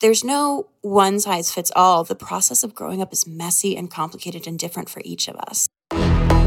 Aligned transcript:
there's 0.00 0.24
no 0.24 0.66
one 0.80 1.20
size 1.20 1.52
fits 1.52 1.70
all. 1.76 2.04
The 2.04 2.14
process 2.14 2.64
of 2.64 2.74
growing 2.74 3.02
up 3.02 3.12
is 3.12 3.26
messy 3.26 3.76
and 3.76 3.90
complicated 3.90 4.46
and 4.46 4.58
different 4.58 4.88
for 4.88 5.02
each 5.04 5.28
of 5.28 5.36
us. 5.36 5.68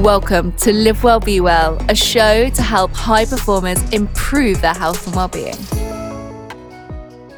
Welcome 0.02 0.54
to 0.54 0.74
Live 0.74 1.04
Well 1.04 1.20
Be 1.20 1.40
Well, 1.40 1.78
a 1.88 1.94
show 1.94 2.50
to 2.50 2.62
help 2.64 2.92
high 2.94 3.26
performers 3.26 3.80
improve 3.92 4.60
their 4.62 4.74
health 4.74 5.06
and 5.06 5.16
well-being. 5.16 5.56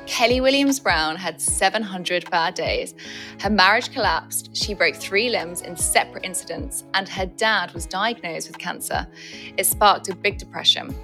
Kelly 0.06 0.40
Williams 0.40 0.80
Brown 0.80 1.18
had 1.18 1.42
700 1.42 2.30
bad 2.32 2.54
days. 2.54 2.96
Her 3.42 3.50
marriage 3.50 3.92
collapsed, 3.92 4.56
she 4.56 4.74
broke 4.74 4.96
three 4.96 5.30
limbs 5.30 5.62
in 5.62 5.76
separate 5.76 6.24
incidents, 6.24 6.86
and 6.94 7.10
her 7.10 7.26
dad 7.26 7.74
was 7.74 7.86
diagnosed 7.86 8.48
with 8.48 8.58
cancer. 8.58 9.06
It 9.58 9.66
sparked 9.66 10.08
a 10.08 10.16
big 10.16 10.38
depression. 10.38 10.96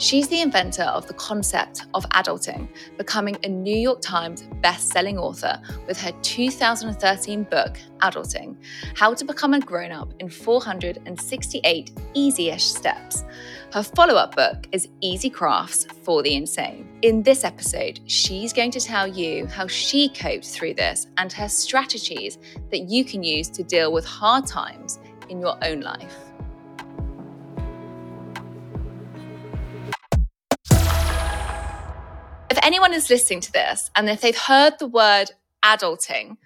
She's 0.00 0.28
the 0.28 0.40
inventor 0.40 0.84
of 0.84 1.06
the 1.06 1.12
concept 1.12 1.84
of 1.92 2.08
adulting, 2.08 2.68
becoming 2.96 3.36
a 3.44 3.48
New 3.50 3.76
York 3.76 4.00
Times 4.00 4.44
best-selling 4.62 5.18
author 5.18 5.60
with 5.86 6.00
her 6.00 6.12
2013 6.22 7.42
book, 7.42 7.76
Adulting: 8.00 8.56
How 8.96 9.12
to 9.12 9.26
Become 9.26 9.52
a 9.52 9.60
Grown-up 9.60 10.14
in 10.18 10.30
468 10.30 11.92
Easy-ish 12.14 12.64
Steps. 12.64 13.24
Her 13.74 13.82
follow-up 13.82 14.34
book 14.34 14.66
is 14.72 14.88
Easy 15.02 15.28
Crafts 15.28 15.84
for 16.02 16.22
the 16.22 16.34
Insane. 16.34 16.88
In 17.02 17.22
this 17.22 17.44
episode, 17.44 18.00
she's 18.06 18.54
going 18.54 18.70
to 18.70 18.80
tell 18.80 19.06
you 19.06 19.44
how 19.48 19.66
she 19.66 20.08
coped 20.08 20.46
through 20.46 20.74
this 20.74 21.08
and 21.18 21.30
her 21.34 21.50
strategies 21.50 22.38
that 22.70 22.88
you 22.88 23.04
can 23.04 23.22
use 23.22 23.50
to 23.50 23.62
deal 23.62 23.92
with 23.92 24.06
hard 24.06 24.46
times 24.46 24.98
in 25.28 25.42
your 25.42 25.62
own 25.62 25.82
life. 25.82 26.29
If 32.50 32.58
anyone 32.62 32.92
is 32.92 33.08
listening 33.08 33.40
to 33.40 33.52
this 33.52 33.90
and 33.94 34.10
if 34.10 34.20
they've 34.20 34.36
heard 34.36 34.74
the 34.78 34.86
word 34.86 35.30
adulting 35.64 36.36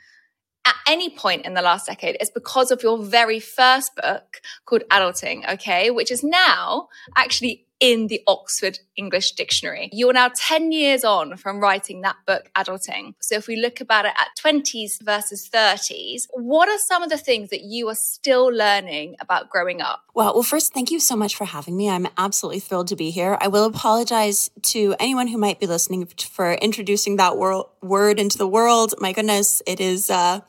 at 0.67 0.75
any 0.87 1.11
point 1.11 1.45
in 1.45 1.55
the 1.55 1.63
last 1.63 1.87
decade, 1.87 2.17
it's 2.21 2.31
because 2.31 2.71
of 2.71 2.83
your 2.83 3.03
very 3.03 3.41
first 3.41 3.95
book 3.97 4.41
called 4.65 4.83
Adulting, 4.91 5.51
okay, 5.55 5.91
which 5.91 6.11
is 6.11 6.23
now 6.23 6.89
actually 7.17 7.64
in 7.81 8.07
the 8.07 8.21
Oxford 8.27 8.79
English 8.97 9.33
Dictionary. 9.33 9.91
You're 9.93 10.13
now 10.13 10.31
10 10.35 10.73
years 10.73 11.05
on 11.05 11.37
from 11.37 11.61
writing 11.61 12.03
that 12.03 12.17
book, 12.27 12.51
Adulting. 12.57 13.15
So 13.21 13.35
if 13.37 13.47
we 13.47 13.57
look 13.57 13.81
about 13.81 14.05
it 14.05 14.13
at 14.19 14.29
20s 14.43 15.03
versus 15.03 15.49
30s, 15.53 16.23
what 16.33 16.69
are 16.69 16.79
some 16.89 17.03
of 17.03 17.11
the 17.11 17.19
things 17.19 17.51
that 17.51 17.63
you 17.63 17.89
are 17.89 17.95
still 17.95 18.47
learning 18.47 19.17
about 19.21 19.51
growing 19.51 19.81
up? 19.81 20.03
Well, 20.15 20.35
well, 20.35 20.43
first, 20.43 20.73
thank 20.73 20.91
you 20.91 21.01
so 21.01 21.17
much 21.17 21.35
for 21.35 21.45
having 21.45 21.77
me. 21.77 21.91
I'm 21.91 22.07
absolutely 22.17 22.61
thrilled 22.61 22.89
to 22.89 22.97
be 22.97 23.11
here. 23.11 23.37
I 23.41 23.49
will 23.49 23.65
apologize 23.65 24.51
to 24.63 24.95
anyone 24.99 25.27
who 25.27 25.39
might 25.39 25.61
be 25.61 25.67
listening 25.67 26.07
for 26.07 26.55
introducing 26.55 27.17
that 27.17 27.37
wor- 27.37 27.69
word 27.83 28.21
into 28.21 28.39
the 28.39 28.49
world. 28.49 28.95
My 28.99 29.13
goodness, 29.13 29.63
it 29.67 29.81
is, 29.81 30.11
uh, 30.11 30.41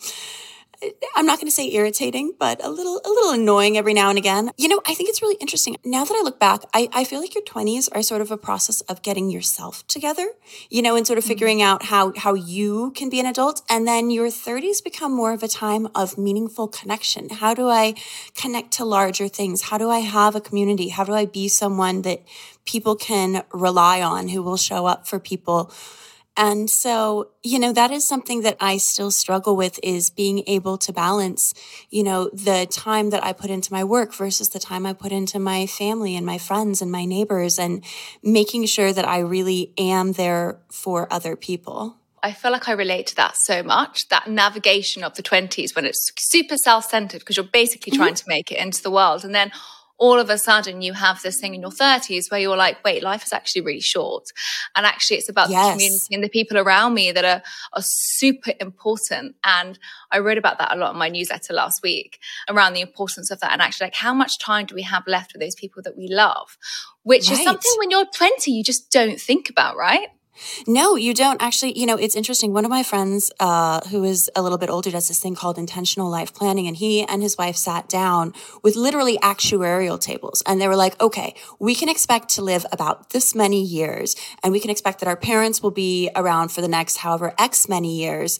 I'm 1.15 1.25
not 1.25 1.39
going 1.39 1.47
to 1.47 1.51
say 1.51 1.71
irritating, 1.73 2.33
but 2.39 2.63
a 2.63 2.69
little, 2.69 3.01
a 3.05 3.09
little 3.09 3.31
annoying 3.31 3.77
every 3.77 3.93
now 3.93 4.09
and 4.09 4.17
again. 4.17 4.51
You 4.57 4.67
know, 4.67 4.81
I 4.85 4.93
think 4.93 5.09
it's 5.09 5.21
really 5.21 5.35
interesting. 5.35 5.77
Now 5.83 6.05
that 6.05 6.13
I 6.13 6.21
look 6.23 6.39
back, 6.39 6.61
I, 6.73 6.89
I 6.93 7.03
feel 7.03 7.19
like 7.19 7.35
your 7.35 7.43
20s 7.43 7.89
are 7.93 8.01
sort 8.01 8.21
of 8.21 8.31
a 8.31 8.37
process 8.37 8.81
of 8.81 9.01
getting 9.01 9.29
yourself 9.29 9.85
together, 9.87 10.27
you 10.69 10.81
know, 10.81 10.95
and 10.95 11.05
sort 11.05 11.17
of 11.17 11.23
mm-hmm. 11.23 11.29
figuring 11.29 11.61
out 11.61 11.83
how, 11.83 12.13
how 12.17 12.33
you 12.33 12.91
can 12.91 13.09
be 13.09 13.19
an 13.19 13.25
adult. 13.25 13.61
And 13.69 13.87
then 13.87 14.09
your 14.09 14.27
30s 14.27 14.83
become 14.83 15.13
more 15.13 15.33
of 15.33 15.43
a 15.43 15.47
time 15.47 15.87
of 15.95 16.17
meaningful 16.17 16.67
connection. 16.67 17.29
How 17.29 17.53
do 17.53 17.69
I 17.69 17.95
connect 18.35 18.71
to 18.73 18.85
larger 18.85 19.27
things? 19.27 19.63
How 19.63 19.77
do 19.77 19.89
I 19.89 19.99
have 19.99 20.35
a 20.35 20.41
community? 20.41 20.89
How 20.89 21.03
do 21.03 21.13
I 21.13 21.25
be 21.25 21.47
someone 21.47 22.01
that 22.03 22.23
people 22.65 22.95
can 22.95 23.43
rely 23.53 24.01
on 24.01 24.29
who 24.29 24.41
will 24.41 24.57
show 24.57 24.85
up 24.85 25.07
for 25.07 25.19
people? 25.19 25.71
And 26.37 26.69
so, 26.69 27.29
you 27.43 27.59
know, 27.59 27.71
that 27.71 27.91
is 27.91 28.05
something 28.05 28.41
that 28.41 28.57
I 28.59 28.77
still 28.77 29.09
struggle 29.09 29.55
with 29.55 29.79
is 29.81 30.09
being 30.09 30.43
able 30.47 30.77
to 30.79 30.91
balance, 30.91 31.53
you 31.89 32.03
know, 32.03 32.29
the 32.33 32.67
time 32.69 33.09
that 33.11 33.23
I 33.23 33.31
put 33.31 33.49
into 33.49 33.71
my 33.71 33.83
work 33.85 34.13
versus 34.13 34.49
the 34.49 34.59
time 34.59 34.85
I 34.85 34.93
put 34.93 35.13
into 35.13 35.39
my 35.39 35.65
family 35.65 36.15
and 36.15 36.25
my 36.25 36.37
friends 36.37 36.81
and 36.81 36.91
my 36.91 37.05
neighbors 37.05 37.57
and 37.57 37.83
making 38.21 38.65
sure 38.65 38.91
that 38.91 39.07
I 39.07 39.19
really 39.19 39.71
am 39.77 40.11
there 40.13 40.59
for 40.69 41.11
other 41.11 41.37
people. 41.37 41.97
I 42.21 42.33
feel 42.33 42.51
like 42.51 42.67
I 42.67 42.71
relate 42.71 43.07
to 43.07 43.15
that 43.17 43.37
so 43.37 43.61
much 43.61 44.09
that 44.09 44.27
navigation 44.27 45.03
of 45.03 45.13
the 45.13 45.21
20s 45.21 45.75
when 45.75 45.85
it's 45.85 46.11
super 46.17 46.57
self 46.57 46.89
centered 46.89 47.19
because 47.19 47.37
you're 47.37 47.45
basically 47.45 47.91
mm-hmm. 47.91 48.01
trying 48.01 48.15
to 48.15 48.23
make 48.27 48.51
it 48.51 48.57
into 48.57 48.81
the 48.81 48.89
world. 48.89 49.23
And 49.23 49.33
then 49.33 49.51
all 49.97 50.19
of 50.19 50.29
a 50.29 50.37
sudden 50.37 50.81
you 50.81 50.93
have 50.93 51.21
this 51.21 51.39
thing 51.39 51.55
in 51.55 51.61
your 51.61 51.71
30s 51.71 52.29
where 52.29 52.39
you're 52.39 52.57
like, 52.57 52.83
wait, 52.83 53.01
life 53.01 53.23
is 53.23 53.31
actually 53.31 53.61
really 53.61 53.81
short. 53.81 54.25
And 54.75 54.85
actually, 54.85 55.17
it's 55.17 55.29
about 55.29 55.49
yes. 55.49 55.65
the 55.65 55.71
community 55.73 56.15
and 56.15 56.23
the 56.23 56.29
people 56.29 56.57
around 56.57 56.93
me 56.93 57.11
that 57.11 57.23
are, 57.23 57.41
are 57.73 57.81
super 57.81 58.51
important. 58.59 59.35
And 59.43 59.79
I 60.11 60.19
wrote 60.19 60.37
about 60.37 60.57
that 60.57 60.75
a 60.75 60.79
lot 60.79 60.93
in 60.93 60.99
my 60.99 61.09
newsletter 61.09 61.53
last 61.53 61.81
week 61.81 62.19
around 62.49 62.73
the 62.73 62.81
importance 62.81 63.31
of 63.31 63.39
that. 63.39 63.53
And 63.53 63.61
actually, 63.61 63.85
like, 63.85 63.95
how 63.95 64.13
much 64.13 64.37
time 64.39 64.65
do 64.65 64.75
we 64.75 64.83
have 64.83 65.03
left 65.07 65.33
with 65.33 65.41
those 65.41 65.55
people 65.55 65.81
that 65.83 65.97
we 65.97 66.07
love? 66.07 66.57
Which 67.03 67.29
right. 67.29 67.39
is 67.39 67.45
something 67.45 67.71
when 67.77 67.91
you're 67.91 68.05
20, 68.05 68.51
you 68.51 68.63
just 68.63 68.91
don't 68.91 69.19
think 69.19 69.49
about, 69.49 69.77
right? 69.77 70.09
No, 70.67 70.95
you 70.95 71.13
don't. 71.13 71.41
Actually, 71.41 71.77
you 71.77 71.85
know, 71.85 71.95
it's 71.95 72.15
interesting. 72.15 72.53
One 72.53 72.65
of 72.65 72.71
my 72.71 72.83
friends, 72.83 73.31
uh, 73.39 73.81
who 73.89 74.03
is 74.03 74.29
a 74.35 74.41
little 74.41 74.57
bit 74.57 74.69
older, 74.69 74.91
does 74.91 75.07
this 75.07 75.19
thing 75.19 75.35
called 75.35 75.57
intentional 75.57 76.09
life 76.09 76.33
planning. 76.33 76.67
And 76.67 76.75
he 76.75 77.03
and 77.03 77.21
his 77.21 77.37
wife 77.37 77.55
sat 77.55 77.87
down 77.87 78.33
with 78.63 78.75
literally 78.75 79.17
actuarial 79.19 79.99
tables. 79.99 80.43
And 80.45 80.59
they 80.59 80.67
were 80.67 80.75
like, 80.75 80.99
okay, 81.01 81.35
we 81.59 81.75
can 81.75 81.89
expect 81.89 82.29
to 82.29 82.41
live 82.41 82.65
about 82.71 83.11
this 83.11 83.35
many 83.35 83.61
years. 83.61 84.15
And 84.43 84.51
we 84.51 84.59
can 84.59 84.69
expect 84.69 84.99
that 84.99 85.07
our 85.07 85.15
parents 85.15 85.61
will 85.61 85.71
be 85.71 86.09
around 86.15 86.49
for 86.49 86.61
the 86.61 86.67
next 86.67 86.97
however 86.97 87.33
X 87.37 87.69
many 87.69 87.95
years. 87.95 88.39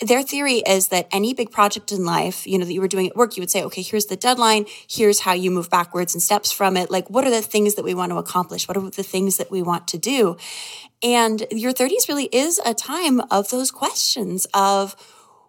Their 0.00 0.22
theory 0.22 0.62
is 0.66 0.88
that 0.88 1.08
any 1.10 1.32
big 1.32 1.50
project 1.50 1.90
in 1.90 2.04
life, 2.04 2.46
you 2.46 2.58
know, 2.58 2.66
that 2.66 2.72
you 2.72 2.82
were 2.82 2.88
doing 2.88 3.08
at 3.08 3.16
work, 3.16 3.36
you 3.36 3.40
would 3.40 3.50
say, 3.50 3.62
okay, 3.64 3.80
here's 3.80 4.06
the 4.06 4.16
deadline. 4.16 4.66
Here's 4.86 5.20
how 5.20 5.32
you 5.32 5.50
move 5.50 5.70
backwards 5.70 6.14
and 6.14 6.22
steps 6.22 6.52
from 6.52 6.76
it. 6.76 6.90
Like, 6.90 7.08
what 7.08 7.24
are 7.24 7.30
the 7.30 7.40
things 7.40 7.76
that 7.76 7.84
we 7.84 7.94
want 7.94 8.12
to 8.12 8.18
accomplish? 8.18 8.68
What 8.68 8.76
are 8.76 8.90
the 8.90 9.02
things 9.02 9.38
that 9.38 9.50
we 9.50 9.62
want 9.62 9.88
to 9.88 9.98
do? 9.98 10.36
And 11.02 11.46
your 11.50 11.72
30s 11.72 12.08
really 12.08 12.28
is 12.32 12.60
a 12.64 12.74
time 12.74 13.20
of 13.30 13.50
those 13.50 13.70
questions 13.70 14.46
of 14.54 14.96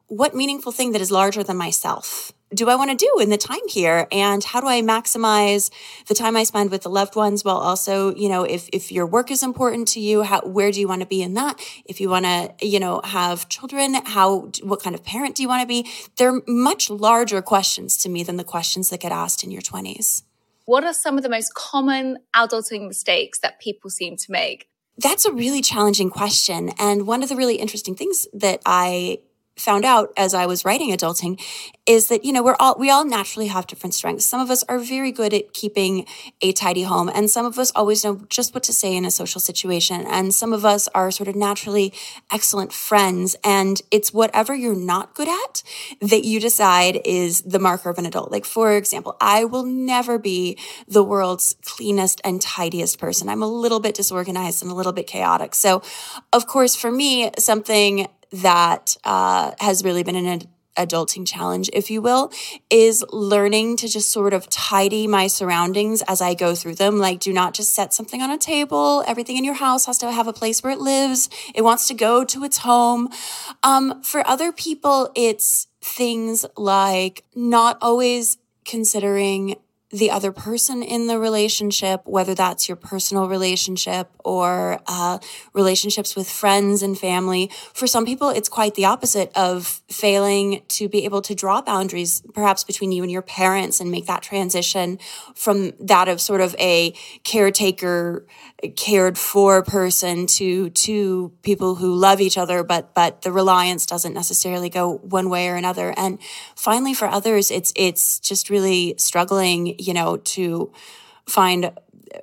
what 0.07 0.35
meaningful 0.35 0.71
thing 0.71 0.91
that 0.91 1.01
is 1.01 1.11
larger 1.11 1.43
than 1.43 1.57
myself 1.57 2.31
do 2.53 2.69
I 2.69 2.75
want 2.75 2.91
to 2.91 2.95
do 2.95 3.21
in 3.21 3.29
the 3.29 3.37
time 3.37 3.67
here? 3.67 4.07
And 4.11 4.43
how 4.43 4.61
do 4.61 4.67
I 4.67 4.81
maximize 4.81 5.69
the 6.07 6.15
time 6.15 6.37
I 6.37 6.43
spend 6.43 6.71
with 6.71 6.83
the 6.83 6.89
loved 6.89 7.15
ones 7.15 7.43
while 7.43 7.57
also, 7.57 8.15
you 8.15 8.29
know, 8.29 8.43
if, 8.43 8.69
if 8.71 8.91
your 8.91 9.05
work 9.05 9.31
is 9.31 9.43
important 9.43 9.87
to 9.89 9.99
you, 9.99 10.23
how, 10.23 10.41
where 10.41 10.71
do 10.71 10.79
you 10.79 10.87
want 10.87 11.01
to 11.01 11.07
be 11.07 11.21
in 11.21 11.33
that? 11.33 11.59
If 11.85 11.99
you 11.99 12.09
want 12.09 12.25
to, 12.25 12.53
you 12.61 12.79
know, 12.79 13.01
have 13.03 13.49
children, 13.49 13.95
how, 14.05 14.51
what 14.63 14.81
kind 14.81 14.95
of 14.95 15.03
parent 15.03 15.35
do 15.35 15.43
you 15.43 15.49
want 15.49 15.61
to 15.61 15.67
be? 15.67 15.89
They're 16.15 16.41
much 16.47 16.89
larger 16.89 17.41
questions 17.41 17.97
to 17.97 18.09
me 18.09 18.23
than 18.23 18.37
the 18.37 18.43
questions 18.43 18.89
that 18.89 19.01
get 19.01 19.11
asked 19.11 19.43
in 19.43 19.51
your 19.51 19.61
20s. 19.61 20.23
What 20.65 20.83
are 20.83 20.93
some 20.93 21.17
of 21.17 21.23
the 21.23 21.29
most 21.29 21.53
common 21.53 22.17
adulting 22.35 22.87
mistakes 22.87 23.39
that 23.39 23.59
people 23.59 23.89
seem 23.89 24.15
to 24.17 24.31
make? 24.31 24.67
That's 24.97 25.25
a 25.25 25.31
really 25.31 25.61
challenging 25.61 26.09
question. 26.09 26.71
And 26.79 27.05
one 27.05 27.21
of 27.21 27.29
the 27.29 27.35
really 27.35 27.55
interesting 27.55 27.95
things 27.95 28.27
that 28.33 28.61
I 28.65 29.19
found 29.57 29.85
out 29.85 30.13
as 30.15 30.33
I 30.33 30.45
was 30.45 30.63
writing 30.63 30.91
adulting 30.91 31.41
is 31.85 32.09
that 32.09 32.25
you 32.25 32.31
know 32.31 32.43
we're 32.43 32.55
all 32.59 32.75
we 32.77 32.89
all 32.89 33.05
naturally 33.05 33.47
have 33.47 33.65
different 33.65 33.93
strengths. 33.93 34.25
Some 34.25 34.39
of 34.39 34.51
us 34.51 34.63
are 34.69 34.77
very 34.77 35.11
good 35.11 35.33
at 35.33 35.53
keeping 35.53 36.05
a 36.41 36.51
tidy 36.51 36.83
home 36.83 37.09
and 37.13 37.29
some 37.29 37.45
of 37.45 37.57
us 37.57 37.71
always 37.75 38.03
know 38.03 38.21
just 38.29 38.53
what 38.53 38.63
to 38.63 38.73
say 38.73 38.95
in 38.95 39.05
a 39.05 39.11
social 39.11 39.41
situation 39.41 40.05
and 40.07 40.33
some 40.33 40.53
of 40.53 40.65
us 40.65 40.87
are 40.89 41.09
sort 41.11 41.27
of 41.27 41.35
naturally 41.35 41.93
excellent 42.31 42.71
friends 42.71 43.35
and 43.43 43.81
it's 43.89 44.13
whatever 44.13 44.53
you're 44.53 44.75
not 44.75 45.15
good 45.15 45.27
at 45.27 45.63
that 46.01 46.25
you 46.25 46.39
decide 46.39 47.01
is 47.05 47.41
the 47.41 47.59
marker 47.59 47.89
of 47.89 47.97
an 47.97 48.05
adult. 48.05 48.31
Like 48.31 48.45
for 48.45 48.75
example, 48.75 49.15
I 49.19 49.45
will 49.45 49.63
never 49.63 50.19
be 50.19 50.57
the 50.87 51.03
world's 51.03 51.55
cleanest 51.63 52.21
and 52.23 52.41
tidiest 52.41 52.99
person. 52.99 53.29
I'm 53.29 53.43
a 53.43 53.47
little 53.47 53.79
bit 53.79 53.95
disorganized 53.95 54.61
and 54.61 54.71
a 54.71 54.75
little 54.75 54.93
bit 54.93 55.07
chaotic. 55.07 55.55
So 55.55 55.81
of 56.33 56.47
course 56.47 56.75
for 56.75 56.91
me 56.91 57.31
something 57.39 58.07
that 58.31 58.97
uh, 59.03 59.51
has 59.59 59.83
really 59.83 60.03
been 60.03 60.15
an 60.15 60.41
adulting 60.77 61.27
challenge, 61.27 61.69
if 61.73 61.89
you 61.89 62.01
will, 62.01 62.31
is 62.69 63.03
learning 63.11 63.77
to 63.77 63.87
just 63.87 64.11
sort 64.11 64.33
of 64.33 64.49
tidy 64.49 65.07
my 65.07 65.27
surroundings 65.27 66.03
as 66.07 66.21
I 66.21 66.33
go 66.33 66.55
through 66.55 66.75
them. 66.75 66.97
Like, 66.97 67.19
do 67.19 67.33
not 67.33 67.53
just 67.53 67.73
set 67.73 67.93
something 67.93 68.21
on 68.21 68.31
a 68.31 68.37
table. 68.37 69.03
Everything 69.07 69.37
in 69.37 69.43
your 69.43 69.55
house 69.55 69.85
has 69.87 69.97
to 69.99 70.11
have 70.11 70.27
a 70.27 70.33
place 70.33 70.63
where 70.63 70.71
it 70.71 70.79
lives. 70.79 71.29
It 71.53 71.63
wants 71.63 71.87
to 71.87 71.93
go 71.93 72.23
to 72.23 72.43
its 72.43 72.59
home. 72.59 73.09
Um, 73.63 74.01
for 74.03 74.25
other 74.27 74.51
people, 74.51 75.11
it's 75.15 75.67
things 75.81 76.45
like 76.55 77.23
not 77.35 77.77
always 77.81 78.37
considering 78.65 79.55
the 79.91 80.11
other 80.11 80.33
person 80.33 80.83
in 80.83 81.07
the 81.07 81.17
relationship, 81.17 82.01
whether 82.05 82.35
that's 82.35 82.67
your 82.67 82.75
personal 82.75 83.29
relationship 83.29 84.09
or 84.25 84.81
uh, 84.85 85.17
relationships 85.53 86.13
with 86.13 86.29
friends 86.29 86.83
and 86.83 86.99
family. 86.99 87.49
For 87.73 87.87
some 87.87 88.05
people, 88.05 88.29
it's 88.29 88.49
quite 88.49 88.75
the 88.75 88.83
opposite 88.83 89.31
of 89.33 89.81
failing 89.89 90.63
to 90.69 90.89
be 90.89 91.05
able 91.05 91.21
to 91.21 91.33
draw 91.33 91.61
boundaries, 91.61 92.21
perhaps 92.33 92.65
between 92.65 92.91
you 92.91 93.01
and 93.01 93.11
your 93.11 93.21
parents, 93.21 93.79
and 93.79 93.89
make 93.89 94.07
that 94.07 94.21
transition 94.21 94.99
from 95.35 95.71
that 95.79 96.09
of 96.09 96.19
sort 96.19 96.41
of 96.41 96.53
a 96.59 96.93
caretaker 97.23 98.25
cared 98.75 99.17
for 99.17 99.63
person 99.63 100.25
to 100.25 100.71
to 100.71 101.31
people 101.43 101.75
who 101.75 101.93
love 101.93 102.19
each 102.19 102.39
other 102.39 102.63
but 102.63 102.91
but 102.95 103.21
the 103.21 103.31
reliance 103.31 103.85
doesn't 103.85 104.15
necessarily 104.15 104.67
go 104.67 104.97
one 104.97 105.29
way 105.29 105.47
or 105.47 105.55
another 105.55 105.93
and 105.95 106.17
finally 106.55 106.91
for 106.91 107.07
others 107.07 107.51
it's 107.51 107.71
it's 107.75 108.19
just 108.19 108.49
really 108.49 108.95
struggling 108.97 109.75
you 109.79 109.93
know 109.93 110.17
to 110.17 110.71
find 111.27 111.71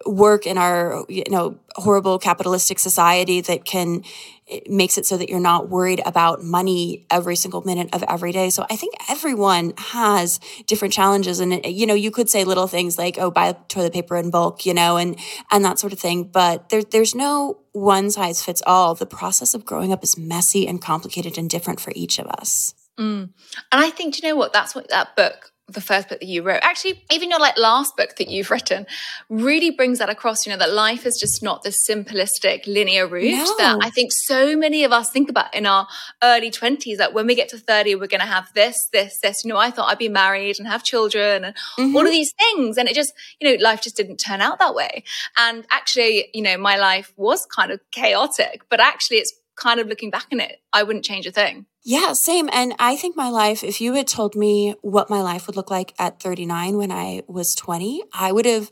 work 0.06 0.46
in 0.46 0.58
our 0.58 1.04
you 1.08 1.24
know 1.28 1.58
horrible 1.76 2.18
capitalistic 2.18 2.78
society 2.78 3.40
that 3.40 3.64
can 3.64 4.02
it 4.46 4.70
makes 4.70 4.98
it 4.98 5.06
so 5.06 5.16
that 5.16 5.28
you're 5.30 5.40
not 5.40 5.70
worried 5.70 6.02
about 6.04 6.42
money 6.42 7.06
every 7.10 7.34
single 7.34 7.62
minute 7.62 7.88
of 7.94 8.02
every 8.06 8.30
day. 8.30 8.50
So 8.50 8.66
I 8.70 8.76
think 8.76 8.94
everyone 9.08 9.72
has 9.78 10.38
different 10.66 10.92
challenges 10.92 11.40
and 11.40 11.64
you 11.64 11.86
know 11.86 11.94
you 11.94 12.10
could 12.10 12.28
say 12.28 12.44
little 12.44 12.66
things 12.66 12.98
like 12.98 13.18
oh 13.18 13.30
buy 13.30 13.52
toilet 13.68 13.92
paper 13.92 14.16
in 14.16 14.30
bulk, 14.30 14.66
you 14.66 14.74
know, 14.74 14.96
and 14.96 15.18
and 15.50 15.64
that 15.64 15.78
sort 15.78 15.92
of 15.92 15.98
thing, 15.98 16.24
but 16.24 16.68
there 16.68 16.82
there's 16.82 17.14
no 17.14 17.58
one 17.72 18.10
size 18.10 18.42
fits 18.42 18.62
all. 18.66 18.94
The 18.94 19.06
process 19.06 19.54
of 19.54 19.64
growing 19.64 19.92
up 19.92 20.04
is 20.04 20.16
messy 20.16 20.66
and 20.66 20.80
complicated 20.80 21.38
and 21.38 21.50
different 21.50 21.80
for 21.80 21.92
each 21.96 22.18
of 22.18 22.26
us. 22.26 22.74
Mm. 22.98 23.30
And 23.72 23.84
I 23.84 23.90
think, 23.90 24.22
you 24.22 24.28
know 24.28 24.36
what? 24.36 24.52
That's 24.52 24.74
what 24.74 24.88
that 24.90 25.16
book 25.16 25.50
the 25.66 25.80
first 25.80 26.10
book 26.10 26.20
that 26.20 26.26
you 26.26 26.42
wrote 26.42 26.60
actually 26.62 27.02
even 27.10 27.30
your 27.30 27.40
like 27.40 27.56
last 27.56 27.96
book 27.96 28.16
that 28.16 28.28
you've 28.28 28.50
written 28.50 28.86
really 29.30 29.70
brings 29.70 29.98
that 29.98 30.10
across 30.10 30.46
you 30.46 30.52
know 30.52 30.58
that 30.58 30.70
life 30.70 31.06
is 31.06 31.16
just 31.16 31.42
not 31.42 31.62
the 31.62 31.70
simplistic 31.70 32.66
linear 32.66 33.06
route 33.06 33.32
no. 33.32 33.54
that 33.56 33.78
i 33.80 33.88
think 33.88 34.12
so 34.12 34.54
many 34.56 34.84
of 34.84 34.92
us 34.92 35.10
think 35.10 35.30
about 35.30 35.54
in 35.54 35.64
our 35.64 35.88
early 36.22 36.50
20s 36.50 36.98
that 36.98 37.14
when 37.14 37.26
we 37.26 37.34
get 37.34 37.48
to 37.48 37.56
30 37.56 37.94
we're 37.94 38.06
going 38.06 38.20
to 38.20 38.26
have 38.26 38.52
this 38.54 38.88
this 38.92 39.18
this 39.20 39.42
you 39.42 39.48
know 39.48 39.56
i 39.56 39.70
thought 39.70 39.90
i'd 39.90 39.98
be 39.98 40.08
married 40.08 40.58
and 40.58 40.68
have 40.68 40.84
children 40.84 41.44
and 41.44 41.56
mm-hmm. 41.78 41.96
all 41.96 42.04
of 42.04 42.12
these 42.12 42.34
things 42.38 42.76
and 42.76 42.86
it 42.86 42.94
just 42.94 43.14
you 43.40 43.48
know 43.48 43.62
life 43.62 43.80
just 43.80 43.96
didn't 43.96 44.18
turn 44.18 44.42
out 44.42 44.58
that 44.58 44.74
way 44.74 45.02
and 45.38 45.64
actually 45.70 46.28
you 46.34 46.42
know 46.42 46.58
my 46.58 46.76
life 46.76 47.14
was 47.16 47.46
kind 47.46 47.70
of 47.70 47.80
chaotic 47.90 48.62
but 48.68 48.80
actually 48.80 49.16
it's 49.16 49.32
kind 49.56 49.80
of 49.80 49.86
looking 49.86 50.10
back 50.10 50.26
on 50.32 50.40
it 50.40 50.60
i 50.72 50.82
wouldn't 50.82 51.04
change 51.04 51.26
a 51.26 51.32
thing 51.32 51.66
yeah, 51.86 52.14
same. 52.14 52.48
And 52.50 52.74
I 52.78 52.96
think 52.96 53.14
my 53.14 53.28
life, 53.28 53.62
if 53.62 53.78
you 53.78 53.92
had 53.92 54.08
told 54.08 54.34
me 54.34 54.74
what 54.80 55.10
my 55.10 55.20
life 55.20 55.46
would 55.46 55.54
look 55.54 55.70
like 55.70 55.92
at 55.98 56.18
39 56.18 56.78
when 56.78 56.90
I 56.90 57.22
was 57.26 57.54
20, 57.54 58.02
I 58.14 58.32
would 58.32 58.46
have 58.46 58.70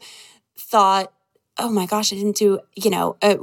thought, 0.58 1.12
oh 1.58 1.68
my 1.68 1.84
gosh, 1.84 2.10
I 2.10 2.16
didn't 2.16 2.36
do, 2.36 2.60
you 2.74 2.90
know, 2.90 3.16
uh, 3.20 3.36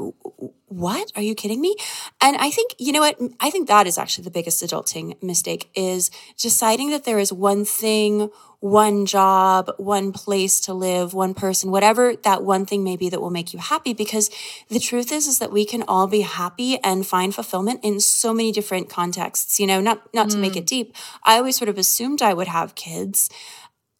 what? 0.70 1.12
Are 1.16 1.22
you 1.22 1.36
kidding 1.36 1.62
me? 1.62 1.76
And 2.22 2.38
I 2.38 2.50
think, 2.50 2.76
you 2.78 2.92
know 2.92 3.02
what? 3.02 3.20
I 3.40 3.50
think 3.50 3.68
that 3.68 3.88
is 3.88 3.98
actually 3.98 4.24
the 4.24 4.32
biggest 4.32 4.64
adulting 4.64 5.22
mistake 5.22 5.70
is 5.76 6.12
deciding 6.38 6.92
that 6.92 7.04
there 7.04 7.20
is 7.20 7.34
one 7.34 7.66
thing 7.66 8.30
one 8.60 9.06
job, 9.06 9.72
one 9.78 10.12
place 10.12 10.60
to 10.62 10.74
live, 10.74 11.14
one 11.14 11.34
person, 11.34 11.72
whatever 11.72 12.16
that 12.24 12.44
one 12.44 12.66
thing 12.66 12.84
may 12.84 12.98
be 12.98 13.10
that 13.10 13.22
will 13.22 13.30
make 13.30 13.54
you 13.54 13.60
happy. 13.60 13.94
Because 13.94 14.30
the 14.68 14.80
truth 14.80 15.12
is, 15.12 15.28
is 15.28 15.40
that 15.40 15.52
we 15.52 15.66
can 15.66 15.84
all 15.84 16.08
be 16.08 16.22
happy 16.22 16.78
and 16.84 17.06
find 17.08 17.34
fulfillment 17.34 17.80
in 17.84 18.00
so 18.00 18.34
many 18.34 18.52
different 18.52 18.90
contexts. 18.90 19.60
You 19.60 19.68
know, 19.68 19.80
not 19.80 20.14
not 20.14 20.28
mm. 20.28 20.32
to 20.32 20.38
make 20.38 20.58
it 20.58 20.64
mm. 20.64 20.68
deep. 20.68 20.96
I 21.24 21.38
always 21.38 21.58
sort 21.58 21.70
of 21.70 21.78
assumed 21.78 22.22
I 22.22 22.34
would 22.34 22.48
have 22.48 22.76
kids. 22.76 23.30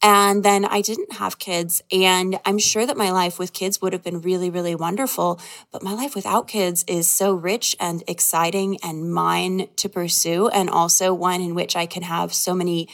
And 0.02 0.42
then 0.42 0.64
I 0.64 0.80
didn't 0.80 1.12
have 1.14 1.38
kids. 1.38 1.82
And 1.92 2.38
I'm 2.46 2.58
sure 2.58 2.86
that 2.86 2.96
my 2.96 3.10
life 3.10 3.38
with 3.38 3.52
kids 3.52 3.82
would 3.82 3.92
have 3.92 4.02
been 4.02 4.22
really, 4.22 4.48
really 4.48 4.74
wonderful. 4.74 5.38
But 5.70 5.82
my 5.82 5.92
life 5.92 6.14
without 6.14 6.48
kids 6.48 6.84
is 6.88 7.10
so 7.10 7.34
rich 7.34 7.76
and 7.78 8.02
exciting 8.08 8.78
and 8.82 9.12
mine 9.12 9.68
to 9.76 9.88
pursue. 9.88 10.48
And 10.48 10.70
also 10.70 11.12
one 11.12 11.42
in 11.42 11.54
which 11.54 11.76
I 11.76 11.84
can 11.84 12.02
have 12.02 12.32
so 12.32 12.54
many 12.54 12.88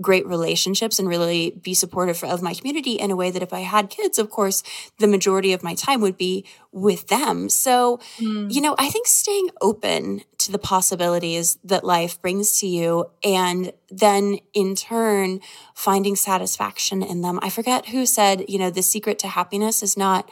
great 0.00 0.26
relationships 0.26 0.98
and 0.98 1.08
really 1.08 1.50
be 1.62 1.74
supportive 1.74 2.22
of 2.24 2.42
my 2.42 2.54
community 2.54 2.92
in 2.92 3.10
a 3.10 3.16
way 3.16 3.30
that 3.30 3.42
if 3.42 3.52
I 3.52 3.60
had 3.60 3.90
kids, 3.90 4.18
of 4.18 4.30
course, 4.30 4.62
the 4.98 5.06
majority 5.06 5.52
of 5.52 5.62
my 5.62 5.74
time 5.74 6.00
would 6.00 6.16
be 6.16 6.44
with 6.72 7.08
them. 7.08 7.48
So, 7.48 7.98
mm. 8.18 8.52
you 8.52 8.60
know, 8.60 8.74
I 8.78 8.88
think 8.88 9.06
staying 9.06 9.50
open 9.60 10.22
to 10.38 10.52
the 10.52 10.58
possibilities 10.58 11.58
that 11.64 11.84
life 11.84 12.20
brings 12.20 12.58
to 12.60 12.66
you 12.66 13.06
and 13.24 13.72
then 13.90 14.38
in 14.54 14.74
turn 14.74 15.40
finding 15.74 16.16
satisfaction 16.16 17.02
in 17.02 17.22
them. 17.22 17.38
I 17.42 17.50
forget 17.50 17.86
who 17.86 18.06
said, 18.06 18.44
you 18.48 18.58
know, 18.58 18.70
the 18.70 18.82
secret 18.82 19.18
to 19.20 19.28
happiness 19.28 19.82
is 19.82 19.96
not 19.96 20.30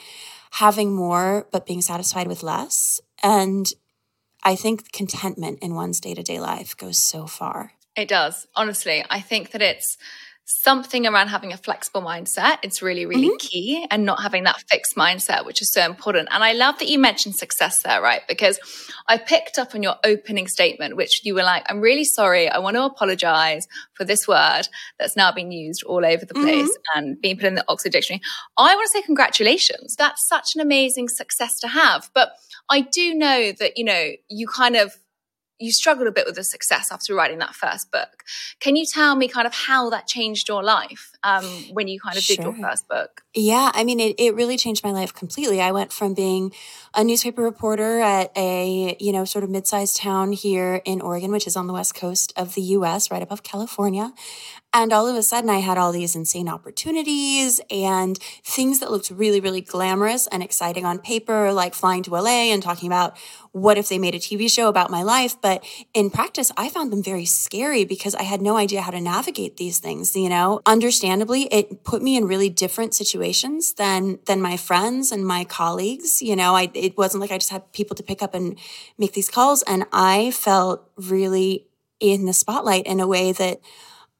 having 0.52 0.94
more, 0.94 1.46
but 1.50 1.66
being 1.66 1.82
satisfied 1.82 2.28
with 2.28 2.42
less. 2.42 3.00
And 3.22 3.72
I 4.42 4.54
think 4.54 4.92
contentment 4.92 5.58
in 5.60 5.74
one's 5.74 6.00
day 6.00 6.14
to 6.14 6.22
day 6.22 6.38
life 6.38 6.76
goes 6.76 6.98
so 6.98 7.26
far. 7.26 7.72
It 7.96 8.08
does. 8.08 8.46
Honestly, 8.54 9.04
I 9.08 9.20
think 9.20 9.52
that 9.52 9.62
it's 9.62 9.96
something 10.48 11.08
around 11.08 11.26
having 11.26 11.52
a 11.52 11.56
flexible 11.56 12.02
mindset. 12.02 12.58
It's 12.62 12.80
really, 12.80 13.04
really 13.04 13.28
mm-hmm. 13.28 13.36
key 13.38 13.86
and 13.90 14.04
not 14.04 14.22
having 14.22 14.44
that 14.44 14.62
fixed 14.70 14.94
mindset, 14.94 15.44
which 15.44 15.60
is 15.60 15.72
so 15.72 15.84
important. 15.84 16.28
And 16.30 16.44
I 16.44 16.52
love 16.52 16.78
that 16.78 16.88
you 16.88 17.00
mentioned 17.00 17.34
success 17.34 17.82
there, 17.82 18.00
right? 18.00 18.22
Because 18.28 18.60
I 19.08 19.18
picked 19.18 19.58
up 19.58 19.74
on 19.74 19.82
your 19.82 19.96
opening 20.04 20.46
statement, 20.46 20.96
which 20.96 21.24
you 21.24 21.34
were 21.34 21.42
like, 21.42 21.64
I'm 21.68 21.80
really 21.80 22.04
sorry. 22.04 22.48
I 22.48 22.58
want 22.58 22.76
to 22.76 22.84
apologize 22.84 23.66
for 23.94 24.04
this 24.04 24.28
word 24.28 24.68
that's 25.00 25.16
now 25.16 25.32
being 25.32 25.50
used 25.50 25.82
all 25.82 26.06
over 26.06 26.24
the 26.24 26.34
place 26.34 26.70
mm-hmm. 26.70 26.98
and 26.98 27.20
being 27.20 27.36
put 27.36 27.46
in 27.46 27.56
the 27.56 27.64
Oxford 27.66 27.90
Dictionary. 27.90 28.22
I 28.56 28.72
want 28.76 28.86
to 28.86 28.98
say 28.98 29.02
congratulations. 29.02 29.96
That's 29.96 30.28
such 30.28 30.54
an 30.54 30.60
amazing 30.60 31.08
success 31.08 31.58
to 31.58 31.68
have. 31.68 32.08
But 32.14 32.30
I 32.70 32.82
do 32.82 33.14
know 33.14 33.50
that, 33.58 33.76
you 33.76 33.84
know, 33.84 34.10
you 34.28 34.46
kind 34.46 34.76
of 34.76 34.94
you 35.58 35.72
struggled 35.72 36.06
a 36.06 36.12
bit 36.12 36.26
with 36.26 36.34
the 36.34 36.44
success 36.44 36.92
after 36.92 37.14
writing 37.14 37.38
that 37.38 37.54
first 37.54 37.90
book. 37.90 38.24
Can 38.60 38.76
you 38.76 38.84
tell 38.84 39.16
me 39.16 39.28
kind 39.28 39.46
of 39.46 39.54
how 39.54 39.90
that 39.90 40.06
changed 40.06 40.48
your 40.48 40.62
life 40.62 41.12
um, 41.22 41.44
when 41.72 41.88
you 41.88 41.98
kind 42.00 42.16
of 42.16 42.22
sure. 42.22 42.36
did 42.36 42.44
your 42.44 42.54
first 42.54 42.88
book? 42.88 43.22
Yeah, 43.34 43.70
I 43.74 43.84
mean, 43.84 43.98
it, 44.00 44.16
it 44.18 44.34
really 44.34 44.56
changed 44.56 44.84
my 44.84 44.90
life 44.90 45.14
completely. 45.14 45.60
I 45.60 45.72
went 45.72 45.92
from 45.92 46.14
being 46.14 46.52
a 46.94 47.02
newspaper 47.02 47.42
reporter 47.42 48.00
at 48.00 48.36
a, 48.36 48.96
you 49.00 49.12
know, 49.12 49.24
sort 49.24 49.44
of 49.44 49.50
mid-sized 49.50 49.96
town 49.96 50.32
here 50.32 50.82
in 50.84 51.00
Oregon, 51.00 51.32
which 51.32 51.46
is 51.46 51.56
on 51.56 51.66
the 51.66 51.72
west 51.72 51.94
coast 51.94 52.32
of 52.36 52.54
the 52.54 52.62
US, 52.62 53.10
right 53.10 53.22
above 53.22 53.42
California. 53.42 54.12
And 54.78 54.92
all 54.92 55.08
of 55.08 55.16
a 55.16 55.22
sudden, 55.22 55.48
I 55.48 55.60
had 55.60 55.78
all 55.78 55.90
these 55.90 56.14
insane 56.14 56.50
opportunities 56.50 57.62
and 57.70 58.18
things 58.44 58.80
that 58.80 58.90
looked 58.90 59.08
really, 59.08 59.40
really 59.40 59.62
glamorous 59.62 60.26
and 60.26 60.42
exciting 60.42 60.84
on 60.84 60.98
paper, 60.98 61.50
like 61.50 61.72
flying 61.72 62.02
to 62.02 62.10
LA 62.10 62.52
and 62.52 62.62
talking 62.62 62.86
about 62.86 63.16
what 63.52 63.78
if 63.78 63.88
they 63.88 63.96
made 63.98 64.14
a 64.14 64.18
TV 64.18 64.50
show 64.52 64.68
about 64.68 64.90
my 64.90 65.02
life. 65.02 65.40
But 65.40 65.64
in 65.94 66.10
practice, 66.10 66.52
I 66.58 66.68
found 66.68 66.92
them 66.92 67.02
very 67.02 67.24
scary 67.24 67.86
because 67.86 68.14
I 68.16 68.24
had 68.24 68.42
no 68.42 68.58
idea 68.58 68.82
how 68.82 68.90
to 68.90 69.00
navigate 69.00 69.56
these 69.56 69.78
things, 69.78 70.14
you 70.14 70.28
know? 70.28 70.60
Understandably, 70.66 71.44
it 71.44 71.82
put 71.82 72.02
me 72.02 72.14
in 72.14 72.26
really 72.26 72.50
different 72.50 72.94
situations 72.94 73.72
than, 73.72 74.18
than 74.26 74.42
my 74.42 74.58
friends 74.58 75.10
and 75.10 75.26
my 75.26 75.44
colleagues. 75.44 76.20
You 76.20 76.36
know, 76.36 76.54
I, 76.54 76.70
it 76.74 76.98
wasn't 76.98 77.22
like 77.22 77.30
I 77.30 77.38
just 77.38 77.50
had 77.50 77.72
people 77.72 77.96
to 77.96 78.02
pick 78.02 78.22
up 78.22 78.34
and 78.34 78.58
make 78.98 79.14
these 79.14 79.30
calls. 79.30 79.62
And 79.62 79.86
I 79.90 80.32
felt 80.32 80.86
really 80.96 81.66
in 81.98 82.26
the 82.26 82.34
spotlight 82.34 82.84
in 82.84 83.00
a 83.00 83.06
way 83.06 83.32
that 83.32 83.62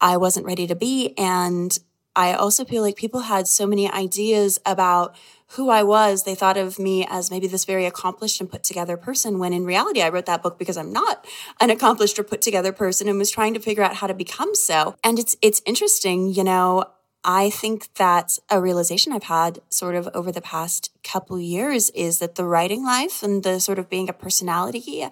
I 0.01 0.17
wasn't 0.17 0.47
ready 0.47 0.67
to 0.67 0.75
be. 0.75 1.15
And 1.17 1.77
I 2.15 2.33
also 2.33 2.65
feel 2.65 2.83
like 2.83 2.97
people 2.97 3.21
had 3.21 3.47
so 3.47 3.67
many 3.67 3.91
ideas 3.91 4.59
about 4.65 5.15
who 5.51 5.69
I 5.69 5.83
was. 5.83 6.25
They 6.25 6.35
thought 6.35 6.57
of 6.57 6.79
me 6.79 7.07
as 7.09 7.31
maybe 7.31 7.47
this 7.47 7.65
very 7.65 7.85
accomplished 7.85 8.41
and 8.41 8.51
put 8.51 8.65
together 8.65 8.97
person, 8.97 9.39
when 9.39 9.53
in 9.53 9.65
reality, 9.65 10.03
I 10.03 10.09
wrote 10.09 10.27
that 10.27 10.43
book 10.43 10.59
because 10.59 10.77
I'm 10.77 10.93
not 10.93 11.27
an 11.61 11.71
accomplished 11.71 12.19
or 12.19 12.25
put 12.25 12.41
together 12.41 12.73
person 12.73 13.09
and 13.09 13.19
was 13.19 13.31
trying 13.31 13.55
to 13.55 13.61
figure 13.61 13.83
out 13.83 13.97
how 13.97 14.07
to 14.07 14.15
become 14.15 14.55
so. 14.55 14.97
And 15.05 15.19
it's, 15.19 15.37
it's 15.43 15.63
interesting, 15.67 16.33
you 16.33 16.43
know, 16.43 16.87
I 17.23 17.51
think 17.51 17.93
that 17.95 18.39
a 18.49 18.61
realization 18.61 19.13
I've 19.13 19.25
had 19.25 19.61
sort 19.69 19.97
of 19.97 20.09
over 20.15 20.31
the 20.31 20.41
past 20.41 20.91
couple 21.03 21.41
years 21.41 21.91
is 21.91 22.21
that 22.21 22.37
the 22.37 22.45
writing 22.45 22.85
life 22.85 23.23
and 23.23 23.43
the 23.43 23.59
sort 23.59 23.81
of 23.81 23.91
being 23.91 24.09
a 24.09 24.13
personality 24.13 25.05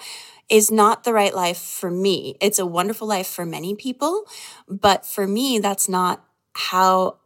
is 0.49 0.71
not 0.71 1.05
the 1.05 1.13
right 1.13 1.35
life 1.35 1.59
for 1.59 1.91
me. 1.91 2.37
It's 2.41 2.59
a 2.59 2.67
wonderful 2.67 3.07
life 3.07 3.27
for 3.27 3.47
many 3.47 3.75
people, 3.75 4.25
but 4.69 5.07
for 5.07 5.27
me, 5.27 5.59
that's 5.59 5.89
not 5.89 6.25
how 6.55 7.19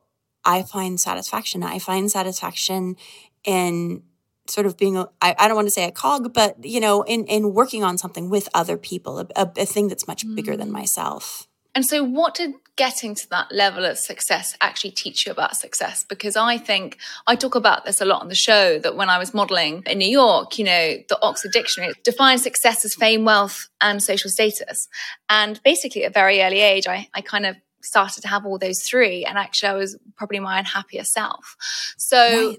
I 0.45 0.63
find 0.63 0.99
satisfaction. 1.01 1.63
I 1.63 1.79
find 1.79 2.11
satisfaction 2.11 2.97
in 3.45 4.03
sort 4.47 4.67
of 4.67 4.77
being 4.77 4.97
a, 4.97 5.09
I, 5.21 5.35
I 5.39 5.49
don't 5.49 5.57
want 5.57 5.67
to 5.67 5.73
say 5.73 5.85
a 5.85 5.93
cog, 5.93 6.33
but 6.33 6.65
you 6.65 6.81
know, 6.81 7.03
in 7.03 7.25
in 7.27 7.53
working 7.53 7.85
on 7.85 7.99
something 7.99 8.31
with 8.31 8.49
other 8.55 8.77
people, 8.77 9.19
a, 9.21 9.27
a, 9.37 9.51
a 9.59 9.67
thing 9.67 9.89
that's 9.89 10.07
much 10.07 10.27
mm. 10.27 10.35
bigger 10.35 10.57
than 10.57 10.69
mm. 10.69 10.73
myself. 10.73 11.49
And 11.75 11.85
so, 11.85 12.03
what 12.03 12.35
did 12.35 12.55
getting 12.79 13.15
to 13.15 13.29
that 13.29 13.53
level 13.53 13.85
of 13.85 13.99
success 13.99 14.57
actually 14.63 14.93
teach 14.93 15.27
you 15.27 15.33
about 15.33 15.57
success? 15.57 16.05
Because 16.09 16.37
I 16.37 16.57
think 16.57 16.97
I 17.27 17.35
talk 17.35 17.55
about 17.55 17.85
this 17.85 18.01
a 18.01 18.07
lot 18.07 18.23
on 18.23 18.29
the 18.29 18.35
show 18.35 18.79
that 18.79 18.97
when 18.97 19.11
I 19.11 19.19
was 19.19 19.35
modeling 19.35 19.83
in 19.85 19.99
New 19.99 20.09
York, 20.09 20.59
you 20.59 20.65
know, 20.65 20.97
the 21.09 21.19
Oxford 21.21 21.53
Dictionary 21.53 21.93
defines 22.05 22.43
success 22.43 22.85
as 22.85 22.95
fame, 22.95 23.25
wealth, 23.25 23.69
and 23.83 24.03
social 24.03 24.31
status. 24.31 24.89
And 25.29 25.61
basically, 25.63 26.05
at 26.05 26.13
a 26.13 26.15
very 26.15 26.41
early 26.41 26.61
age, 26.61 26.87
I, 26.87 27.09
I 27.13 27.21
kind 27.21 27.45
of 27.45 27.57
started 27.83 28.23
to 28.23 28.29
have 28.29 28.47
all 28.47 28.59
those 28.59 28.83
three. 28.83 29.25
And 29.25 29.37
actually, 29.37 29.71
I 29.71 29.75
was 29.75 29.99
probably 30.17 30.39
my 30.39 30.59
unhappier 30.59 31.05
self. 31.05 31.57
So, 31.99 32.51
right. 32.51 32.59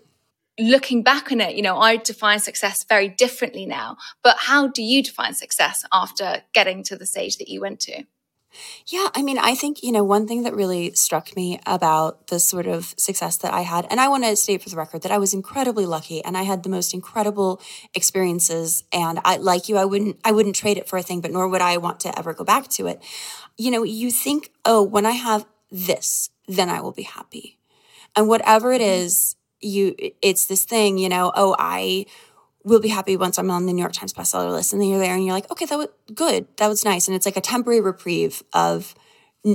looking 0.59 1.01
back 1.01 1.31
on 1.31 1.39
it, 1.39 1.55
you 1.55 1.61
know, 1.61 1.79
I 1.79 1.95
define 1.95 2.39
success 2.39 2.83
very 2.83 3.07
differently 3.07 3.65
now. 3.65 3.97
But 4.21 4.35
how 4.37 4.67
do 4.67 4.83
you 4.83 5.01
define 5.01 5.33
success 5.33 5.85
after 5.93 6.43
getting 6.53 6.83
to 6.83 6.97
the 6.97 7.05
stage 7.05 7.37
that 7.37 7.47
you 7.47 7.61
went 7.61 7.79
to? 7.81 8.03
Yeah, 8.87 9.07
I 9.13 9.21
mean, 9.21 9.37
I 9.37 9.55
think, 9.55 9.83
you 9.83 9.91
know, 9.91 10.03
one 10.03 10.27
thing 10.27 10.43
that 10.43 10.55
really 10.55 10.93
struck 10.93 11.35
me 11.35 11.59
about 11.65 12.27
the 12.27 12.39
sort 12.39 12.67
of 12.67 12.93
success 12.97 13.37
that 13.37 13.53
I 13.53 13.61
had, 13.61 13.85
and 13.89 13.99
I 13.99 14.07
want 14.07 14.23
to 14.23 14.35
state 14.35 14.63
for 14.63 14.69
the 14.69 14.75
record 14.75 15.03
that 15.03 15.11
I 15.11 15.17
was 15.17 15.33
incredibly 15.33 15.85
lucky 15.85 16.23
and 16.23 16.35
I 16.35 16.43
had 16.43 16.63
the 16.63 16.69
most 16.69 16.93
incredible 16.93 17.61
experiences. 17.93 18.83
And 18.91 19.19
I, 19.23 19.37
like 19.37 19.69
you, 19.69 19.77
I 19.77 19.85
wouldn't, 19.85 20.19
I 20.23 20.31
wouldn't 20.31 20.55
trade 20.55 20.77
it 20.77 20.87
for 20.87 20.97
a 20.97 21.03
thing, 21.03 21.21
but 21.21 21.31
nor 21.31 21.47
would 21.47 21.61
I 21.61 21.77
want 21.77 21.99
to 22.01 22.17
ever 22.17 22.33
go 22.33 22.43
back 22.43 22.67
to 22.69 22.87
it. 22.87 23.01
You 23.57 23.71
know, 23.71 23.83
you 23.83 24.11
think, 24.11 24.51
oh, 24.65 24.81
when 24.83 25.05
I 25.05 25.11
have 25.11 25.45
this, 25.71 26.29
then 26.47 26.69
I 26.69 26.81
will 26.81 26.91
be 26.91 27.03
happy. 27.03 27.59
And 28.15 28.27
whatever 28.27 28.71
it 28.71 28.81
mm-hmm. 28.81 29.35
you, 29.61 29.95
it's 30.21 30.47
this 30.47 30.65
thing, 30.65 30.97
you 30.97 31.09
know, 31.09 31.31
oh, 31.35 31.55
I, 31.59 32.05
will 32.63 32.79
be 32.79 32.89
happy 32.89 33.15
once 33.15 33.37
I'm 33.37 33.51
on 33.51 33.65
the 33.65 33.73
New 33.73 33.81
York 33.81 33.93
Times 33.93 34.13
bestseller 34.13 34.51
list. 34.51 34.73
And 34.73 34.81
then 34.81 34.89
you're 34.89 34.99
there 34.99 35.15
and 35.15 35.25
you're 35.25 35.33
like, 35.33 35.49
okay, 35.51 35.65
that 35.65 35.77
was 35.77 35.87
good. 36.13 36.47
That 36.57 36.67
was 36.67 36.83
nice. 36.83 37.07
And 37.07 37.15
it's 37.15 37.25
like 37.25 37.37
a 37.37 37.41
temporary 37.41 37.81
reprieve 37.81 38.43
of 38.53 38.95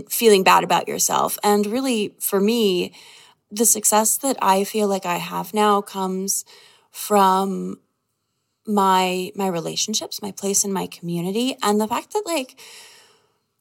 feeling 0.09 0.43
bad 0.43 0.65
about 0.65 0.89
yourself. 0.89 1.39
And 1.45 1.67
really, 1.67 2.15
for 2.19 2.41
me, 2.41 2.93
the 3.51 3.67
success 3.67 4.17
that 4.19 4.37
I 4.41 4.65
feel 4.65 4.89
like 4.89 5.07
I 5.07 5.17
have 5.17 5.55
now 5.55 5.81
comes 5.81 6.45
from 6.91 7.79
my 8.67 9.31
my 9.35 9.49
relationships, 9.49 10.23
my 10.23 10.33
place 10.33 10.65
in 10.65 10.73
my 10.73 10.87
community, 10.87 11.57
and 11.63 11.81
the 11.81 11.89
fact 11.89 12.13
that 12.15 12.23
like 12.25 12.59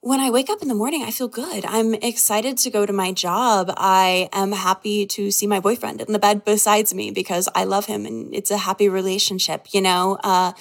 when 0.04 0.20
I 0.20 0.30
wake 0.30 0.50
up 0.50 0.62
in 0.62 0.68
the 0.68 0.76
morning, 0.76 1.02
I 1.02 1.12
feel 1.12 1.30
good. 1.30 1.64
I'm 1.64 1.94
excited 1.94 2.58
to 2.58 2.70
go 2.70 2.86
to 2.86 2.92
my 2.92 3.14
job. 3.14 3.74
I 3.78 4.28
am 4.34 4.52
happy 4.52 5.06
to 5.06 5.32
see 5.32 5.48
my 5.48 5.62
boyfriend 5.62 6.02
in 6.02 6.12
the 6.12 6.20
bed 6.20 6.44
besides 6.44 6.94
me 6.94 7.10
because 7.10 7.48
I 7.56 7.64
love 7.64 7.86
him 7.86 8.06
and 8.06 8.36
it's 8.36 8.52
a 8.52 8.58
happy 8.58 8.90
relationship, 8.90 9.68
you 9.72 9.80
know? 9.80 10.18
Uh, 10.22 10.52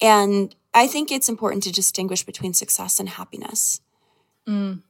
and 0.00 0.52
I 0.74 0.88
think 0.88 1.12
it's 1.12 1.28
important 1.28 1.62
to 1.62 1.70
distinguish 1.70 2.24
between 2.24 2.54
success 2.54 2.98
and 2.98 3.08
happiness. 3.08 3.80
Mm. 4.48 4.82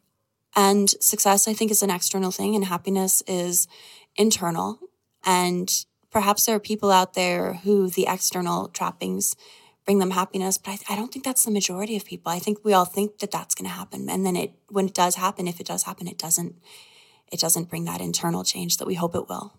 And 0.57 0.89
success, 0.89 1.47
I 1.47 1.53
think, 1.53 1.71
is 1.71 1.83
an 1.83 1.91
external 1.91 2.31
thing, 2.31 2.55
and 2.55 2.65
happiness 2.65 3.23
is 3.27 3.69
internal. 4.17 4.79
And 5.23 5.71
perhaps 6.11 6.47
there 6.47 6.57
are 6.57 6.61
people 6.61 6.91
out 6.91 7.13
there 7.13 7.55
who 7.65 7.91
the 7.91 8.07
external 8.09 8.69
trappings 8.69 9.37
bring 9.85 9.99
them 9.99 10.11
happiness. 10.11 10.59
But 10.59 10.83
I, 10.89 10.95
I 10.95 10.97
don't 10.97 11.12
think 11.12 11.25
that's 11.25 11.45
the 11.45 11.51
majority 11.51 11.97
of 11.97 12.05
people. 12.05 12.33
I 12.33 12.39
think 12.39 12.59
we 12.65 12.73
all 12.73 12.85
think 12.85 13.19
that 13.19 13.31
that's 13.31 13.55
going 13.55 13.69
to 13.69 13.75
happen, 13.75 14.09
and 14.09 14.25
then 14.25 14.37
it 14.37 14.53
when 14.69 14.87
it 14.87 14.95
does 14.95 15.17
happen, 15.17 15.49
if 15.49 15.61
it 15.61 15.67
does 15.67 15.85
happen, 15.85 16.09
it 16.09 16.19
doesn't 16.19 16.57
it 17.31 17.41
doesn't 17.41 17.71
bring 17.71 17.85
that 17.85 18.01
internal 18.01 18.45
change 18.45 18.77
that 18.77 18.87
we 18.87 18.95
hope 18.95 19.15
it 19.15 19.29
will. 19.29 19.55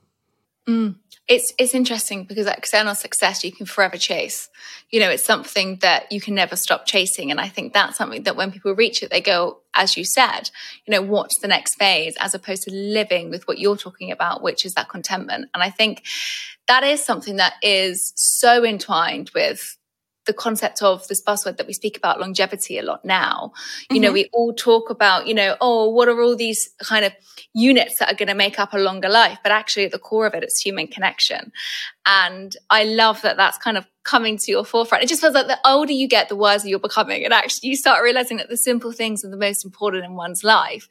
Mm. 0.67 0.95
It's 1.27 1.53
it's 1.57 1.73
interesting 1.73 2.23
because 2.23 2.47
external 2.47 2.95
success 2.95 3.43
you 3.43 3.51
can 3.51 3.65
forever 3.65 3.97
chase. 3.97 4.49
You 4.91 5.01
know, 5.01 5.09
it's 5.09 5.23
something 5.23 5.77
that 5.81 6.11
you 6.11 6.21
can 6.21 6.35
never 6.35 6.55
stop 6.55 6.85
chasing, 6.85 7.31
and 7.31 7.39
I 7.39 7.49
think 7.49 7.73
that's 7.73 7.97
something 7.97 8.23
that 8.23 8.35
when 8.35 8.51
people 8.51 8.73
reach 8.73 9.03
it, 9.03 9.09
they 9.09 9.19
go, 9.21 9.59
as 9.73 9.97
you 9.97 10.05
said, 10.05 10.51
you 10.85 10.91
know, 10.91 11.01
what's 11.01 11.39
the 11.39 11.47
next 11.49 11.75
phase, 11.75 12.15
as 12.19 12.33
opposed 12.33 12.63
to 12.63 12.71
living 12.73 13.29
with 13.29 13.45
what 13.47 13.59
you're 13.59 13.77
talking 13.77 14.11
about, 14.11 14.41
which 14.41 14.65
is 14.65 14.73
that 14.75 14.89
contentment. 14.89 15.49
And 15.53 15.63
I 15.63 15.69
think 15.69 16.03
that 16.67 16.83
is 16.83 17.03
something 17.03 17.37
that 17.37 17.55
is 17.61 18.13
so 18.15 18.63
entwined 18.63 19.31
with 19.35 19.77
the 20.25 20.33
concept 20.33 20.81
of 20.81 21.07
this 21.07 21.21
buzzword 21.21 21.57
that 21.57 21.67
we 21.67 21.73
speak 21.73 21.97
about 21.97 22.19
longevity 22.19 22.77
a 22.77 22.83
lot 22.83 23.03
now. 23.03 23.51
You 23.89 23.95
mm-hmm. 23.95 24.03
know, 24.03 24.11
we 24.13 24.29
all 24.31 24.53
talk 24.53 24.89
about, 24.89 25.27
you 25.27 25.33
know, 25.33 25.57
oh, 25.59 25.89
what 25.89 26.07
are 26.07 26.21
all 26.21 26.35
these 26.35 26.69
kind 26.81 27.05
of 27.05 27.13
units 27.53 27.99
that 27.99 28.11
are 28.11 28.15
going 28.15 28.29
to 28.29 28.35
make 28.35 28.59
up 28.59 28.73
a 28.73 28.77
longer 28.77 29.09
life? 29.09 29.39
But 29.43 29.51
actually, 29.51 29.85
at 29.85 29.91
the 29.91 29.99
core 29.99 30.25
of 30.25 30.33
it, 30.33 30.43
it's 30.43 30.59
human 30.59 30.87
connection. 30.87 31.51
And 32.05 32.55
I 32.69 32.83
love 32.83 33.21
that 33.21 33.37
that's 33.37 33.57
kind 33.57 33.77
of 33.77 33.85
coming 34.03 34.37
to 34.37 34.51
your 34.51 34.65
forefront. 34.65 35.03
It 35.03 35.07
just 35.07 35.21
feels 35.21 35.33
like 35.33 35.47
the 35.47 35.59
older 35.65 35.93
you 35.93 36.07
get, 36.07 36.29
the 36.29 36.35
wiser 36.35 36.67
you're 36.67 36.79
becoming. 36.79 37.23
And 37.23 37.33
actually, 37.33 37.69
you 37.69 37.75
start 37.75 38.03
realizing 38.03 38.37
that 38.37 38.49
the 38.49 38.57
simple 38.57 38.91
things 38.91 39.23
are 39.23 39.29
the 39.29 39.37
most 39.37 39.63
important 39.65 40.05
in 40.05 40.15
one's 40.15 40.43
life. 40.43 40.87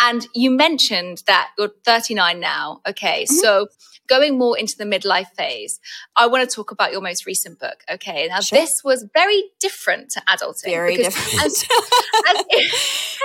And 0.00 0.26
you 0.34 0.50
mentioned 0.50 1.22
that 1.26 1.50
you're 1.58 1.72
39 1.84 2.40
now. 2.40 2.80
Okay. 2.86 3.24
Mm-hmm. 3.24 3.34
So, 3.34 3.68
going 4.08 4.38
more 4.38 4.58
into 4.58 4.76
the 4.76 4.84
midlife 4.84 5.28
phase, 5.36 5.78
I 6.16 6.26
want 6.26 6.48
to 6.48 6.54
talk 6.54 6.70
about 6.70 6.92
your 6.92 7.00
most 7.00 7.26
recent 7.26 7.58
book. 7.58 7.84
Okay. 7.90 8.28
Now, 8.28 8.40
sure. 8.40 8.58
this 8.58 8.82
was 8.84 9.06
very 9.14 9.44
different 9.60 10.10
to 10.12 10.20
adulting. 10.22 10.64
Very 10.64 10.96
different. 10.96 11.44
As, 11.44 11.64
as, 12.28 12.44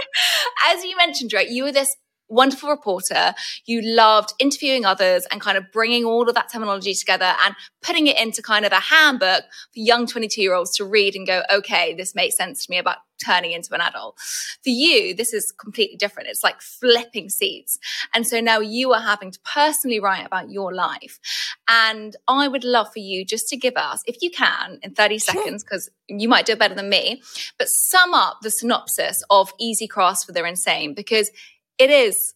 as, 0.66 0.84
you 0.84 0.96
mentioned, 0.98 1.34
right, 1.34 1.50
you 1.50 1.64
were 1.64 1.72
this 1.72 1.96
wonderful 2.30 2.70
reporter. 2.70 3.34
You 3.66 3.82
loved 3.82 4.34
interviewing 4.40 4.86
others 4.86 5.26
and 5.32 5.42
kind 5.42 5.58
of 5.58 5.72
bringing 5.72 6.06
all 6.06 6.28
of 6.28 6.36
that 6.36 6.52
terminology 6.52 6.94
together 6.94 7.34
and 7.44 7.56
putting 7.82 8.08
it 8.08 8.20
into 8.20 8.42
kind 8.42 8.66
of 8.66 8.72
a 8.72 8.80
handbook 8.80 9.44
for 9.44 9.80
young 9.80 10.08
22 10.08 10.42
year 10.42 10.54
olds 10.54 10.76
to 10.78 10.86
read 10.86 11.16
and 11.16 11.28
go, 11.28 11.44
okay, 11.52 11.94
this 11.94 12.16
makes 12.16 12.36
sense 12.36 12.66
to 12.66 12.72
me 12.72 12.78
about 12.78 12.98
turning 13.24 13.52
into 13.52 13.74
an 13.74 13.82
adult. 13.82 14.18
For 14.64 14.70
you, 14.70 15.14
this 15.14 15.34
is 15.34 15.54
completely 15.58 15.96
different. 15.96 16.30
It's 16.30 16.44
like 16.44 16.62
flipping 16.62 17.30
seats. 17.30 17.78
And 18.14 18.28
so 18.28 18.40
now 18.40 18.60
you 18.60 18.92
are 18.94 19.02
having 19.02 19.32
to 19.32 19.40
personally 19.54 20.00
write 20.00 20.26
about 20.26 20.50
your 20.50 20.74
life. 20.74 21.20
And 21.68 22.16
I 22.28 22.48
would 22.48 22.64
love 22.64 22.92
for 22.92 23.00
you 23.00 23.26
just 23.26 23.48
to 23.50 23.58
give 23.58 23.76
us, 23.76 24.02
if 24.06 24.18
you 24.22 24.30
can, 24.30 24.80
in 24.82 24.94
30 24.94 25.20
sure. 25.20 25.36
seconds, 25.36 25.64
because 25.64 25.90
you 26.08 26.28
might 26.28 26.46
do 26.46 26.54
it 26.54 26.60
better 26.60 26.76
than 26.76 26.90
me, 26.90 27.22
but 27.58 27.68
sum 27.70 28.14
up 28.14 28.40
the 28.42 28.52
synopsis 28.52 29.24
of 29.30 29.54
Easy 29.60 29.88
Crafts 29.88 30.24
for 30.24 30.32
the 30.32 30.44
Insane, 30.44 30.94
because 30.94 31.32
it 31.78 31.90
is 31.90 32.34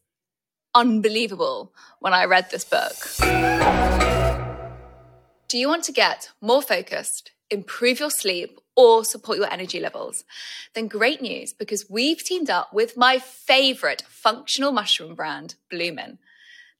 unbelievable 0.73 1.73
when 1.99 2.13
I 2.13 2.23
read 2.25 2.49
this 2.49 2.65
book. 2.65 2.95
Do 5.47 5.57
you 5.57 5.67
want 5.67 5.83
to 5.85 5.91
get 5.91 6.29
more 6.41 6.61
focused, 6.61 7.31
improve 7.49 7.99
your 7.99 8.11
sleep, 8.11 8.59
or 8.75 9.05
support 9.05 9.37
your 9.37 9.51
energy 9.51 9.79
levels? 9.79 10.23
Then 10.75 10.87
great 10.87 11.21
news 11.21 11.53
because 11.53 11.89
we've 11.89 12.23
teamed 12.23 12.49
up 12.49 12.73
with 12.73 12.97
my 12.97 13.19
favorite 13.19 14.03
functional 14.07 14.71
mushroom 14.71 15.13
brand, 15.15 15.55
Bloomin. 15.71 16.17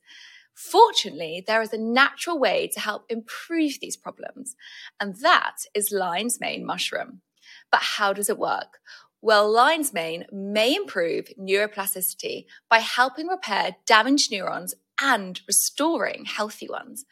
Fortunately, 0.54 1.42
there 1.46 1.62
is 1.62 1.72
a 1.72 1.78
natural 1.78 2.38
way 2.38 2.68
to 2.74 2.80
help 2.80 3.06
improve 3.08 3.78
these 3.80 3.96
problems, 3.96 4.56
and 4.98 5.16
that 5.16 5.58
is 5.74 5.92
lion's 5.92 6.40
mane 6.40 6.66
mushroom. 6.66 7.22
But 7.70 7.82
how 7.82 8.12
does 8.12 8.28
it 8.28 8.38
work? 8.38 8.78
Well, 9.22 9.50
lion's 9.50 9.92
mane 9.92 10.24
may 10.32 10.74
improve 10.74 11.28
neuroplasticity 11.38 12.46
by 12.68 12.78
helping 12.78 13.26
repair 13.26 13.76
damaged 13.86 14.32
neurons 14.32 14.74
and 15.00 15.40
restoring 15.46 16.24
healthy 16.24 16.68
ones. 16.68 17.04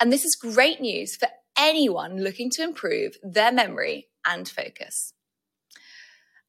And 0.00 0.12
this 0.12 0.24
is 0.24 0.34
great 0.36 0.80
news 0.80 1.16
for 1.16 1.28
anyone 1.56 2.22
looking 2.22 2.50
to 2.50 2.62
improve 2.62 3.16
their 3.22 3.52
memory 3.52 4.08
and 4.26 4.48
focus. 4.48 5.12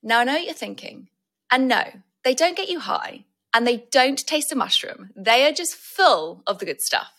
Now, 0.03 0.19
I 0.19 0.23
know 0.23 0.33
what 0.33 0.45
you're 0.45 0.53
thinking, 0.53 1.09
and 1.51 1.67
no, 1.67 1.83
they 2.23 2.33
don't 2.33 2.57
get 2.57 2.69
you 2.69 2.79
high 2.79 3.25
and 3.53 3.65
they 3.65 3.85
don't 3.91 4.25
taste 4.25 4.51
a 4.51 4.55
mushroom. 4.55 5.11
They 5.15 5.45
are 5.45 5.51
just 5.51 5.75
full 5.75 6.43
of 6.47 6.59
the 6.59 6.65
good 6.65 6.81
stuff. 6.81 7.11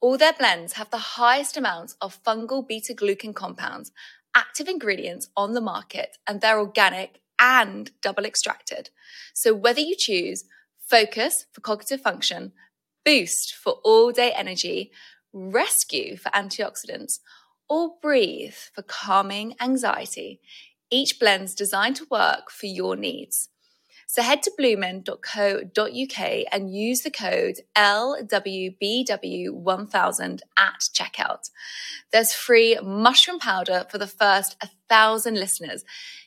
All 0.00 0.18
their 0.18 0.32
blends 0.32 0.74
have 0.74 0.90
the 0.90 0.98
highest 0.98 1.56
amounts 1.56 1.96
of 2.00 2.22
fungal 2.22 2.66
beta 2.66 2.94
glucan 2.94 3.34
compounds, 3.34 3.90
active 4.34 4.68
ingredients 4.68 5.28
on 5.36 5.54
the 5.54 5.60
market, 5.60 6.18
and 6.26 6.40
they're 6.40 6.58
organic 6.58 7.20
and 7.38 7.90
double 8.02 8.24
extracted. 8.24 8.90
So 9.32 9.54
whether 9.54 9.80
you 9.80 9.96
choose 9.96 10.44
focus 10.78 11.46
for 11.52 11.60
cognitive 11.60 12.00
function, 12.00 12.52
boost 13.04 13.54
for 13.54 13.74
all 13.84 14.12
day 14.12 14.32
energy, 14.32 14.92
rescue 15.32 16.16
for 16.16 16.30
antioxidants, 16.30 17.20
or 17.68 17.94
breathe 18.02 18.54
for 18.74 18.82
calming 18.82 19.54
anxiety, 19.60 20.40
each 20.90 21.18
blend's 21.18 21.54
designed 21.54 21.96
to 21.96 22.06
work 22.10 22.50
for 22.50 22.66
your 22.66 22.94
needs. 22.94 23.48
So 24.06 24.22
head 24.22 24.42
to 24.44 24.52
bloomin.co.uk 24.58 26.44
and 26.52 26.74
use 26.74 27.00
the 27.00 27.10
code 27.10 27.56
LWBW1000 27.76 30.40
at 30.56 30.80
checkout. 30.92 31.50
There's 32.12 32.32
free 32.32 32.78
mushroom 32.82 33.38
powder 33.38 33.84
for 33.90 33.98
the 33.98 34.06
first 34.06 34.56
1,000 34.62 35.34
listeners, 35.34 35.84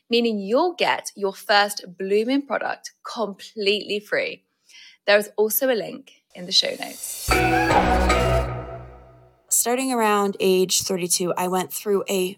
meaning 0.10 0.40
you'll 0.40 0.74
get 0.74 1.12
your 1.16 1.34
first 1.34 1.86
Bloomin 1.98 2.46
product 2.46 2.92
completely 3.04 4.00
free. 4.00 4.44
There 5.06 5.18
is 5.18 5.30
also 5.38 5.72
a 5.72 5.76
link 5.76 6.24
in 6.36 6.46
the 6.46 6.52
show 6.52 6.76
notes. 6.80 7.30
Starting 9.50 9.94
around 9.94 10.36
age 10.40 10.82
32, 10.82 11.34
I 11.38 11.48
went 11.48 11.72
through 11.72 12.04
a 12.10 12.38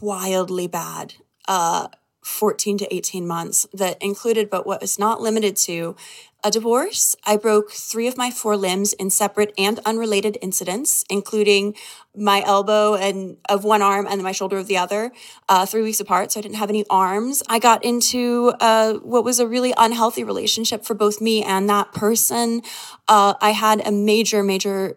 wildly 0.00 0.66
bad 0.66 1.14
uh, 1.46 1.88
14 2.30 2.78
to 2.78 2.94
18 2.94 3.26
months 3.26 3.66
that 3.72 4.00
included, 4.00 4.48
but 4.48 4.66
what 4.66 4.80
was 4.80 4.98
not 4.98 5.20
limited 5.20 5.56
to, 5.56 5.96
a 6.42 6.50
divorce. 6.50 7.14
I 7.26 7.36
broke 7.36 7.70
three 7.70 8.06
of 8.06 8.16
my 8.16 8.30
four 8.30 8.56
limbs 8.56 8.92
in 8.94 9.10
separate 9.10 9.52
and 9.58 9.78
unrelated 9.84 10.38
incidents, 10.40 11.04
including 11.10 11.74
my 12.16 12.42
elbow 12.46 12.94
and 12.94 13.36
of 13.48 13.64
one 13.64 13.82
arm 13.82 14.06
and 14.08 14.22
my 14.22 14.32
shoulder 14.32 14.56
of 14.56 14.66
the 14.66 14.78
other, 14.78 15.12
uh, 15.48 15.66
three 15.66 15.82
weeks 15.82 16.00
apart. 16.00 16.32
So 16.32 16.40
I 16.40 16.42
didn't 16.42 16.56
have 16.56 16.70
any 16.70 16.84
arms. 16.88 17.42
I 17.48 17.58
got 17.58 17.84
into 17.84 18.54
uh, 18.60 18.94
what 18.94 19.22
was 19.22 19.38
a 19.38 19.46
really 19.46 19.74
unhealthy 19.76 20.24
relationship 20.24 20.84
for 20.84 20.94
both 20.94 21.20
me 21.20 21.42
and 21.42 21.68
that 21.68 21.92
person. 21.92 22.62
Uh, 23.06 23.34
I 23.40 23.50
had 23.50 23.86
a 23.86 23.92
major, 23.92 24.42
major 24.42 24.96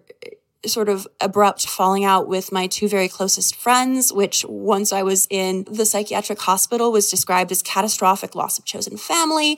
sort 0.65 0.89
of 0.89 1.07
abrupt 1.19 1.67
falling 1.67 2.05
out 2.05 2.27
with 2.27 2.51
my 2.51 2.67
two 2.67 2.87
very 2.87 3.09
closest 3.09 3.55
friends, 3.55 4.13
which 4.13 4.45
once 4.47 4.93
I 4.93 5.03
was 5.03 5.27
in 5.29 5.65
the 5.69 5.85
psychiatric 5.85 6.39
hospital 6.39 6.91
was 6.91 7.09
described 7.09 7.51
as 7.51 7.61
catastrophic 7.61 8.35
loss 8.35 8.57
of 8.57 8.65
chosen 8.65 8.97
family. 8.97 9.57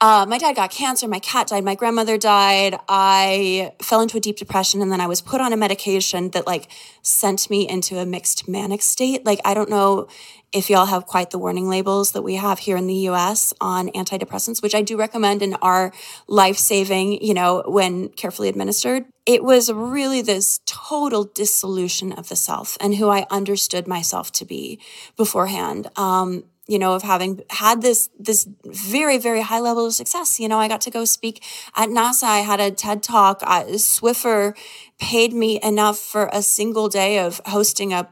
Uh, 0.00 0.26
my 0.28 0.38
dad 0.38 0.56
got 0.56 0.70
cancer, 0.70 1.08
my 1.08 1.18
cat 1.18 1.48
died, 1.48 1.64
my 1.64 1.74
grandmother 1.74 2.18
died. 2.18 2.78
I 2.88 3.72
fell 3.80 4.00
into 4.00 4.16
a 4.16 4.20
deep 4.20 4.36
depression 4.36 4.82
and 4.82 4.92
then 4.92 5.00
I 5.00 5.06
was 5.06 5.20
put 5.20 5.40
on 5.40 5.52
a 5.52 5.56
medication 5.56 6.30
that 6.30 6.46
like 6.46 6.68
sent 7.02 7.48
me 7.48 7.68
into 7.68 7.98
a 7.98 8.06
mixed 8.06 8.48
manic 8.48 8.82
state. 8.82 9.24
Like, 9.24 9.40
I 9.44 9.54
don't 9.54 9.70
know 9.70 10.08
if 10.52 10.68
y'all 10.68 10.86
have 10.86 11.06
quite 11.06 11.30
the 11.30 11.38
warning 11.38 11.68
labels 11.68 12.12
that 12.12 12.22
we 12.22 12.34
have 12.34 12.60
here 12.60 12.76
in 12.76 12.86
the 12.86 13.08
US 13.08 13.54
on 13.60 13.88
antidepressants, 13.90 14.62
which 14.62 14.74
I 14.74 14.82
do 14.82 14.96
recommend 14.96 15.42
and 15.42 15.56
are 15.62 15.92
life 16.28 16.58
saving, 16.58 17.24
you 17.24 17.34
know, 17.34 17.62
when 17.66 18.08
carefully 18.08 18.48
administered. 18.48 19.06
It 19.24 19.44
was 19.44 19.72
really 19.72 20.20
this 20.20 20.60
total 20.66 21.24
dissolution 21.24 22.12
of 22.12 22.28
the 22.28 22.36
self 22.36 22.76
and 22.80 22.96
who 22.96 23.08
I 23.08 23.26
understood 23.30 23.86
myself 23.88 24.30
to 24.32 24.44
be 24.44 24.78
beforehand. 25.16 25.88
Um, 25.96 26.44
you 26.68 26.78
know, 26.78 26.94
of 26.94 27.02
having 27.02 27.42
had 27.50 27.82
this 27.82 28.08
this 28.18 28.48
very 28.64 29.18
very 29.18 29.40
high 29.40 29.58
level 29.58 29.84
of 29.84 29.94
success. 29.94 30.38
You 30.38 30.48
know, 30.48 30.58
I 30.58 30.68
got 30.68 30.80
to 30.82 30.90
go 30.90 31.04
speak 31.04 31.42
at 31.76 31.88
NASA. 31.88 32.22
I 32.22 32.38
had 32.38 32.60
a 32.60 32.70
TED 32.70 33.02
talk. 33.02 33.42
I, 33.42 33.64
Swiffer 33.64 34.56
paid 35.00 35.32
me 35.32 35.60
enough 35.62 35.98
for 35.98 36.30
a 36.32 36.40
single 36.40 36.88
day 36.88 37.18
of 37.18 37.40
hosting 37.46 37.92
a 37.92 38.08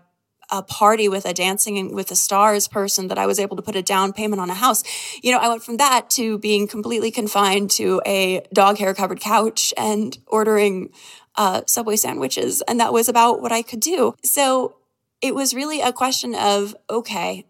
a 0.51 0.63
party 0.63 1.09
with 1.09 1.25
a 1.25 1.33
dancing 1.33 1.95
with 1.95 2.09
the 2.09 2.17
stars 2.17 2.69
person 2.69 3.09
that 3.09 3.19
I 3.19 3.27
was 3.27 3.39
able 3.39 3.57
to 3.57 3.63
put 3.63 3.77
a 3.77 3.83
down 3.83 4.13
payment 4.13 4.41
on 4.41 4.51
a 4.51 4.55
house. 4.55 4.83
You 5.23 5.33
know, 5.33 5.39
I 5.39 5.49
went 5.49 5.63
from 5.63 5.77
that 5.79 6.11
to 6.11 6.39
being 6.39 6.67
completely 6.67 7.11
confined 7.11 7.71
to 7.73 8.01
a 8.07 8.43
dog 8.53 8.79
hair 8.79 8.95
covered 8.95 9.21
couch 9.21 9.73
and 9.77 10.17
ordering 10.27 10.91
uh, 11.37 11.63
Subway 11.67 11.97
sandwiches. 11.97 12.63
And 12.63 12.81
that 12.81 12.93
was 12.93 13.09
about 13.09 13.41
what 13.41 13.53
I 13.53 13.63
could 13.63 13.81
do. 13.81 14.15
So 14.23 14.77
it 15.21 15.35
was 15.35 15.55
really 15.55 15.81
a 15.81 15.93
question 15.93 16.35
of 16.35 16.75
okay, 16.89 17.47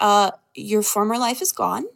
uh, 0.00 0.30
your 0.54 0.82
former 0.82 1.18
life 1.18 1.42
is 1.42 1.52
gone. 1.52 1.86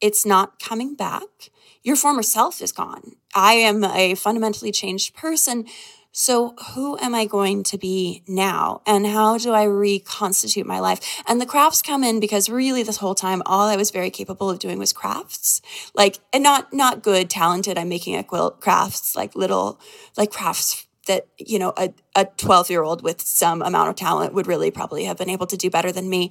It's 0.00 0.26
not 0.26 0.58
coming 0.58 0.94
back. 0.94 1.50
Your 1.82 1.96
former 1.96 2.22
self 2.22 2.62
is 2.62 2.72
gone. 2.72 3.16
I 3.34 3.54
am 3.54 3.84
a 3.84 4.14
fundamentally 4.14 4.72
changed 4.72 5.14
person 5.14 5.66
so, 6.16 6.54
who 6.74 6.96
am 6.98 7.12
I 7.12 7.26
going 7.26 7.64
to 7.64 7.76
be 7.76 8.22
now? 8.28 8.82
And 8.86 9.04
how 9.04 9.36
do 9.36 9.50
I 9.50 9.64
reconstitute 9.64 10.64
my 10.64 10.78
life? 10.78 11.00
And 11.26 11.40
the 11.40 11.46
crafts 11.46 11.82
come 11.82 12.04
in 12.04 12.20
because 12.20 12.48
really 12.48 12.84
this 12.84 12.98
whole 12.98 13.16
time, 13.16 13.42
all 13.46 13.66
I 13.66 13.74
was 13.74 13.90
very 13.90 14.10
capable 14.10 14.48
of 14.48 14.60
doing 14.60 14.78
was 14.78 14.92
crafts. 14.92 15.60
Like, 15.92 16.20
and 16.32 16.44
not, 16.44 16.72
not 16.72 17.02
good, 17.02 17.28
talented. 17.28 17.76
I'm 17.76 17.88
making 17.88 18.14
a 18.14 18.22
quilt 18.22 18.60
crafts, 18.60 19.16
like 19.16 19.34
little, 19.34 19.80
like 20.16 20.30
crafts 20.30 20.86
that, 21.08 21.26
you 21.36 21.58
know, 21.58 21.72
a, 21.76 21.92
a 22.14 22.26
12 22.26 22.70
year 22.70 22.84
old 22.84 23.02
with 23.02 23.20
some 23.20 23.60
amount 23.60 23.88
of 23.88 23.96
talent 23.96 24.34
would 24.34 24.46
really 24.46 24.70
probably 24.70 25.06
have 25.06 25.18
been 25.18 25.28
able 25.28 25.48
to 25.48 25.56
do 25.56 25.68
better 25.68 25.90
than 25.90 26.08
me. 26.08 26.30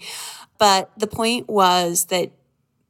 But 0.59 0.91
the 0.97 1.07
point 1.07 1.49
was 1.49 2.05
that 2.05 2.31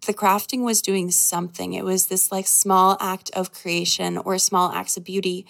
the 0.05 0.13
crafting 0.13 0.63
was 0.63 0.79
doing 0.79 1.09
something. 1.09 1.73
It 1.73 1.85
was 1.85 2.05
this 2.05 2.31
like 2.31 2.45
small 2.45 2.97
act 2.99 3.31
of 3.33 3.51
creation 3.51 4.19
or 4.19 4.37
small 4.37 4.71
acts 4.71 4.95
of 4.95 5.03
beauty 5.03 5.47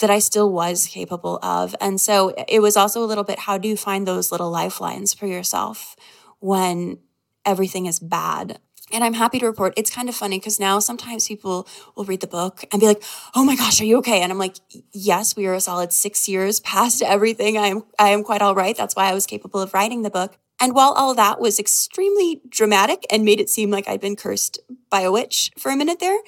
that 0.00 0.10
I 0.10 0.18
still 0.18 0.50
was 0.52 0.86
capable 0.86 1.38
of. 1.42 1.74
And 1.80 2.00
so 2.00 2.34
it 2.48 2.60
was 2.60 2.76
also 2.76 3.02
a 3.02 3.06
little 3.06 3.24
bit 3.24 3.40
how 3.40 3.58
do 3.58 3.68
you 3.68 3.76
find 3.76 4.06
those 4.06 4.32
little 4.32 4.50
lifelines 4.50 5.14
for 5.14 5.26
yourself 5.26 5.96
when 6.40 6.98
everything 7.46 7.86
is 7.86 8.00
bad? 8.00 8.58
And 8.92 9.02
I'm 9.02 9.14
happy 9.14 9.38
to 9.38 9.46
report 9.46 9.74
it's 9.76 9.90
kind 9.90 10.08
of 10.08 10.14
funny 10.14 10.38
because 10.38 10.60
now 10.60 10.78
sometimes 10.78 11.26
people 11.26 11.66
will 11.96 12.04
read 12.04 12.20
the 12.20 12.26
book 12.26 12.64
and 12.70 12.80
be 12.80 12.86
like, 12.86 13.02
"Oh 13.34 13.44
my 13.44 13.56
gosh, 13.56 13.80
are 13.80 13.84
you 13.84 13.96
okay?" 13.98 14.20
And 14.20 14.30
I'm 14.30 14.38
like, 14.38 14.56
"Yes, 14.92 15.34
we 15.36 15.46
are 15.46 15.54
a 15.54 15.60
solid 15.60 15.92
6 15.92 16.28
years 16.28 16.60
past 16.60 17.02
everything. 17.02 17.56
I 17.56 17.68
am 17.68 17.84
I 17.98 18.10
am 18.10 18.22
quite 18.22 18.42
all 18.42 18.54
right. 18.54 18.76
That's 18.76 18.94
why 18.94 19.08
I 19.10 19.14
was 19.14 19.26
capable 19.26 19.60
of 19.60 19.72
writing 19.74 20.02
the 20.02 20.10
book." 20.10 20.38
And 20.60 20.74
while 20.74 20.92
all 20.92 21.14
that 21.14 21.40
was 21.40 21.58
extremely 21.58 22.42
dramatic 22.48 23.04
and 23.10 23.24
made 23.24 23.40
it 23.40 23.50
seem 23.50 23.70
like 23.70 23.88
I'd 23.88 24.00
been 24.00 24.16
cursed 24.16 24.58
by 24.90 25.00
a 25.00 25.10
witch 25.10 25.50
for 25.58 25.72
a 25.72 25.76
minute 25.76 25.98
there, 25.98 26.20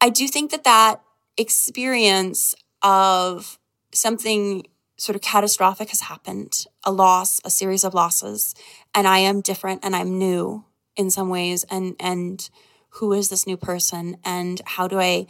I 0.00 0.10
do 0.10 0.28
think 0.28 0.50
that 0.52 0.64
that 0.64 1.02
experience 1.36 2.54
of 2.84 3.58
something 3.92 4.66
sort 4.96 5.16
of 5.16 5.22
catastrophic 5.22 5.90
has 5.90 6.02
happened 6.02 6.66
a 6.84 6.92
loss 6.92 7.40
a 7.44 7.50
series 7.50 7.82
of 7.82 7.94
losses 7.94 8.54
and 8.94 9.08
i 9.08 9.18
am 9.18 9.40
different 9.40 9.80
and 9.84 9.96
i'm 9.96 10.18
new 10.18 10.64
in 10.96 11.10
some 11.10 11.28
ways 11.28 11.64
and 11.70 11.96
and 11.98 12.50
who 12.90 13.12
is 13.12 13.28
this 13.28 13.46
new 13.46 13.56
person 13.56 14.16
and 14.24 14.60
how 14.66 14.86
do 14.86 15.00
i 15.00 15.26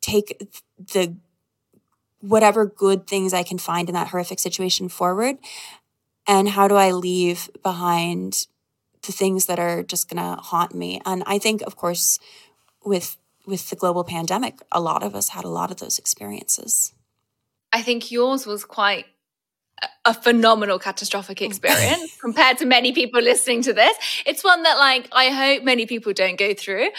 take 0.00 0.50
the 0.78 1.14
whatever 2.20 2.64
good 2.64 3.06
things 3.06 3.34
i 3.34 3.42
can 3.42 3.58
find 3.58 3.88
in 3.90 3.94
that 3.94 4.08
horrific 4.08 4.38
situation 4.38 4.88
forward 4.88 5.36
and 6.26 6.50
how 6.50 6.66
do 6.66 6.76
i 6.76 6.90
leave 6.90 7.50
behind 7.62 8.46
the 9.06 9.12
things 9.12 9.46
that 9.46 9.58
are 9.58 9.82
just 9.82 10.08
going 10.08 10.22
to 10.22 10.40
haunt 10.42 10.74
me? 10.74 11.00
And 11.04 11.22
i 11.26 11.38
think 11.38 11.62
of 11.62 11.76
course 11.76 12.18
with 12.84 13.18
with 13.46 13.70
the 13.70 13.76
global 13.76 14.04
pandemic, 14.04 14.58
a 14.72 14.80
lot 14.80 15.02
of 15.02 15.14
us 15.14 15.30
had 15.30 15.44
a 15.44 15.48
lot 15.48 15.70
of 15.70 15.78
those 15.78 15.98
experiences. 15.98 16.92
I 17.72 17.82
think 17.82 18.10
yours 18.10 18.46
was 18.46 18.64
quite 18.64 19.06
a 20.04 20.14
phenomenal 20.14 20.78
catastrophic 20.78 21.42
experience 21.42 22.16
compared 22.20 22.58
to 22.58 22.66
many 22.66 22.92
people 22.92 23.20
listening 23.20 23.62
to 23.62 23.72
this. 23.72 23.96
It's 24.26 24.44
one 24.44 24.62
that 24.62 24.78
like 24.78 25.08
I 25.12 25.30
hope 25.30 25.64
many 25.64 25.86
people 25.86 26.12
don't 26.12 26.38
go 26.38 26.54
through. 26.54 26.90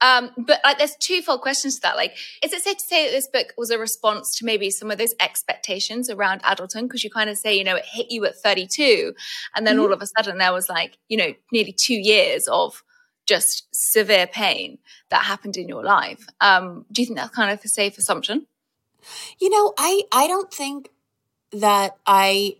Um, 0.00 0.30
but 0.38 0.60
like 0.64 0.78
there's 0.78 0.96
twofold 0.96 1.42
questions 1.42 1.76
to 1.76 1.82
that. 1.82 1.96
Like, 1.96 2.16
is 2.42 2.52
it 2.52 2.62
safe 2.62 2.78
to 2.78 2.84
say 2.84 3.06
that 3.06 3.12
this 3.12 3.28
book 3.28 3.52
was 3.58 3.70
a 3.70 3.78
response 3.78 4.36
to 4.38 4.44
maybe 4.44 4.70
some 4.70 4.90
of 4.90 4.98
those 4.98 5.14
expectations 5.20 6.08
around 6.08 6.40
adulthood? 6.44 6.84
Because 6.84 7.04
you 7.04 7.10
kind 7.10 7.30
of 7.30 7.36
say, 7.36 7.56
you 7.56 7.64
know, 7.64 7.76
it 7.76 7.84
hit 7.84 8.10
you 8.10 8.24
at 8.24 8.36
32, 8.36 9.12
and 9.54 9.66
then 9.66 9.76
mm-hmm. 9.76 9.84
all 9.84 9.92
of 9.92 10.00
a 10.00 10.06
sudden 10.06 10.38
there 10.38 10.52
was 10.52 10.68
like, 10.68 10.98
you 11.08 11.16
know, 11.16 11.34
nearly 11.52 11.72
two 11.72 11.94
years 11.94 12.48
of 12.48 12.82
just 13.26 13.68
severe 13.72 14.26
pain 14.26 14.78
that 15.10 15.24
happened 15.24 15.56
in 15.56 15.68
your 15.68 15.84
life. 15.84 16.26
Um, 16.40 16.86
do 16.90 17.02
you 17.02 17.06
think 17.06 17.18
that's 17.18 17.34
kind 17.34 17.50
of 17.50 17.64
a 17.64 17.68
safe 17.68 17.98
assumption? 17.98 18.46
You 19.38 19.50
know, 19.50 19.74
I 19.78 20.02
I 20.12 20.26
don't 20.26 20.52
think 20.52 20.90
that 21.52 21.96
I 22.06 22.56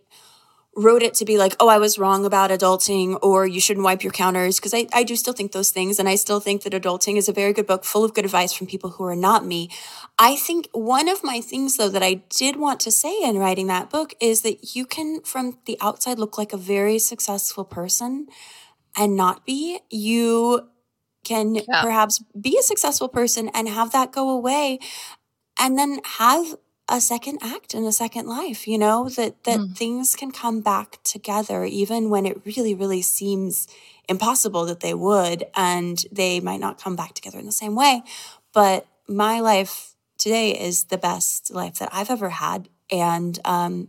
wrote 0.75 1.03
it 1.03 1.13
to 1.13 1.25
be 1.25 1.37
like, 1.37 1.55
oh, 1.59 1.67
I 1.67 1.77
was 1.77 1.99
wrong 1.99 2.25
about 2.25 2.49
adulting 2.49 3.19
or 3.21 3.45
you 3.45 3.61
shouldn't 3.61 3.83
wipe 3.83 4.03
your 4.03 4.11
counters. 4.11 4.59
Because 4.59 4.73
I, 4.73 4.87
I 4.91 5.03
do 5.03 5.15
still 5.15 5.33
think 5.33 5.51
those 5.51 5.69
things. 5.69 5.99
And 5.99 6.09
I 6.09 6.15
still 6.15 6.39
think 6.39 6.63
that 6.63 6.73
adulting 6.73 7.17
is 7.17 7.29
a 7.29 7.33
very 7.33 7.53
good 7.53 7.67
book 7.67 7.83
full 7.83 8.03
of 8.03 8.13
good 8.13 8.25
advice 8.25 8.53
from 8.53 8.67
people 8.67 8.91
who 8.91 9.03
are 9.03 9.15
not 9.15 9.45
me. 9.45 9.69
I 10.17 10.35
think 10.35 10.69
one 10.71 11.07
of 11.07 11.23
my 11.23 11.41
things, 11.41 11.77
though, 11.77 11.89
that 11.89 12.03
I 12.03 12.15
did 12.29 12.55
want 12.55 12.79
to 12.81 12.91
say 12.91 13.15
in 13.21 13.37
writing 13.37 13.67
that 13.67 13.89
book 13.89 14.15
is 14.19 14.41
that 14.41 14.75
you 14.75 14.85
can, 14.85 15.21
from 15.21 15.59
the 15.65 15.77
outside, 15.79 16.17
look 16.17 16.37
like 16.37 16.53
a 16.53 16.57
very 16.57 16.97
successful 16.97 17.65
person 17.65 18.27
and 18.97 19.15
not 19.15 19.45
be. 19.45 19.79
You 19.89 20.69
can 21.23 21.55
yeah. 21.55 21.81
perhaps 21.81 22.23
be 22.39 22.57
a 22.57 22.63
successful 22.63 23.07
person 23.07 23.49
and 23.53 23.67
have 23.69 23.91
that 23.91 24.11
go 24.11 24.29
away 24.29 24.79
and 25.57 25.77
then 25.77 25.99
have 26.03 26.55
a 26.89 26.99
second 26.99 27.39
act 27.41 27.73
in 27.73 27.85
a 27.85 27.91
second 27.91 28.27
life 28.27 28.67
you 28.67 28.77
know 28.77 29.07
that 29.07 29.41
that 29.45 29.59
mm. 29.59 29.75
things 29.77 30.15
can 30.15 30.31
come 30.31 30.59
back 30.59 31.01
together 31.03 31.63
even 31.63 32.09
when 32.09 32.25
it 32.25 32.41
really 32.45 32.75
really 32.75 33.01
seems 33.01 33.67
impossible 34.09 34.65
that 34.65 34.81
they 34.81 34.93
would 34.93 35.45
and 35.55 36.05
they 36.11 36.41
might 36.41 36.59
not 36.59 36.81
come 36.81 36.95
back 36.95 37.13
together 37.13 37.39
in 37.39 37.45
the 37.45 37.53
same 37.53 37.73
way 37.73 38.03
but 38.53 38.85
my 39.07 39.39
life 39.39 39.95
today 40.17 40.51
is 40.51 40.85
the 40.85 40.97
best 40.97 41.53
life 41.53 41.79
that 41.79 41.89
i've 41.93 42.09
ever 42.09 42.29
had 42.29 42.67
and 42.91 43.39
um 43.45 43.87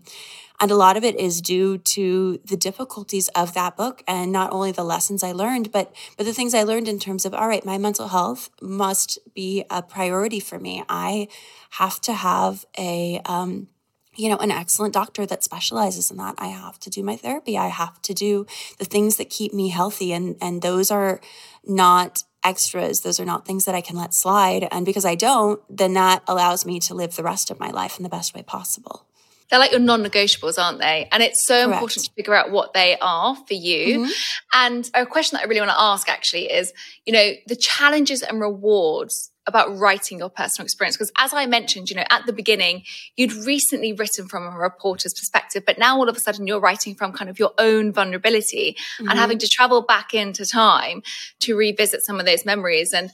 and 0.64 0.70
a 0.70 0.76
lot 0.76 0.96
of 0.96 1.04
it 1.04 1.20
is 1.20 1.42
due 1.42 1.76
to 1.76 2.40
the 2.42 2.56
difficulties 2.56 3.28
of 3.36 3.52
that 3.52 3.76
book 3.76 4.02
and 4.08 4.32
not 4.32 4.50
only 4.50 4.72
the 4.72 4.82
lessons 4.82 5.22
I 5.22 5.32
learned, 5.32 5.70
but 5.70 5.94
but 6.16 6.24
the 6.24 6.32
things 6.32 6.54
I 6.54 6.62
learned 6.62 6.88
in 6.88 6.98
terms 6.98 7.26
of, 7.26 7.34
all 7.34 7.48
right, 7.48 7.66
my 7.66 7.76
mental 7.76 8.08
health 8.08 8.48
must 8.62 9.18
be 9.34 9.66
a 9.68 9.82
priority 9.82 10.40
for 10.40 10.58
me. 10.58 10.82
I 10.88 11.28
have 11.72 12.00
to 12.00 12.14
have 12.14 12.64
a 12.78 13.20
um, 13.26 13.68
you 14.16 14.30
know, 14.30 14.38
an 14.38 14.50
excellent 14.50 14.94
doctor 14.94 15.26
that 15.26 15.44
specializes 15.44 16.10
in 16.10 16.16
that. 16.16 16.36
I 16.38 16.46
have 16.46 16.78
to 16.78 16.88
do 16.88 17.02
my 17.02 17.16
therapy. 17.16 17.58
I 17.58 17.68
have 17.68 18.00
to 18.00 18.14
do 18.14 18.46
the 18.78 18.86
things 18.86 19.16
that 19.16 19.28
keep 19.28 19.52
me 19.52 19.68
healthy. 19.68 20.14
And 20.14 20.34
and 20.40 20.62
those 20.62 20.90
are 20.90 21.20
not 21.62 22.24
extras. 22.42 23.02
Those 23.02 23.20
are 23.20 23.26
not 23.26 23.44
things 23.44 23.66
that 23.66 23.74
I 23.74 23.82
can 23.82 23.96
let 23.96 24.14
slide. 24.14 24.66
And 24.70 24.86
because 24.86 25.04
I 25.04 25.14
don't, 25.14 25.60
then 25.68 25.92
that 25.92 26.22
allows 26.26 26.64
me 26.64 26.80
to 26.80 26.94
live 26.94 27.16
the 27.16 27.22
rest 27.22 27.50
of 27.50 27.60
my 27.60 27.68
life 27.68 27.98
in 27.98 28.02
the 28.02 28.08
best 28.08 28.34
way 28.34 28.42
possible. 28.42 29.06
They're 29.54 29.60
like 29.60 29.70
your 29.70 29.78
non-negotiables 29.80 30.58
aren't 30.60 30.80
they 30.80 31.08
and 31.12 31.22
it's 31.22 31.46
so 31.46 31.54
Correct. 31.66 31.72
important 31.74 32.04
to 32.06 32.10
figure 32.14 32.34
out 32.34 32.50
what 32.50 32.72
they 32.74 32.98
are 33.00 33.36
for 33.46 33.54
you 33.54 34.00
Mhm. 34.00 34.12
and 34.52 34.90
a 34.94 35.06
question 35.06 35.36
that 35.36 35.44
i 35.44 35.46
really 35.46 35.60
want 35.60 35.70
to 35.70 35.80
ask 35.80 36.08
actually 36.08 36.50
is 36.50 36.72
you 37.06 37.12
know 37.12 37.32
the 37.46 37.54
challenges 37.54 38.22
and 38.22 38.40
rewards 38.40 39.30
about 39.46 39.78
writing 39.78 40.18
your 40.18 40.30
personal 40.30 40.64
experience 40.64 40.96
because 40.96 41.12
as 41.18 41.32
i 41.32 41.46
mentioned 41.46 41.88
you 41.88 41.94
know 41.94 42.04
at 42.10 42.26
the 42.26 42.32
beginning 42.32 42.82
you'd 43.14 43.32
recently 43.46 43.92
written 43.92 44.26
from 44.26 44.42
a 44.42 44.50
reporter's 44.58 45.14
perspective 45.14 45.62
but 45.64 45.78
now 45.78 45.96
all 45.98 46.08
of 46.08 46.16
a 46.16 46.20
sudden 46.20 46.46
you're 46.48 46.58
writing 46.58 46.94
from 46.96 47.12
kind 47.12 47.30
of 47.30 47.38
your 47.38 47.52
own 47.58 47.92
vulnerability 47.92 48.76
Mhm. 48.98 49.10
and 49.10 49.18
having 49.20 49.38
to 49.38 49.46
travel 49.48 49.82
back 49.82 50.14
into 50.14 50.44
time 50.44 51.00
to 51.40 51.54
revisit 51.54 52.02
some 52.04 52.18
of 52.18 52.26
those 52.26 52.44
memories 52.44 52.92
and 52.92 53.12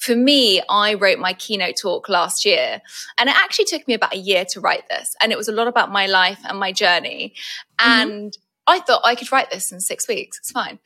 for 0.00 0.16
me, 0.16 0.62
I 0.68 0.94
wrote 0.94 1.18
my 1.18 1.34
keynote 1.34 1.76
talk 1.76 2.08
last 2.08 2.44
year, 2.44 2.80
and 3.18 3.28
it 3.28 3.36
actually 3.36 3.66
took 3.66 3.86
me 3.86 3.94
about 3.94 4.14
a 4.14 4.18
year 4.18 4.44
to 4.46 4.60
write 4.60 4.88
this. 4.88 5.14
And 5.20 5.30
it 5.30 5.38
was 5.38 5.48
a 5.48 5.52
lot 5.52 5.68
about 5.68 5.92
my 5.92 6.06
life 6.06 6.40
and 6.48 6.58
my 6.58 6.72
journey. 6.72 7.34
Mhm. 7.78 7.86
And 7.86 8.38
I 8.66 8.78
thought 8.80 9.00
I 9.04 9.14
could 9.14 9.32
write 9.32 9.50
this 9.50 9.72
in 9.72 9.80
six 9.80 10.06
weeks. 10.06 10.38
It's 10.38 10.52
fine. 10.52 10.78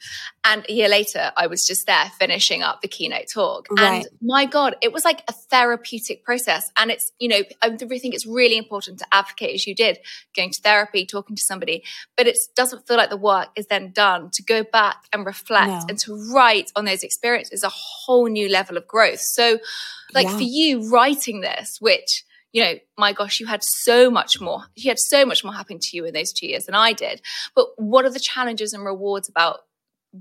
And 0.45 0.65
a 0.69 0.73
year 0.73 0.89
later, 0.89 1.33
I 1.37 1.49
was 1.49 1.67
just 1.67 1.87
there 1.87 2.11
finishing 2.19 2.63
up 2.63 2.81
the 2.81 2.89
keynote 2.89 3.27
talk. 3.33 3.67
Right. 3.71 3.97
And 3.97 4.07
my 4.23 4.47
God, 4.47 4.77
it 4.81 4.93
was 4.93 5.05
like 5.05 5.23
a 5.29 5.33
therapeutic 5.33 6.25
process. 6.25 6.71
And 6.77 6.91
it's, 6.91 7.13
you 7.19 7.29
know, 7.29 7.41
I 7.61 7.69
really 7.69 7.99
think 7.99 8.15
it's 8.15 8.27
really 8.27 8.57
important 8.57 9.01
to 9.01 9.07
advocate 9.13 9.55
as 9.55 9.67
you 9.67 9.75
did, 9.75 9.99
going 10.35 10.51
to 10.53 10.63
therapy, 10.63 11.05
talking 11.05 11.37
to 11.37 11.43
somebody. 11.43 11.83
But 12.17 12.27
it 12.27 12.39
doesn't 12.57 12.87
feel 12.87 12.97
like 12.97 13.11
the 13.11 13.17
work 13.17 13.49
is 13.57 13.67
then 13.67 13.91
done 13.93 14.31
to 14.31 14.43
go 14.43 14.63
back 14.65 15.05
and 15.13 15.27
reflect 15.27 15.69
No. 15.69 15.81
and 15.89 15.99
to 16.01 16.15
write 16.33 16.71
on 16.77 16.87
those 16.87 17.03
experiences 17.03 17.63
a 17.63 17.69
whole 17.69 18.27
new 18.29 18.49
level 18.49 18.77
of 18.77 18.87
growth. 18.87 19.21
So, 19.21 19.59
like 20.15 20.27
Yeah. 20.27 20.37
for 20.37 20.43
you 20.43 20.91
writing 20.91 21.41
this, 21.43 21.81
which 21.81 22.25
you 22.55 22.63
know, 22.63 22.75
my 22.97 23.13
gosh, 23.13 23.41
you 23.41 23.47
had 23.47 23.63
so 23.65 24.09
much 24.11 24.41
more. 24.41 24.63
You 24.77 24.89
had 24.89 24.99
so 25.01 25.27
much 25.27 25.43
more 25.43 25.53
happen 25.53 25.81
to 25.81 25.97
you 25.97 26.05
in 26.05 26.15
those 26.15 26.33
two 26.33 26.47
years 26.47 26.67
than 26.67 26.77
I 26.77 26.93
did. 26.93 27.21
But 27.55 27.67
what 27.77 28.05
are 28.05 28.11
the 28.11 28.21
challenges 28.21 28.73
and 28.73 28.85
rewards 28.85 29.29
about 29.29 29.63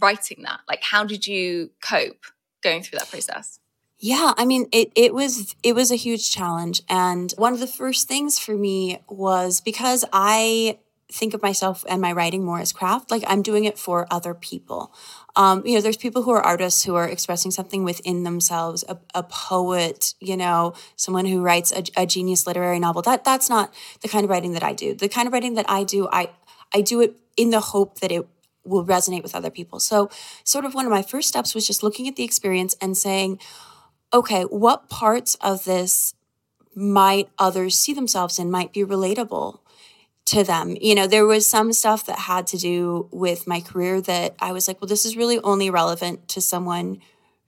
writing 0.02 0.42
that? 0.42 0.62
Like, 0.68 0.82
how 0.82 1.04
did 1.04 1.28
you 1.28 1.70
cope 1.88 2.26
going 2.64 2.82
through 2.82 2.98
that 2.98 3.12
process? 3.12 3.60
Yeah, 4.00 4.34
I 4.36 4.46
mean 4.46 4.68
it 4.72 4.92
it 4.96 5.14
was 5.14 5.56
it 5.62 5.76
was 5.76 5.92
a 5.92 5.96
huge 5.96 6.30
challenge 6.30 6.82
and 6.90 7.32
one 7.38 7.54
of 7.54 7.62
the 7.62 7.68
first 7.68 8.08
things 8.08 8.38
for 8.38 8.54
me 8.58 9.02
was 9.08 9.62
because 9.62 10.04
I 10.12 10.80
think 11.14 11.36
of 11.36 11.42
myself 11.44 11.86
and 11.88 12.02
my 12.02 12.12
writing 12.12 12.44
more 12.44 12.60
as 12.60 12.74
craft, 12.74 13.12
like 13.12 13.24
I'm 13.28 13.44
doing 13.44 13.66
it 13.66 13.78
for 13.78 14.08
other 14.10 14.34
people. 14.34 14.92
Um, 15.36 15.66
you 15.66 15.76
know, 15.76 15.82
there's 15.82 15.98
people 15.98 16.24
who 16.24 16.32
are 16.32 16.42
artists 16.42 16.84
who 16.84 16.96
are 16.96 17.08
expressing 17.08 17.52
something 17.52 17.84
within 17.84 18.24
themselves, 18.24 18.84
a, 18.90 18.98
a 19.14 19.22
poet, 19.24 20.16
you 20.20 20.36
know, 20.36 20.74
someone 20.96 21.26
who 21.26 21.42
writes 21.42 21.72
a, 21.72 21.84
a 21.96 22.06
genius 22.08 22.48
literary 22.48 22.80
novel. 22.80 23.04
That 23.04 23.24
that's 23.24 23.50
not 23.50 23.74
the 24.02 24.10
kind 24.10 24.24
of 24.24 24.30
writing 24.32 24.54
that 24.54 24.64
I 24.64 24.74
do. 24.74 24.96
The 24.96 25.08
kind 25.08 25.28
of 25.28 25.34
writing 25.34 25.54
that 25.54 25.70
I 25.70 25.84
do, 25.84 26.10
I 26.12 26.32
I 26.74 26.82
do 26.82 27.00
it 27.02 27.16
in 27.38 27.52
the 27.52 27.60
hope 27.60 28.00
that 28.00 28.12
it 28.12 28.28
will 28.66 28.86
resonate 28.86 29.22
with 29.22 29.36
other 29.36 29.52
people. 29.52 29.80
So, 29.80 30.10
sort 30.44 30.66
of 30.66 30.74
one 30.74 30.86
of 30.86 30.92
my 30.92 31.04
first 31.04 31.28
steps 31.28 31.54
was 31.54 31.68
just 31.68 31.84
looking 31.84 32.08
at 32.08 32.16
the 32.16 32.24
experience 32.24 32.76
and 32.82 32.98
saying, 32.98 33.40
okay, 34.12 34.44
what 34.44 34.90
parts 34.90 35.36
of 35.42 35.66
this 35.66 36.16
might 36.76 37.30
others 37.38 37.76
see 37.76 37.94
themselves 37.94 38.40
in, 38.40 38.50
might 38.50 38.74
be 38.74 38.84
relatable 38.84 39.60
to 40.26 40.44
them? 40.44 40.78
You 40.80 40.96
know, 40.96 41.08
there 41.08 41.26
was 41.26 41.48
some 41.48 41.74
stuff 41.74 42.06
that 42.06 42.20
had 42.20 42.48
to 42.48 42.58
do 42.58 43.08
with 43.12 43.48
my 43.48 43.62
career 43.62 44.02
that 44.02 44.36
I 44.40 44.52
was 44.52 44.68
like, 44.68 44.82
well, 44.82 44.88
this 44.88 45.06
is 45.06 45.18
really 45.18 45.40
only 45.40 45.70
relevant 45.70 46.28
to 46.30 46.42
someone 46.42 47.00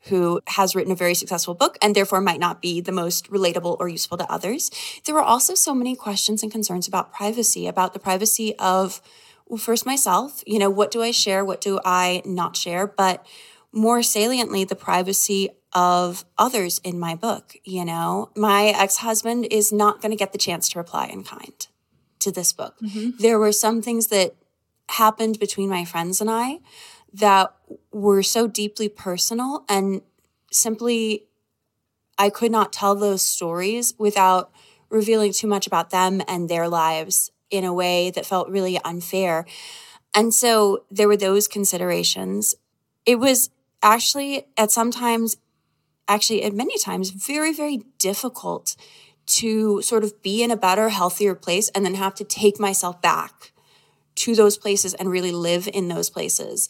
who 0.07 0.39
has 0.47 0.75
written 0.75 0.91
a 0.91 0.95
very 0.95 1.15
successful 1.15 1.53
book 1.53 1.77
and 1.81 1.95
therefore 1.95 2.21
might 2.21 2.39
not 2.39 2.61
be 2.61 2.79
the 2.79 2.91
most 2.91 3.29
relatable 3.31 3.77
or 3.79 3.87
useful 3.87 4.17
to 4.17 4.31
others. 4.31 4.69
There 5.05 5.15
were 5.15 5.23
also 5.23 5.55
so 5.55 5.73
many 5.73 5.95
questions 5.95 6.43
and 6.43 6.51
concerns 6.51 6.87
about 6.87 7.11
privacy, 7.11 7.67
about 7.67 7.93
the 7.93 7.99
privacy 7.99 8.55
of, 8.59 9.01
well, 9.47 9.57
first 9.57 9.85
myself, 9.85 10.43
you 10.45 10.59
know, 10.59 10.69
what 10.69 10.91
do 10.91 11.01
I 11.01 11.11
share? 11.11 11.43
What 11.43 11.61
do 11.61 11.79
I 11.83 12.21
not 12.23 12.55
share? 12.55 12.85
But 12.85 13.25
more 13.71 14.03
saliently, 14.03 14.63
the 14.63 14.75
privacy 14.75 15.49
of 15.73 16.23
others 16.37 16.79
in 16.83 16.99
my 16.99 17.15
book. 17.15 17.55
You 17.63 17.83
know, 17.83 18.29
my 18.35 18.67
ex 18.67 18.97
husband 18.97 19.47
is 19.51 19.73
not 19.73 20.01
going 20.01 20.11
to 20.11 20.17
get 20.17 20.31
the 20.31 20.37
chance 20.37 20.69
to 20.69 20.79
reply 20.79 21.07
in 21.07 21.23
kind 21.23 21.67
to 22.25 22.31
this 22.31 22.51
book. 22.51 22.75
Mm-hmm. 22.81 23.17
There 23.19 23.39
were 23.39 23.51
some 23.51 23.81
things 23.81 24.07
that 24.07 24.35
happened 24.89 25.39
between 25.39 25.69
my 25.69 25.85
friends 25.85 26.21
and 26.21 26.29
I 26.29 26.59
that 27.13 27.55
were 27.91 28.21
so 28.21 28.47
deeply 28.47 28.89
personal 28.89 29.63
and 29.69 30.01
simply 30.51 31.27
I 32.17 32.29
could 32.29 32.51
not 32.51 32.73
tell 32.73 32.95
those 32.95 33.21
stories 33.21 33.93
without 33.97 34.51
revealing 34.89 35.33
too 35.33 35.47
much 35.47 35.67
about 35.67 35.89
them 35.89 36.21
and 36.27 36.49
their 36.49 36.67
lives 36.67 37.31
in 37.49 37.63
a 37.63 37.73
way 37.73 38.11
that 38.11 38.25
felt 38.25 38.49
really 38.49 38.79
unfair. 38.83 39.45
And 40.13 40.33
so 40.33 40.83
there 40.89 41.07
were 41.07 41.17
those 41.17 41.47
considerations. 41.47 42.55
It 43.05 43.19
was 43.19 43.49
actually 43.81 44.47
at 44.57 44.71
sometimes 44.71 45.37
actually 46.07 46.43
at 46.43 46.53
many 46.53 46.77
times 46.77 47.09
very 47.09 47.53
very 47.53 47.83
difficult 47.97 48.75
to 49.25 49.81
sort 49.81 50.03
of 50.03 50.21
be 50.21 50.43
in 50.43 50.51
a 50.51 50.57
better 50.57 50.89
healthier 50.89 51.35
place 51.35 51.69
and 51.69 51.85
then 51.85 51.95
have 51.95 52.15
to 52.15 52.23
take 52.23 52.59
myself 52.59 53.01
back 53.01 53.51
to 54.15 54.35
those 54.35 54.57
places 54.57 54.93
and 54.93 55.09
really 55.09 55.31
live 55.31 55.67
in 55.73 55.87
those 55.87 56.09
places 56.09 56.69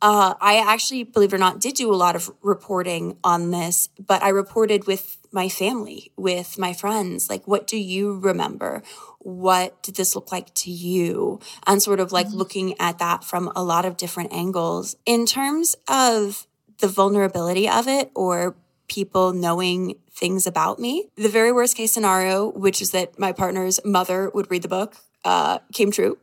uh, 0.00 0.34
I 0.40 0.58
actually, 0.58 1.02
believe 1.02 1.32
it 1.32 1.36
or 1.36 1.38
not, 1.38 1.60
did 1.60 1.74
do 1.74 1.92
a 1.92 1.96
lot 1.96 2.14
of 2.14 2.30
reporting 2.42 3.16
on 3.24 3.50
this, 3.50 3.88
but 3.98 4.22
I 4.22 4.28
reported 4.28 4.86
with 4.86 5.16
my 5.32 5.48
family, 5.48 6.12
with 6.16 6.56
my 6.56 6.72
friends. 6.72 7.28
Like, 7.28 7.48
what 7.48 7.66
do 7.66 7.76
you 7.76 8.18
remember? 8.18 8.82
What 9.18 9.82
did 9.82 9.96
this 9.96 10.14
look 10.14 10.30
like 10.30 10.54
to 10.54 10.70
you? 10.70 11.40
And 11.66 11.82
sort 11.82 11.98
of 11.98 12.12
like 12.12 12.28
looking 12.30 12.78
at 12.80 12.98
that 12.98 13.24
from 13.24 13.50
a 13.56 13.64
lot 13.64 13.84
of 13.84 13.96
different 13.96 14.32
angles. 14.32 14.96
In 15.04 15.26
terms 15.26 15.74
of 15.88 16.46
the 16.78 16.88
vulnerability 16.88 17.68
of 17.68 17.88
it 17.88 18.12
or 18.14 18.54
people 18.88 19.32
knowing 19.32 19.96
things 20.10 20.46
about 20.46 20.78
me, 20.78 21.08
the 21.16 21.28
very 21.28 21.52
worst 21.52 21.76
case 21.76 21.92
scenario, 21.92 22.50
which 22.50 22.82
is 22.82 22.90
that 22.90 23.18
my 23.18 23.32
partner's 23.32 23.78
mother 23.84 24.30
would 24.34 24.50
read 24.50 24.62
the 24.62 24.68
book, 24.68 24.96
uh, 25.24 25.58
came 25.72 25.90
true. 25.90 26.18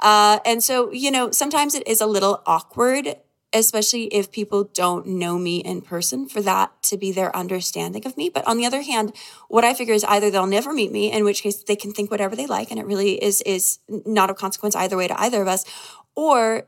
Uh, 0.00 0.38
and 0.44 0.62
so, 0.62 0.92
you 0.92 1.10
know, 1.10 1.30
sometimes 1.30 1.74
it 1.74 1.86
is 1.86 2.00
a 2.00 2.06
little 2.06 2.42
awkward, 2.46 3.16
especially 3.52 4.04
if 4.06 4.30
people 4.30 4.64
don't 4.74 5.06
know 5.06 5.38
me 5.38 5.58
in 5.58 5.80
person, 5.80 6.28
for 6.28 6.40
that 6.42 6.70
to 6.82 6.96
be 6.96 7.12
their 7.12 7.34
understanding 7.34 8.06
of 8.06 8.16
me. 8.16 8.28
But 8.28 8.46
on 8.46 8.58
the 8.58 8.66
other 8.66 8.82
hand, 8.82 9.12
what 9.48 9.64
I 9.64 9.74
figure 9.74 9.94
is 9.94 10.04
either 10.04 10.30
they'll 10.30 10.46
never 10.46 10.72
meet 10.72 10.92
me, 10.92 11.10
in 11.10 11.24
which 11.24 11.42
case 11.42 11.62
they 11.62 11.76
can 11.76 11.92
think 11.92 12.10
whatever 12.10 12.36
they 12.36 12.46
like, 12.46 12.70
and 12.70 12.78
it 12.78 12.86
really 12.86 13.22
is 13.22 13.40
is 13.42 13.78
not 13.88 14.30
of 14.30 14.36
consequence 14.36 14.76
either 14.76 14.96
way 14.96 15.08
to 15.08 15.20
either 15.20 15.42
of 15.42 15.48
us, 15.48 15.64
or 16.14 16.66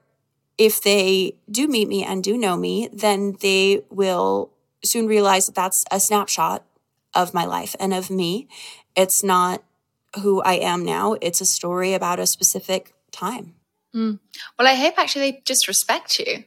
if 0.59 0.81
they 0.83 1.37
do 1.50 1.66
meet 1.66 1.88
me 1.88 2.05
and 2.05 2.22
do 2.22 2.37
know 2.37 2.57
me, 2.57 2.88
then 2.92 3.37
they 3.40 3.83
will 3.90 4.52
soon 4.85 5.07
realize 5.07 5.47
that 5.47 5.55
that's 5.55 5.85
a 5.90 6.01
snapshot 6.01 6.64
of 7.14 7.35
my 7.35 7.45
life 7.45 7.77
and 7.79 7.92
of 7.92 8.11
me. 8.11 8.49
It's 8.97 9.23
not 9.23 9.62
who 10.23 10.42
I 10.42 10.55
am 10.55 10.85
now. 10.85 11.16
It's 11.21 11.40
a 11.40 11.47
story 11.47 11.95
about 11.95 12.21
a 12.21 12.27
specific 12.27 12.92
time. 13.11 13.55
Hmm. 13.92 14.14
Well, 14.59 14.68
I 14.68 14.75
hope 14.75 14.95
actually 14.99 15.31
they 15.31 15.42
just 15.45 15.68
respect 15.68 16.18
you. 16.18 16.45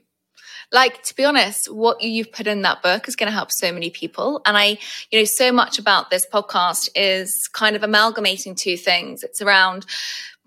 Like, 0.71 1.03
to 1.03 1.15
be 1.15 1.23
honest, 1.23 1.71
what 1.71 2.01
you've 2.01 2.31
put 2.31 2.47
in 2.47 2.63
that 2.63 2.81
book 2.81 3.07
is 3.07 3.15
going 3.15 3.27
to 3.27 3.33
help 3.33 3.51
so 3.51 3.71
many 3.71 3.91
people. 3.91 4.41
And 4.45 4.57
I, 4.57 4.77
you 5.11 5.19
know, 5.19 5.25
so 5.25 5.51
much 5.51 5.77
about 5.77 6.09
this 6.09 6.25
podcast 6.31 6.89
is 6.95 7.47
kind 7.47 7.75
of 7.75 7.83
amalgamating 7.83 8.55
two 8.55 8.75
things. 8.75 9.23
It's 9.23 9.41
around 9.41 9.85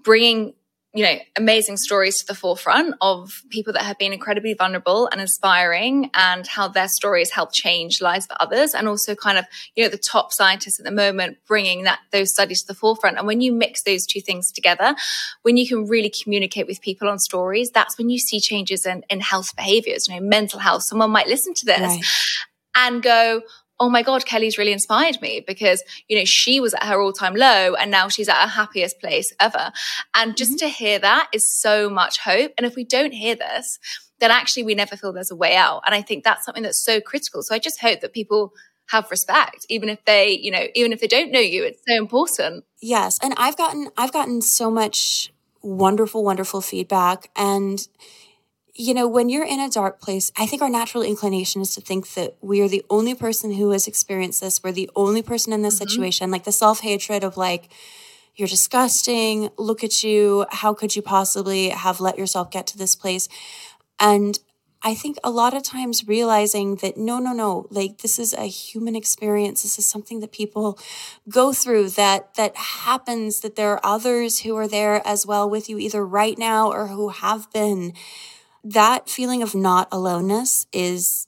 bringing 0.02 0.54
you 0.98 1.04
know, 1.04 1.16
amazing 1.36 1.76
stories 1.76 2.18
to 2.18 2.26
the 2.26 2.34
forefront 2.34 2.92
of 3.00 3.44
people 3.50 3.72
that 3.72 3.84
have 3.84 3.96
been 3.98 4.12
incredibly 4.12 4.52
vulnerable 4.52 5.08
and 5.12 5.20
inspiring 5.20 6.10
and 6.12 6.44
how 6.44 6.66
their 6.66 6.88
stories 6.88 7.30
help 7.30 7.52
change 7.52 8.02
lives 8.02 8.26
for 8.26 8.34
others. 8.40 8.74
And 8.74 8.88
also 8.88 9.14
kind 9.14 9.38
of, 9.38 9.44
you 9.76 9.84
know, 9.84 9.88
the 9.88 9.96
top 9.96 10.32
scientists 10.32 10.80
at 10.80 10.84
the 10.84 10.90
moment 10.90 11.38
bringing 11.46 11.84
that, 11.84 12.00
those 12.10 12.32
studies 12.32 12.62
to 12.62 12.66
the 12.66 12.74
forefront. 12.74 13.16
And 13.16 13.28
when 13.28 13.40
you 13.40 13.52
mix 13.52 13.84
those 13.84 14.06
two 14.06 14.20
things 14.20 14.50
together, 14.50 14.96
when 15.42 15.56
you 15.56 15.68
can 15.68 15.86
really 15.86 16.10
communicate 16.10 16.66
with 16.66 16.80
people 16.80 17.08
on 17.08 17.20
stories, 17.20 17.70
that's 17.70 17.96
when 17.96 18.10
you 18.10 18.18
see 18.18 18.40
changes 18.40 18.84
in, 18.84 19.04
in 19.08 19.20
health 19.20 19.54
behaviors, 19.54 20.08
you 20.08 20.16
know, 20.16 20.26
mental 20.26 20.58
health. 20.58 20.82
Someone 20.82 21.12
might 21.12 21.28
listen 21.28 21.54
to 21.54 21.64
this 21.64 21.78
Right. 21.78 22.04
and 22.74 23.04
go, 23.04 23.42
oh 23.80 23.88
my 23.88 24.02
God, 24.02 24.26
Kelly's 24.26 24.58
really 24.58 24.72
inspired 24.72 25.20
me 25.22 25.42
because, 25.46 25.82
you 26.08 26.18
know, 26.18 26.24
she 26.24 26.60
was 26.60 26.74
at 26.74 26.84
her 26.84 27.00
all 27.00 27.12
time 27.12 27.34
low 27.34 27.74
and 27.74 27.90
now 27.90 28.08
she's 28.08 28.28
at 28.28 28.36
her 28.36 28.48
happiest 28.48 29.00
place 29.00 29.32
ever. 29.40 29.72
And 30.14 30.36
just 30.36 30.52
mm-hmm. 30.52 30.66
to 30.66 30.68
hear 30.68 30.98
that 30.98 31.28
is 31.32 31.50
so 31.50 31.88
much 31.88 32.18
hope. 32.18 32.52
And 32.58 32.66
if 32.66 32.74
we 32.74 32.84
don't 32.84 33.12
hear 33.12 33.36
this, 33.36 33.78
then 34.18 34.30
actually 34.30 34.64
we 34.64 34.74
never 34.74 34.96
feel 34.96 35.12
there's 35.12 35.30
a 35.30 35.36
way 35.36 35.54
out. 35.54 35.82
And 35.86 35.94
I 35.94 36.02
think 36.02 36.24
that's 36.24 36.44
something 36.44 36.64
that's 36.64 36.82
so 36.82 37.00
critical. 37.00 37.42
So 37.42 37.54
I 37.54 37.58
just 37.58 37.80
hope 37.80 38.00
that 38.00 38.12
people 38.12 38.52
have 38.90 39.10
respect, 39.10 39.66
even 39.68 39.88
if 39.88 40.04
they, 40.04 40.30
you 40.30 40.50
know, 40.50 40.66
even 40.74 40.92
if 40.92 41.00
they 41.00 41.06
don't 41.06 41.30
know 41.30 41.40
you, 41.40 41.62
it's 41.62 41.82
so 41.86 41.94
important. 41.94 42.64
Yes, 42.80 43.18
and 43.22 43.34
I've 43.36 43.56
gotten 43.56 43.90
I've 43.96 44.12
gotten 44.12 44.40
so 44.40 44.70
much 44.70 45.32
wonderful 45.60 46.24
wonderful 46.24 46.60
feedback 46.60 47.30
and 47.36 47.86
you 48.78 48.94
know, 48.94 49.08
when 49.08 49.28
you're 49.28 49.44
in 49.44 49.58
a 49.58 49.68
dark 49.68 50.00
place, 50.00 50.30
I 50.38 50.46
think 50.46 50.62
our 50.62 50.70
natural 50.70 51.02
inclination 51.02 51.60
is 51.60 51.74
to 51.74 51.80
think 51.80 52.14
that 52.14 52.36
we 52.40 52.60
are 52.60 52.68
the 52.68 52.84
only 52.88 53.12
person 53.12 53.52
who 53.52 53.70
has 53.70 53.88
experienced 53.88 54.40
this. 54.40 54.62
We're 54.62 54.70
the 54.70 54.88
only 54.94 55.20
person 55.20 55.52
in 55.52 55.62
this 55.62 55.74
mm-hmm. 55.74 55.88
situation. 55.88 56.30
Like 56.30 56.44
the 56.44 56.52
self 56.52 56.80
hatred 56.80 57.24
of 57.24 57.36
like, 57.36 57.70
you're 58.36 58.46
disgusting. 58.46 59.50
Look 59.58 59.82
at 59.82 60.04
you. 60.04 60.46
How 60.50 60.74
could 60.74 60.94
you 60.94 61.02
possibly 61.02 61.70
have 61.70 62.00
let 62.00 62.16
yourself 62.16 62.52
get 62.52 62.68
to 62.68 62.78
this 62.78 62.94
place? 62.94 63.28
And 63.98 64.38
I 64.80 64.94
think 64.94 65.16
a 65.24 65.30
lot 65.30 65.54
of 65.54 65.64
times 65.64 66.06
realizing 66.06 66.76
that 66.76 66.96
no, 66.96 67.18
no, 67.18 67.32
no, 67.32 67.66
like 67.70 67.98
this 67.98 68.20
is 68.20 68.32
a 68.32 68.46
human 68.46 68.94
experience. 68.94 69.64
This 69.64 69.76
is 69.76 69.86
something 69.86 70.20
that 70.20 70.30
people 70.30 70.78
go 71.28 71.52
through 71.52 71.90
that 71.90 72.34
that 72.34 72.54
happens, 72.56 73.40
that 73.40 73.56
there 73.56 73.72
are 73.72 73.80
others 73.82 74.38
who 74.40 74.54
are 74.56 74.68
there 74.68 75.04
as 75.04 75.26
well 75.26 75.50
with 75.50 75.68
you, 75.68 75.78
either 75.78 76.06
right 76.06 76.38
now 76.38 76.70
or 76.70 76.86
who 76.86 77.08
have 77.08 77.52
been. 77.52 77.92
That 78.68 79.08
feeling 79.08 79.42
of 79.42 79.54
not 79.54 79.88
aloneness 79.90 80.66
is 80.74 81.26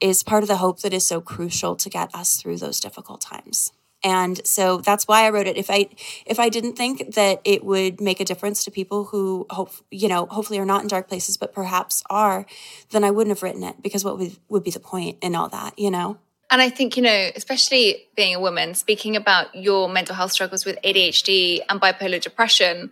is 0.00 0.22
part 0.22 0.42
of 0.42 0.48
the 0.48 0.56
hope 0.56 0.80
that 0.80 0.94
is 0.94 1.06
so 1.06 1.20
crucial 1.20 1.76
to 1.76 1.90
get 1.90 2.12
us 2.14 2.40
through 2.40 2.56
those 2.56 2.80
difficult 2.80 3.20
times. 3.20 3.72
And 4.02 4.44
so 4.44 4.78
that's 4.78 5.06
why 5.06 5.26
i 5.26 5.30
wrote 5.30 5.46
it. 5.46 5.58
If 5.58 5.68
i 5.68 5.88
if 6.24 6.40
i 6.40 6.48
didn't 6.48 6.76
think 6.76 7.14
that 7.14 7.42
it 7.44 7.62
would 7.62 8.00
make 8.00 8.20
a 8.20 8.24
difference 8.24 8.64
to 8.64 8.70
people 8.70 9.04
who 9.04 9.46
hope 9.50 9.72
you 9.90 10.08
know 10.08 10.24
hopefully 10.26 10.58
are 10.58 10.64
not 10.64 10.80
in 10.82 10.88
dark 10.88 11.08
places 11.08 11.36
but 11.36 11.52
perhaps 11.52 12.02
are 12.08 12.46
then 12.90 13.04
i 13.04 13.10
wouldn't 13.10 13.36
have 13.36 13.42
written 13.42 13.62
it 13.62 13.76
because 13.82 14.02
what 14.04 14.18
would, 14.18 14.36
would 14.48 14.64
be 14.64 14.70
the 14.70 14.80
point 14.80 15.18
in 15.20 15.34
all 15.36 15.50
that 15.50 15.78
you 15.78 15.90
know 15.90 16.16
and 16.52 16.60
I 16.60 16.68
think, 16.68 16.98
you 16.98 17.02
know, 17.02 17.30
especially 17.34 18.06
being 18.14 18.34
a 18.34 18.40
woman, 18.40 18.74
speaking 18.74 19.16
about 19.16 19.54
your 19.54 19.88
mental 19.88 20.14
health 20.14 20.32
struggles 20.32 20.66
with 20.66 20.78
ADHD 20.84 21.60
and 21.66 21.80
bipolar 21.80 22.20
depression 22.20 22.90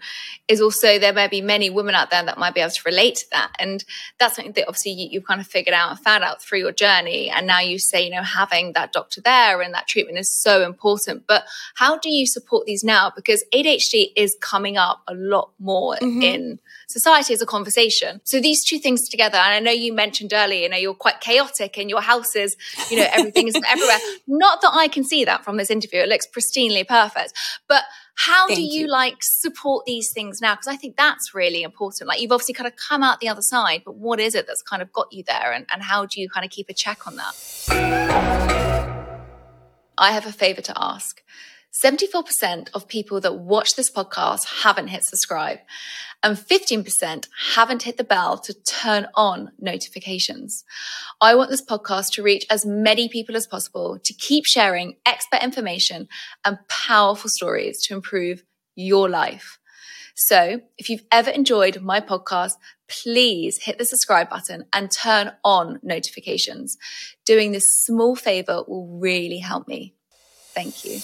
is 0.49 0.63
also 0.63 0.99
there 0.99 1.13
may 1.13 1.29
be 1.29 1.43
many 1.43 1.69
women 1.69 1.95
out 1.95 2.11
there 2.11 2.25
that 2.25 2.39
might 2.39 2.55
be 2.55 2.61
able 2.63 2.71
to 2.71 2.83
relate 2.87 3.17
to 3.17 3.31
that. 3.33 3.53
And 3.59 3.85
that's 4.19 4.37
something 4.37 4.55
that 4.55 4.67
obviously 4.67 4.93
you, 4.93 5.21
have 5.21 5.27
kind 5.27 5.41
of 5.43 5.47
figured 5.47 5.75
out 5.75 5.91
and 5.91 6.01
found 6.01 6.25
out 6.25 6.43
through 6.43 6.61
your 6.61 6.73
journey. 6.73 7.29
And 7.29 7.47
now 7.47 7.61
you 7.61 7.79
say, 7.79 8.03
you 8.03 8.11
know, 8.11 8.23
having 8.23 8.73
that 8.73 8.95
doctor 8.95 9.21
there 9.21 9.61
and 9.61 9.75
that 9.75 9.87
treatment 9.87 10.19
is 10.19 10.33
so 10.33 10.65
important. 10.65 11.27
But 11.27 11.45
how 11.75 11.99
do 11.99 12.09
you 12.09 12.27
support 12.27 12.65
these 12.65 12.83
now? 12.83 13.13
Because 13.15 13.45
ADHD 13.53 14.13
is 14.17 14.35
coming 14.41 14.79
up 14.79 15.03
a 15.07 15.15
lot 15.15 15.51
more 15.59 15.97
mm-hmm. 15.97 16.23
in 16.23 16.59
society 16.89 17.35
as 17.35 17.43
a 17.43 17.47
conversation. 17.47 18.21
So 18.25 18.41
these 18.41 18.65
two 18.65 18.79
things 18.79 19.07
together, 19.09 19.37
and 19.37 19.55
I 19.55 19.61
know 19.61 19.71
you 19.71 19.93
mentioned 19.93 20.33
earlier, 20.33 20.63
you 20.63 20.69
know, 20.71 20.79
you're 20.79 20.95
quite 20.95 21.21
chaotic 21.21 21.79
and 21.79 21.91
your 21.91 22.01
house 22.01 22.35
is, 22.35 22.57
you 22.91 22.97
know, 22.97 23.07
everything 23.13 23.49
is 23.55 23.63
everywhere. 23.69 23.99
Not 24.27 24.63
that 24.63 24.73
I 24.73 24.89
can 24.89 25.05
see 25.05 25.25
that 25.25 25.45
from 25.45 25.57
this 25.57 25.71
interview. 25.71 26.01
It 26.01 26.09
looks 26.09 26.27
pristinely 26.27 26.87
perfect. 26.87 27.33
But 27.69 27.85
how 28.15 28.47
Thank 28.47 28.59
do 28.59 28.63
you, 28.63 28.83
you, 28.83 28.87
like 28.89 29.17
support 29.23 29.87
these 29.87 30.13
things 30.13 30.41
now? 30.41 30.55
Because 30.55 30.69
I 30.69 30.77
think 30.77 30.97
that's 30.97 31.35
really 31.35 31.63
important. 31.63 32.09
Like 32.09 32.21
you've 32.21 32.33
obviously 32.33 32.55
kind 32.55 32.67
of 32.67 32.75
come 32.77 33.03
out 33.03 33.21
the 33.21 33.29
other 33.29 33.43
side, 33.43 33.83
but 33.85 33.97
what 33.97 34.21
is 34.21 34.35
it 34.35 34.47
that's 34.47 34.63
kind 34.63 34.83
of 34.83 34.93
got 34.93 35.13
you 35.13 35.25
there? 35.27 35.53
And, 35.53 35.67
and 35.73 35.83
how 35.83 36.07
do 36.07 36.21
you 36.21 36.29
kind 36.29 36.45
of 36.45 36.51
keep 36.51 36.69
a 36.69 36.75
check 36.75 37.07
on 37.07 37.17
that? 37.17 37.35
I 39.97 40.13
have 40.13 40.27
a 40.27 40.33
favor 40.33 40.63
to 40.63 40.73
ask. 40.77 41.23
74% 41.73 42.69
of 42.75 42.89
people 42.89 43.21
that 43.21 43.37
watch 43.37 43.77
this 43.77 43.91
podcast 43.91 44.63
haven't 44.63 44.89
hit 44.89 45.05
subscribe 45.05 45.61
and 46.23 46.37
15% 46.37 47.29
haven't 47.55 47.85
hit 47.85 47.97
the 47.97 48.05
bell 48.05 48.39
to 48.39 48.55
turn 48.63 49.07
on 49.15 49.53
notifications. 49.59 50.65
I 51.21 51.35
want 51.35 51.51
this 51.51 51.65
podcast 51.65 52.13
to 52.15 52.23
reach 52.23 52.45
as 52.51 52.67
many 52.67 53.09
people 53.09 53.37
as 53.37 53.47
possible 53.47 53.99
to 54.03 54.13
keep 54.15 54.47
sharing 54.47 54.97
expert 55.07 55.43
information 55.43 56.09
and 56.45 56.59
powerful 56.69 57.31
stories 57.31 57.81
to 57.87 57.95
improve 57.95 58.43
your 58.75 59.09
life. 59.09 59.59
So 60.17 60.61
if 60.77 60.91
you've 60.91 61.05
ever 61.11 61.31
enjoyed 61.31 61.81
my 61.81 62.01
podcast, 62.01 62.55
please 62.89 63.63
hit 63.63 63.79
the 63.79 63.85
subscribe 63.85 64.29
button 64.29 64.65
and 64.73 64.91
turn 64.91 65.33
on 65.45 65.79
notifications. 65.83 66.77
Doing 67.25 67.53
this 67.53 67.71
small 67.85 68.17
favor 68.17 68.65
will 68.67 68.99
really 68.99 69.39
help 69.39 69.69
me. 69.69 69.95
Thank 70.61 70.85
you. 70.85 70.99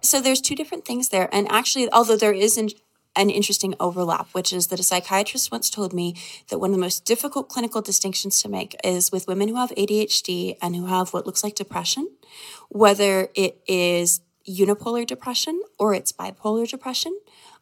So 0.00 0.20
there's 0.20 0.40
two 0.40 0.54
different 0.54 0.86
things 0.86 1.10
there. 1.10 1.28
And 1.30 1.46
actually, 1.50 1.92
although 1.92 2.16
there 2.16 2.32
is 2.32 2.56
an, 2.56 2.70
an 3.16 3.28
interesting 3.28 3.74
overlap, 3.78 4.28
which 4.32 4.50
is 4.50 4.68
that 4.68 4.80
a 4.80 4.82
psychiatrist 4.82 5.52
once 5.52 5.68
told 5.68 5.92
me 5.92 6.14
that 6.48 6.58
one 6.58 6.70
of 6.70 6.76
the 6.76 6.80
most 6.80 7.04
difficult 7.04 7.50
clinical 7.50 7.82
distinctions 7.82 8.40
to 8.42 8.48
make 8.48 8.74
is 8.82 9.12
with 9.12 9.28
women 9.28 9.48
who 9.48 9.56
have 9.56 9.70
ADHD 9.70 10.56
and 10.62 10.74
who 10.74 10.86
have 10.86 11.12
what 11.12 11.26
looks 11.26 11.44
like 11.44 11.54
depression, 11.54 12.08
whether 12.70 13.28
it 13.34 13.60
is 13.66 14.22
unipolar 14.48 15.06
depression 15.06 15.60
or 15.78 15.92
it's 15.92 16.12
bipolar 16.12 16.66
depression. 16.66 17.18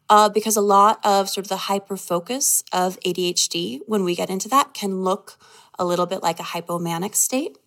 Uh, 0.09 0.29
because 0.29 0.57
a 0.57 0.61
lot 0.61 1.01
of 1.05 1.29
sort 1.29 1.47
of 1.47 1.49
the 1.49 1.57
hyper 1.57 1.97
focus 1.97 2.63
of 2.73 3.01
ADHD, 3.01 3.81
when 3.87 4.05
we 4.05 4.15
get 4.15 4.31
into 4.31 4.49
that, 4.49 4.75
can 4.75 5.03
look 5.03 5.39
a 5.79 5.85
little 5.85 6.07
bit 6.07 6.23
like 6.23 6.41
a 6.41 6.43
hypomanic 6.43 7.15
state. 7.15 7.59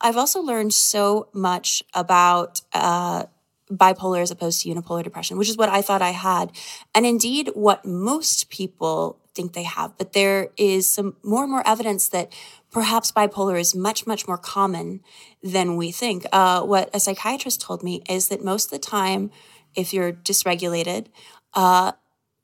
I've 0.00 0.16
also 0.16 0.40
learned 0.40 0.74
so 0.74 1.28
much 1.32 1.82
about 1.94 2.62
uh, 2.72 3.24
bipolar 3.70 4.20
as 4.20 4.30
opposed 4.30 4.62
to 4.62 4.68
unipolar 4.68 5.02
depression, 5.02 5.38
which 5.38 5.48
is 5.48 5.56
what 5.56 5.68
I 5.68 5.82
thought 5.82 6.02
I 6.02 6.10
had. 6.10 6.52
And 6.94 7.06
indeed, 7.06 7.50
what 7.54 7.84
most 7.84 8.50
people 8.50 9.18
think 9.34 9.52
they 9.52 9.62
have. 9.62 9.96
But 9.96 10.12
there 10.12 10.48
is 10.56 10.88
some 10.88 11.16
more 11.22 11.42
and 11.42 11.50
more 11.50 11.66
evidence 11.66 12.08
that 12.08 12.32
perhaps 12.70 13.12
bipolar 13.12 13.58
is 13.58 13.74
much, 13.74 14.06
much 14.06 14.28
more 14.28 14.38
common 14.38 15.00
than 15.42 15.76
we 15.76 15.90
think. 15.90 16.26
Uh, 16.32 16.62
what 16.62 16.90
a 16.94 17.00
psychiatrist 17.00 17.60
told 17.60 17.82
me 17.82 18.02
is 18.08 18.28
that 18.28 18.44
most 18.44 18.66
of 18.66 18.70
the 18.72 18.78
time, 18.78 19.30
if 19.74 19.94
you're 19.94 20.12
dysregulated, 20.12 21.06
uh, 21.54 21.92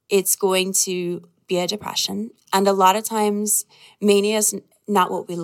it's 0.09 0.37
going 0.37 0.73
to 0.73 1.29
be 1.47 1.59
a 1.59 1.67
depression. 1.67 2.31
And 2.53 2.67
a 2.67 2.73
lot 2.73 2.97
of 2.97 3.05
times, 3.05 3.65
mania 4.01 4.39
is 4.39 4.55
not 4.89 5.11
what 5.11 5.29
we 5.29 5.37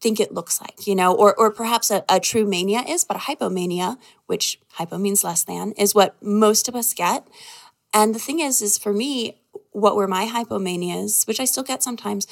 think 0.00 0.20
it 0.20 0.32
looks 0.32 0.60
like, 0.60 0.86
you 0.86 0.94
know, 0.94 1.14
or, 1.14 1.34
or 1.38 1.50
perhaps 1.50 1.90
a, 1.90 2.04
a 2.08 2.20
true 2.20 2.46
mania 2.46 2.80
is, 2.80 3.04
but 3.04 3.16
a 3.16 3.20
hypomania, 3.20 3.98
which 4.26 4.60
hypo 4.72 4.96
means 4.98 5.24
less 5.24 5.42
than, 5.44 5.72
is 5.72 5.94
what 5.94 6.20
most 6.22 6.68
of 6.68 6.76
us 6.76 6.94
get. 6.94 7.26
And 7.92 8.14
the 8.14 8.18
thing 8.18 8.40
is, 8.40 8.62
is 8.62 8.78
for 8.78 8.92
me, 8.92 9.40
what 9.72 9.96
were 9.96 10.06
my 10.08 10.26
hypomanias, 10.26 11.26
which 11.26 11.40
I 11.40 11.44
still 11.44 11.62
get 11.62 11.82
sometimes, 11.82 12.26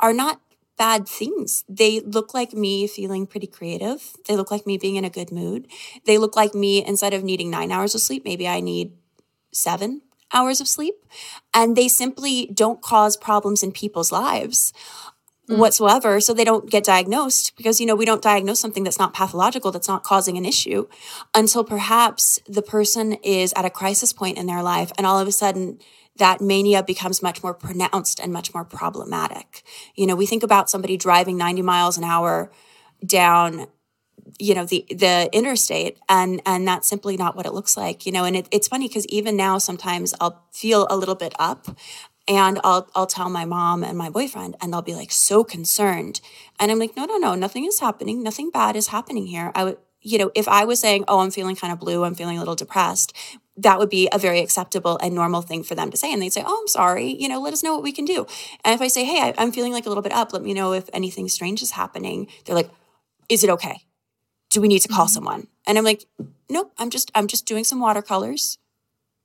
are 0.00 0.12
not 0.12 0.40
bad 0.76 1.08
things. 1.08 1.64
They 1.68 2.00
look 2.00 2.34
like 2.34 2.52
me 2.52 2.88
feeling 2.88 3.26
pretty 3.26 3.46
creative. 3.46 4.16
They 4.26 4.34
look 4.34 4.50
like 4.50 4.66
me 4.66 4.76
being 4.76 4.96
in 4.96 5.04
a 5.04 5.10
good 5.10 5.30
mood. 5.30 5.68
They 6.04 6.18
look 6.18 6.34
like 6.34 6.54
me, 6.54 6.84
instead 6.84 7.14
of 7.14 7.22
needing 7.22 7.50
nine 7.50 7.70
hours 7.70 7.94
of 7.94 8.00
sleep, 8.00 8.24
maybe 8.24 8.48
I 8.48 8.60
need 8.60 8.92
seven 9.52 10.02
hours 10.32 10.60
of 10.60 10.66
sleep. 10.66 10.94
And 11.52 11.76
they 11.76 11.86
simply 11.86 12.46
don't 12.52 12.82
cause 12.82 13.16
problems 13.16 13.62
in 13.62 13.70
people's 13.70 14.10
lives 14.10 14.72
mm. 15.48 15.58
whatsoever. 15.58 16.20
So 16.20 16.34
they 16.34 16.44
don't 16.44 16.70
get 16.70 16.84
diagnosed 16.84 17.56
because, 17.56 17.80
you 17.80 17.86
know, 17.86 17.94
we 17.94 18.04
don't 18.04 18.22
diagnose 18.22 18.60
something 18.60 18.84
that's 18.84 18.98
not 18.98 19.14
pathological, 19.14 19.70
that's 19.70 19.88
not 19.88 20.02
causing 20.02 20.36
an 20.36 20.44
issue 20.44 20.86
until 21.34 21.64
perhaps 21.64 22.38
the 22.46 22.62
person 22.62 23.14
is 23.22 23.52
at 23.56 23.64
a 23.64 23.70
crisis 23.70 24.12
point 24.12 24.38
in 24.38 24.46
their 24.46 24.62
life 24.62 24.92
and 24.96 25.06
all 25.06 25.18
of 25.18 25.28
a 25.28 25.32
sudden 25.32 25.78
that 26.16 26.40
mania 26.40 26.82
becomes 26.82 27.22
much 27.22 27.42
more 27.42 27.54
pronounced 27.54 28.20
and 28.20 28.32
much 28.32 28.54
more 28.54 28.64
problematic. 28.64 29.62
You 29.96 30.06
know, 30.06 30.14
we 30.14 30.26
think 30.26 30.42
about 30.42 30.70
somebody 30.70 30.96
driving 30.96 31.36
90 31.36 31.62
miles 31.62 31.98
an 31.98 32.04
hour 32.04 32.50
down 33.04 33.66
you 34.38 34.54
know 34.54 34.64
the 34.64 34.84
the 34.90 35.28
interstate 35.32 35.98
and 36.08 36.40
and 36.46 36.66
that's 36.66 36.88
simply 36.88 37.16
not 37.16 37.36
what 37.36 37.46
it 37.46 37.52
looks 37.52 37.76
like 37.76 38.06
you 38.06 38.12
know 38.12 38.24
and 38.24 38.36
it, 38.36 38.48
it's 38.50 38.68
funny 38.68 38.88
because 38.88 39.06
even 39.06 39.36
now 39.36 39.58
sometimes 39.58 40.14
i'll 40.20 40.44
feel 40.50 40.86
a 40.90 40.96
little 40.96 41.14
bit 41.14 41.34
up 41.38 41.68
and 42.26 42.60
I'll 42.64 42.88
I'll 42.94 43.06
tell 43.06 43.28
my 43.28 43.44
mom 43.44 43.84
and 43.84 43.98
my 43.98 44.10
boyfriend 44.10 44.56
and 44.60 44.72
they'll 44.72 44.82
be 44.82 44.94
like 44.94 45.12
so 45.12 45.44
concerned. 45.44 46.20
And 46.58 46.70
I'm 46.70 46.78
like, 46.78 46.96
"No, 46.96 47.04
no, 47.04 47.16
no, 47.16 47.34
nothing 47.34 47.64
is 47.64 47.80
happening. 47.80 48.22
Nothing 48.22 48.50
bad 48.50 48.76
is 48.76 48.88
happening 48.88 49.26
here." 49.26 49.52
I 49.54 49.64
would 49.64 49.78
you 50.06 50.18
know, 50.18 50.30
if 50.34 50.46
I 50.48 50.64
was 50.64 50.80
saying, 50.80 51.04
"Oh, 51.08 51.20
I'm 51.20 51.30
feeling 51.30 51.56
kind 51.56 51.72
of 51.72 51.80
blue, 51.80 52.04
I'm 52.04 52.14
feeling 52.14 52.36
a 52.36 52.40
little 52.40 52.54
depressed," 52.54 53.14
that 53.56 53.78
would 53.78 53.88
be 53.88 54.08
a 54.12 54.18
very 54.18 54.40
acceptable 54.40 54.98
and 54.98 55.14
normal 55.14 55.42
thing 55.42 55.62
for 55.62 55.74
them 55.74 55.90
to 55.90 55.96
say. 55.96 56.12
And 56.12 56.20
they'd 56.20 56.32
say, 56.32 56.42
Oh, 56.44 56.58
I'm 56.60 56.68
sorry, 56.68 57.14
you 57.14 57.28
know, 57.28 57.40
let 57.40 57.52
us 57.52 57.62
know 57.62 57.74
what 57.74 57.82
we 57.82 57.92
can 57.92 58.04
do. 58.04 58.26
And 58.64 58.74
if 58.74 58.80
I 58.80 58.88
say, 58.88 59.04
Hey, 59.04 59.20
I, 59.20 59.42
am 59.42 59.52
feeling 59.52 59.72
like 59.72 59.86
a 59.86 59.88
little 59.88 60.02
bit 60.02 60.12
up, 60.12 60.32
let 60.32 60.42
me 60.42 60.54
know 60.54 60.72
if 60.72 60.88
anything 60.92 61.28
strange 61.28 61.62
is 61.62 61.72
happening, 61.72 62.26
they're 62.44 62.56
like, 62.56 62.70
Is 63.28 63.44
it 63.44 63.50
okay? 63.50 63.82
Do 64.50 64.60
we 64.60 64.68
need 64.68 64.80
to 64.80 64.88
call 64.88 65.06
mm-hmm. 65.06 65.14
someone? 65.14 65.46
And 65.66 65.78
I'm 65.78 65.84
like, 65.84 66.04
Nope, 66.50 66.72
I'm 66.78 66.90
just, 66.90 67.10
I'm 67.14 67.26
just 67.26 67.46
doing 67.46 67.64
some 67.64 67.80
watercolors 67.80 68.58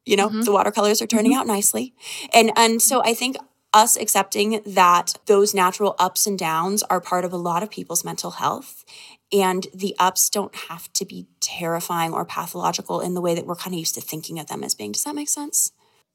you 0.06 0.16
know 0.16 0.30
mm-hmm. 0.30 0.42
the 0.42 0.52
watercolors 0.52 1.02
are 1.02 1.08
turning 1.08 1.32
mm-hmm. 1.32 1.42
out 1.42 1.48
nicely 1.48 1.94
and 2.34 2.52
and 2.56 2.82
so 2.82 3.02
i 3.04 3.14
think 3.14 3.38
us 3.74 3.96
accepting 3.98 4.62
that 4.66 5.14
those 5.28 5.54
natural 5.54 5.96
ups 6.00 6.26
and 6.26 6.40
downs 6.40 6.82
are 6.84 7.00
part 7.00 7.24
of 7.24 7.32
a 7.32 7.38
lot 7.38 7.62
of 7.62 7.70
people's 7.70 8.04
mental 8.04 8.32
health 8.32 8.84
and 9.32 9.68
the 9.74 9.96
ups 10.00 10.28
don't 10.30 10.56
have 10.56 10.92
to 10.94 11.06
be 11.06 11.28
terrifying 11.40 12.12
or 12.12 12.26
pathological 12.26 13.00
in 13.00 13.14
the 13.14 13.22
way 13.22 13.36
that 13.36 13.46
we're 13.46 13.56
kind 13.56 13.76
of 13.76 13.80
used 13.80 13.94
to 13.94 14.02
thinking 14.02 14.40
of 14.40 14.48
them 14.48 14.64
as 14.64 14.74
being 14.74 14.92
does 14.92 15.04
that 15.04 15.16
make 15.16 15.30
sense 15.30 15.72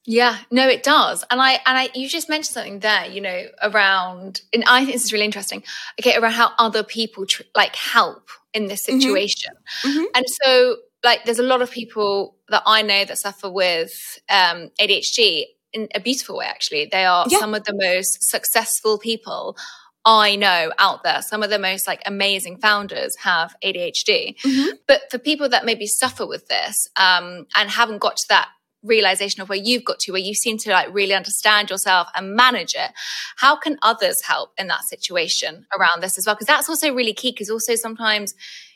yeah, 0.06 0.38
no, 0.50 0.68
it 0.68 0.82
does. 0.82 1.24
And 1.30 1.40
I 1.40 1.52
and 1.64 1.78
I 1.78 1.88
you 1.94 2.08
just 2.08 2.28
mentioned 2.28 2.52
something 2.52 2.80
there, 2.80 3.06
you 3.06 3.20
know, 3.20 3.44
around 3.62 4.42
and 4.52 4.62
I 4.66 4.80
think 4.80 4.92
this 4.92 5.04
is 5.04 5.12
really 5.12 5.24
interesting. 5.24 5.62
Okay, 5.98 6.14
around 6.14 6.32
how 6.32 6.50
other 6.58 6.82
people 6.82 7.24
tr- 7.24 7.42
like 7.56 7.74
help 7.74 8.28
in 8.52 8.66
this 8.66 8.86
mm-hmm. 8.86 9.00
situation. 9.00 9.54
Mm-hmm. 9.82 10.04
And 10.14 10.24
so 10.42 10.76
like 11.04 11.24
there's 11.24 11.38
a 11.38 11.44
lot 11.44 11.62
of 11.62 11.70
people 11.70 12.36
that 12.48 12.62
I 12.66 12.82
know 12.82 13.04
that 13.04 13.18
suffer 13.18 13.50
with 13.50 13.92
um, 14.28 14.70
ADHD 14.80 15.44
in 15.72 15.88
a 15.94 16.00
beautiful 16.00 16.38
way. 16.38 16.46
Actually, 16.46 16.88
they 16.90 17.04
are 17.04 17.26
yeah. 17.28 17.38
some 17.38 17.54
of 17.54 17.64
the 17.64 17.74
most 17.74 18.30
successful 18.30 18.98
people 18.98 19.56
I 20.04 20.36
know 20.36 20.70
out 20.78 21.02
there, 21.02 21.22
some 21.22 21.42
of 21.42 21.50
the 21.50 21.58
most 21.58 21.86
like 21.86 22.02
amazing 22.04 22.58
founders 22.58 23.16
have 23.22 23.54
ADHD. 23.64 24.38
Mm-hmm. 24.40 24.76
But 24.86 25.02
for 25.10 25.18
people 25.18 25.48
that 25.48 25.64
maybe 25.64 25.86
suffer 25.86 26.26
with 26.26 26.46
this 26.48 26.88
um, 26.96 27.46
and 27.56 27.70
haven't 27.70 27.98
got 27.98 28.16
to 28.16 28.24
that 28.28 28.48
realization 28.82 29.40
of 29.40 29.48
where 29.48 29.58
you've 29.58 29.84
got 29.84 29.98
to, 30.00 30.12
where 30.12 30.20
you 30.20 30.34
seem 30.34 30.58
to 30.58 30.70
like 30.70 30.92
really 30.92 31.14
understand 31.14 31.70
yourself 31.70 32.08
and 32.14 32.36
manage 32.36 32.74
it, 32.74 32.90
how 33.36 33.56
can 33.56 33.78
others 33.82 34.20
help 34.22 34.50
in 34.58 34.66
that 34.66 34.84
situation 34.84 35.66
around 35.78 36.02
this 36.02 36.18
as 36.18 36.26
well? 36.26 36.34
Because 36.34 36.48
that's 36.48 36.68
also 36.68 36.94
really 36.94 37.14
key. 37.14 37.30
Because 37.30 37.48
also 37.48 37.74
sometimes, 37.74 38.34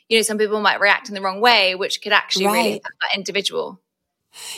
you 0.09 0.17
know, 0.17 0.23
some 0.23 0.37
people 0.37 0.59
might 0.59 0.79
react 0.79 1.07
in 1.07 1.15
the 1.15 1.21
wrong 1.21 1.39
way, 1.39 1.75
which 1.75 2.01
could 2.01 2.11
actually 2.11 2.47
right. 2.47 2.53
really 2.53 2.69
affect 2.71 2.95
that 3.01 3.15
individual. 3.15 3.79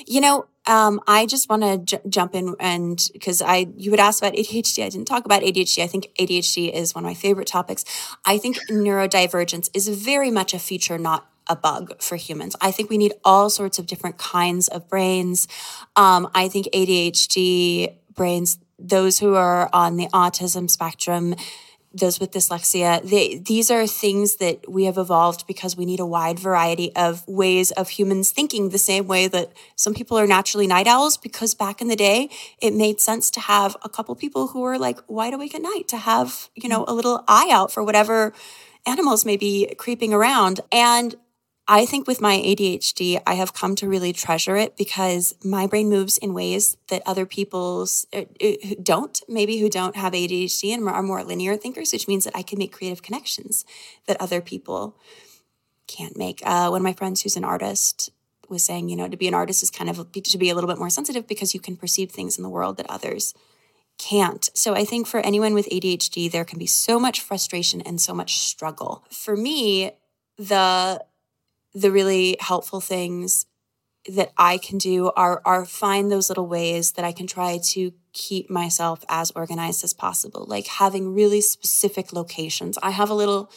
You 0.08 0.22
know, 0.22 0.46
um, 0.66 1.02
I 1.08 1.26
just 1.26 1.50
want 1.50 1.64
to 1.64 1.78
j- 1.78 2.10
jump 2.10 2.36
in 2.36 2.56
and 2.60 3.02
because 3.14 3.42
I 3.42 3.68
you 3.76 3.92
would 3.92 4.00
ask 4.00 4.22
about 4.22 4.34
ADHD, 4.34 4.86
I 4.86 4.90
didn't 4.90 5.08
talk 5.08 5.26
about 5.26 5.42
ADHD. 5.44 5.84
I 5.84 5.88
think 5.88 6.10
ADHD 6.20 6.72
is 6.74 6.94
one 6.94 7.04
of 7.04 7.10
my 7.10 7.14
favorite 7.14 7.48
topics. 7.48 7.86
I 8.26 8.38
think 8.38 8.58
neurodivergence 8.70 9.70
is 9.74 9.88
very 9.88 10.32
much 10.32 10.54
a 10.54 10.60
feature, 10.60 10.98
not 10.98 11.30
a 11.48 11.56
bug 11.56 12.02
for 12.02 12.16
humans. 12.16 12.56
I 12.62 12.72
think 12.72 12.90
we 12.90 12.98
need 12.98 13.14
all 13.26 13.50
sorts 13.50 13.80
of 13.80 13.88
different 13.88 14.18
kinds 14.18 14.68
of 14.68 14.88
brains. 14.88 15.48
Um, 15.96 16.30
I 16.36 16.48
think 16.48 16.68
ADHD 16.74 17.96
brains, 18.14 18.58
those 18.78 19.20
who 19.20 19.36
are 19.36 19.70
on 19.74 19.98
the 19.98 20.08
autism 20.08 20.70
spectrum, 20.70 21.36
those 21.94 22.20
with 22.20 22.32
dyslexia 22.32 23.02
they, 23.10 23.38
these 23.38 23.70
are 23.70 23.86
things 23.86 24.36
that 24.36 24.70
we 24.70 24.86
have 24.86 24.98
evolved 24.98 25.46
because 25.46 25.76
we 25.76 25.86
need 25.86 26.00
a 26.00 26.06
wide 26.06 26.40
variety 26.40 26.96
of 26.96 27.28
ways 27.28 27.72
of 27.72 27.90
humans 27.90 28.32
thinking 28.32 28.70
the 28.70 28.78
same 28.78 29.08
way 29.08 29.28
that 29.28 29.52
some 29.76 29.94
people 29.94 30.18
are 30.18 30.28
naturally 30.28 30.68
night 30.68 30.88
owls 30.88 31.18
because 31.18 31.54
back 31.54 31.82
in 31.82 31.88
the 31.88 31.96
day 31.96 32.30
it 32.62 32.74
made 32.74 33.00
sense 33.00 33.30
to 33.30 33.40
have 33.40 33.76
a 33.84 33.90
couple 33.90 34.16
people 34.16 34.48
who 34.48 34.62
were 34.62 34.78
like 34.78 35.00
wide 35.08 35.34
awake 35.34 35.54
at 35.54 35.62
night 35.62 35.88
to 35.88 35.98
have 35.98 36.50
you 36.56 36.70
know 36.70 36.86
a 36.88 36.94
little 36.94 37.24
eye 37.28 37.50
out 37.52 37.72
for 37.72 37.84
whatever 37.84 38.34
animals 38.86 39.26
may 39.26 39.38
be 39.38 39.74
creeping 39.78 40.14
around. 40.14 40.62
And 40.72 41.16
I 41.74 41.86
think 41.86 42.06
with 42.06 42.20
my 42.20 42.36
ADHD, 42.36 43.22
I 43.26 43.36
have 43.36 43.54
come 43.54 43.78
to 43.78 43.88
really 43.88 44.12
treasure 44.12 44.58
it 44.58 44.76
because 44.76 45.34
my 45.42 45.68
brain 45.68 45.88
moves 45.88 46.18
in 46.18 46.34
ways 46.34 46.76
that 46.90 47.02
other 47.06 47.26
people's 47.26 48.06
uh, 48.12 48.26
uh, 48.44 48.76
don't, 48.84 49.22
maybe 49.30 49.58
who 49.60 49.70
don't 49.70 49.96
have 49.96 50.12
ADHD 50.12 50.74
and 50.74 50.86
are 50.90 51.02
more 51.02 51.24
linear 51.24 51.56
thinkers, 51.56 51.94
which 51.94 52.10
means 52.10 52.26
that 52.26 52.36
I 52.36 52.42
can 52.42 52.60
make 52.60 52.74
creative 52.74 53.02
connections 53.02 53.64
that 54.06 54.20
other 54.20 54.42
people 54.42 54.98
can't 55.88 56.18
make. 56.18 56.42
Uh, 56.46 56.68
one 56.68 56.82
of 56.82 56.84
my 56.84 56.92
friends 56.92 57.22
who's 57.22 57.38
an 57.38 57.46
artist 57.46 58.10
was 58.50 58.66
saying, 58.66 58.90
you 58.90 58.98
know, 58.98 59.08
to 59.08 59.16
be 59.16 59.30
an 59.30 59.34
artist 59.34 59.64
is 59.64 59.72
kind 59.72 59.90
of 59.90 60.12
to 60.12 60.38
be 60.38 60.50
a 60.50 60.56
little 60.56 60.70
bit 60.70 60.78
more 60.78 60.90
sensitive 60.90 61.26
because 61.26 61.54
you 61.54 61.62
can 61.62 61.78
perceive 61.78 62.12
things 62.12 62.38
in 62.38 62.44
the 62.44 62.50
world 62.50 62.76
that 62.76 62.90
others 62.90 63.34
can't. 63.98 64.50
So 64.54 64.74
I 64.74 64.84
think 64.84 65.08
for 65.08 65.22
anyone 65.22 65.54
with 65.54 65.70
ADHD, 65.70 66.30
there 66.30 66.44
can 66.44 66.60
be 66.60 66.68
so 66.68 67.00
much 67.00 67.22
frustration 67.22 67.80
and 67.80 68.02
so 68.02 68.14
much 68.14 68.40
struggle. 68.40 69.06
For 69.10 69.38
me, 69.38 69.92
the 70.38 71.02
the 71.74 71.92
really 71.92 72.38
helpful 72.40 72.82
things 72.82 73.46
that 74.10 74.32
I 74.38 74.58
can 74.58 74.78
do 74.78 75.12
are 75.16 75.42
are 75.46 75.66
find 75.66 76.12
those 76.12 76.30
little 76.30 76.48
ways 76.48 76.94
that 76.94 77.06
I 77.06 77.12
can 77.12 77.28
try 77.28 77.60
to 77.64 77.94
keep 78.14 78.50
myself 78.50 79.06
as 79.08 79.32
organized 79.32 79.84
as 79.84 79.94
possible, 79.94 80.46
like 80.48 80.68
having 80.68 81.14
really 81.14 81.42
specific 81.42 82.12
locations. 82.12 82.78
I 82.82 82.92
have 82.92 83.10
a 83.10 83.16
little 83.16 83.52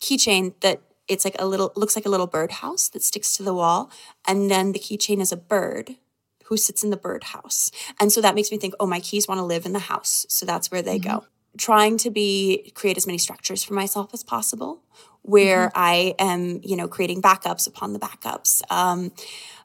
keychain 0.00 0.54
that 0.60 0.82
it's 1.08 1.24
like 1.24 1.36
a 1.38 1.46
little 1.46 1.72
looks 1.74 1.96
like 1.96 2.06
a 2.06 2.10
little 2.10 2.26
birdhouse 2.26 2.88
that 2.90 3.02
sticks 3.02 3.36
to 3.36 3.42
the 3.42 3.54
wall, 3.54 3.90
and 4.26 4.50
then 4.50 4.72
the 4.72 4.78
keychain 4.78 5.20
is 5.20 5.32
a 5.32 5.36
bird 5.36 5.96
who 6.44 6.56
sits 6.56 6.82
in 6.82 6.90
the 6.90 6.96
birdhouse. 6.96 7.70
And 8.00 8.10
so 8.10 8.20
that 8.20 8.34
makes 8.34 8.50
me 8.50 8.56
think, 8.56 8.74
oh, 8.80 8.86
my 8.86 9.00
keys 9.00 9.28
want 9.28 9.38
to 9.38 9.44
live 9.44 9.66
in 9.66 9.74
the 9.74 9.78
house. 9.80 10.24
So 10.30 10.46
that's 10.46 10.70
where 10.70 10.80
they 10.80 10.98
mm-hmm. 10.98 11.18
go. 11.18 11.24
Trying 11.58 11.98
to 11.98 12.10
be 12.10 12.72
create 12.74 12.96
as 12.96 13.06
many 13.06 13.18
structures 13.18 13.64
for 13.64 13.74
myself 13.74 14.10
as 14.14 14.22
possible 14.22 14.82
where 15.28 15.68
mm-hmm. 15.68 15.78
I 15.78 16.14
am, 16.18 16.60
you 16.62 16.74
know, 16.74 16.88
creating 16.88 17.20
backups 17.20 17.66
upon 17.66 17.92
the 17.92 17.98
backups. 17.98 18.62
Um, 18.72 19.12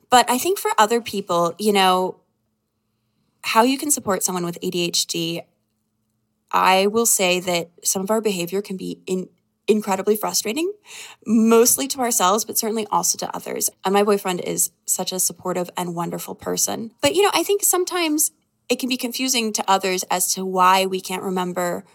but 0.09 0.29
I 0.29 0.37
think 0.37 0.59
for 0.59 0.71
other 0.77 0.99
people, 1.01 1.55
you 1.57 1.71
know, 1.71 2.19
how 3.43 3.63
you 3.63 3.77
can 3.77 3.89
support 3.89 4.23
someone 4.23 4.45
with 4.45 4.59
ADHD, 4.61 5.43
I 6.51 6.87
will 6.87 7.05
say 7.05 7.39
that 7.39 7.71
some 7.81 8.01
of 8.01 8.11
our 8.11 8.19
behavior 8.19 8.61
can 8.61 8.75
be 8.75 9.01
in, 9.07 9.29
incredibly 9.65 10.17
frustrating, 10.17 10.71
mostly 11.25 11.87
to 11.87 11.99
ourselves, 11.99 12.43
but 12.43 12.57
certainly 12.57 12.85
also 12.91 13.17
to 13.17 13.33
others. 13.35 13.69
And 13.85 13.93
my 13.93 14.03
boyfriend 14.03 14.41
is 14.41 14.71
such 14.85 15.13
a 15.13 15.19
supportive 15.19 15.69
and 15.77 15.95
wonderful 15.95 16.35
person. 16.35 16.91
But, 17.01 17.15
you 17.15 17.23
know, 17.23 17.31
I 17.33 17.43
think 17.43 17.63
sometimes 17.63 18.31
it 18.67 18.79
can 18.79 18.89
be 18.89 18.97
confusing 18.97 19.53
to 19.53 19.63
others 19.67 20.03
as 20.11 20.33
to 20.33 20.45
why 20.45 20.85
we 20.85 20.99
can't 20.99 21.23
remember 21.23 21.85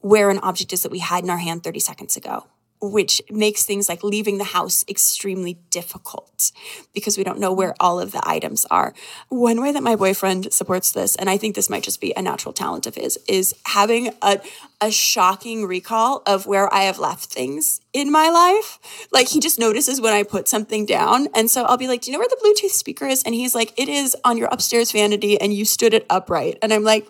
where 0.00 0.30
an 0.30 0.38
object 0.38 0.72
is 0.72 0.82
that 0.82 0.90
we 0.90 0.98
had 0.98 1.24
in 1.24 1.30
our 1.30 1.38
hand 1.38 1.62
30 1.62 1.78
seconds 1.78 2.16
ago 2.16 2.46
which 2.82 3.22
makes 3.30 3.64
things 3.64 3.88
like 3.88 4.02
leaving 4.02 4.38
the 4.38 4.44
house 4.44 4.84
extremely 4.88 5.54
difficult 5.70 6.50
because 6.92 7.16
we 7.16 7.22
don't 7.22 7.38
know 7.38 7.52
where 7.52 7.74
all 7.78 8.00
of 8.00 8.10
the 8.10 8.20
items 8.28 8.66
are. 8.70 8.92
One 9.28 9.62
way 9.62 9.70
that 9.70 9.84
my 9.84 9.94
boyfriend 9.94 10.52
supports 10.52 10.90
this, 10.90 11.14
and 11.14 11.30
I 11.30 11.36
think 11.36 11.54
this 11.54 11.70
might 11.70 11.84
just 11.84 12.00
be 12.00 12.12
a 12.16 12.22
natural 12.22 12.52
talent 12.52 12.86
of 12.86 12.96
his, 12.96 13.18
is 13.28 13.54
having 13.66 14.12
a, 14.20 14.40
a 14.80 14.90
shocking 14.90 15.64
recall 15.64 16.22
of 16.26 16.46
where 16.46 16.72
I 16.74 16.82
have 16.82 16.98
left 16.98 17.26
things 17.26 17.80
in 17.92 18.10
my 18.10 18.28
life. 18.28 19.06
Like 19.12 19.28
he 19.28 19.38
just 19.38 19.60
notices 19.60 20.00
when 20.00 20.12
I 20.12 20.24
put 20.24 20.48
something 20.48 20.84
down. 20.84 21.28
And 21.34 21.48
so 21.48 21.64
I'll 21.64 21.76
be 21.76 21.88
like, 21.88 22.02
Do 22.02 22.10
you 22.10 22.16
know 22.16 22.20
where 22.20 22.28
the 22.28 22.36
Bluetooth 22.42 22.72
speaker 22.72 23.06
is? 23.06 23.22
And 23.22 23.34
he's 23.34 23.54
like, 23.54 23.72
It 23.78 23.88
is 23.88 24.16
on 24.24 24.36
your 24.36 24.48
upstairs 24.50 24.90
vanity 24.90 25.40
and 25.40 25.54
you 25.54 25.64
stood 25.64 25.94
it 25.94 26.04
upright. 26.10 26.58
And 26.62 26.72
I'm 26.72 26.82
like, 26.82 27.06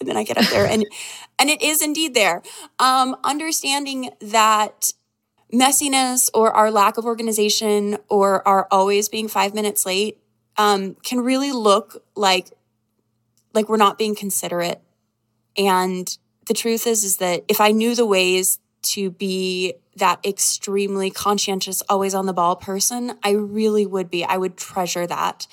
and 0.00 0.08
then 0.08 0.16
I 0.16 0.24
get 0.24 0.38
up 0.38 0.48
there 0.50 0.66
and 0.66 0.84
and 1.38 1.50
it 1.50 1.62
is 1.62 1.82
indeed 1.82 2.14
there. 2.14 2.42
Um, 2.78 3.16
understanding 3.24 4.10
that 4.20 4.92
messiness 5.52 6.30
or 6.34 6.52
our 6.52 6.70
lack 6.70 6.98
of 6.98 7.04
organization 7.04 7.98
or 8.08 8.46
our 8.46 8.66
always 8.70 9.08
being 9.08 9.28
five 9.28 9.54
minutes 9.54 9.86
late 9.86 10.18
um, 10.56 10.94
can 11.02 11.20
really 11.20 11.52
look 11.52 12.04
like 12.16 12.50
like 13.52 13.68
we're 13.68 13.76
not 13.76 13.98
being 13.98 14.14
considerate. 14.14 14.80
And 15.56 16.16
the 16.46 16.54
truth 16.54 16.86
is 16.86 17.04
is 17.04 17.18
that 17.18 17.44
if 17.48 17.60
I 17.60 17.70
knew 17.70 17.94
the 17.94 18.06
ways 18.06 18.58
to 18.82 19.10
be 19.10 19.74
that 19.96 20.18
extremely 20.24 21.10
conscientious, 21.10 21.82
always 21.88 22.14
on 22.14 22.26
the 22.26 22.32
ball 22.32 22.56
person, 22.56 23.16
I 23.22 23.30
really 23.30 23.86
would 23.86 24.10
be. 24.10 24.24
I 24.24 24.36
would 24.36 24.56
treasure 24.56 25.06
that. 25.06 25.46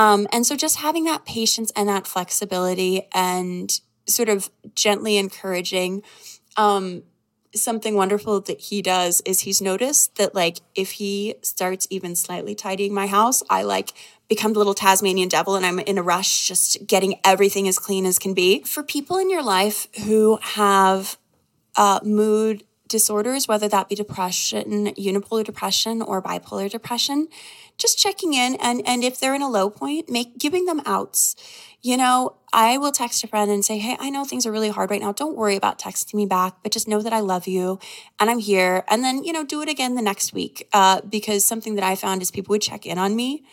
Um, 0.00 0.26
and 0.32 0.46
so 0.46 0.56
just 0.56 0.76
having 0.76 1.04
that 1.04 1.26
patience 1.26 1.70
and 1.76 1.86
that 1.90 2.06
flexibility 2.06 3.06
and 3.12 3.70
sort 4.06 4.30
of 4.30 4.50
gently 4.74 5.18
encouraging 5.18 6.02
um, 6.56 7.02
something 7.54 7.94
wonderful 7.94 8.40
that 8.40 8.60
he 8.62 8.80
does 8.80 9.20
is 9.26 9.40
he's 9.40 9.60
noticed 9.60 10.16
that 10.16 10.34
like 10.34 10.60
if 10.74 10.92
he 10.92 11.34
starts 11.42 11.86
even 11.90 12.16
slightly 12.16 12.54
tidying 12.54 12.94
my 12.94 13.08
house 13.08 13.42
i 13.50 13.62
like 13.62 13.92
become 14.28 14.52
the 14.52 14.58
little 14.58 14.72
tasmanian 14.72 15.28
devil 15.28 15.54
and 15.54 15.66
i'm 15.66 15.80
in 15.80 15.98
a 15.98 16.02
rush 16.02 16.46
just 16.48 16.86
getting 16.86 17.20
everything 17.24 17.68
as 17.68 17.78
clean 17.78 18.06
as 18.06 18.18
can 18.18 18.32
be. 18.32 18.62
For 18.62 18.82
people 18.82 19.18
in 19.18 19.30
your 19.30 19.42
life 19.42 19.86
who 20.06 20.38
have 20.42 21.18
uh, 21.76 22.00
mood 22.02 22.64
disorders 22.90 23.48
whether 23.48 23.68
that 23.68 23.88
be 23.88 23.94
depression 23.94 24.86
unipolar 24.96 25.44
depression 25.44 26.02
or 26.02 26.20
bipolar 26.20 26.68
depression 26.68 27.28
just 27.80 27.98
checking 27.98 28.34
in. 28.34 28.56
And 28.56 28.82
and 28.86 29.02
if 29.02 29.18
they're 29.18 29.34
in 29.34 29.42
a 29.42 29.48
low 29.48 29.70
point 29.70 30.08
make 30.08 30.38
giving 30.38 30.66
them 30.66 30.82
outs. 30.84 31.34
You 31.82 31.96
know 31.96 32.36
i 32.52 32.76
will 32.76 32.92
text 32.92 33.24
a 33.24 33.26
friend 33.26 33.50
and 33.50 33.64
say 33.64 33.78
hey 33.78 33.96
i 34.00 34.10
know 34.10 34.24
things 34.24 34.44
are 34.44 34.52
really 34.52 34.68
hard 34.68 34.90
right 34.90 35.00
now. 35.00 35.12
Don't 35.12 35.36
worry 35.36 35.56
about 35.56 35.78
texting 35.78 36.14
me 36.14 36.26
back 36.26 36.56
but 36.62 36.72
just 36.72 36.86
know 36.86 37.00
that 37.00 37.12
i 37.12 37.20
love 37.20 37.46
you 37.48 37.78
and 38.20 38.28
i'm 38.28 38.38
here. 38.38 38.84
And 38.88 39.02
then 39.02 39.24
you 39.24 39.32
know 39.32 39.44
do 39.44 39.62
it 39.62 39.68
again 39.68 39.94
the 39.94 40.02
next 40.02 40.34
week 40.34 40.68
uh, 40.72 41.00
because 41.08 41.44
something 41.44 41.74
that 41.76 41.84
i 41.84 41.94
found 41.94 42.20
is 42.20 42.30
people 42.30 42.52
would 42.52 42.62
check 42.62 42.84
in 42.84 42.98
on 42.98 43.16
me. 43.16 43.44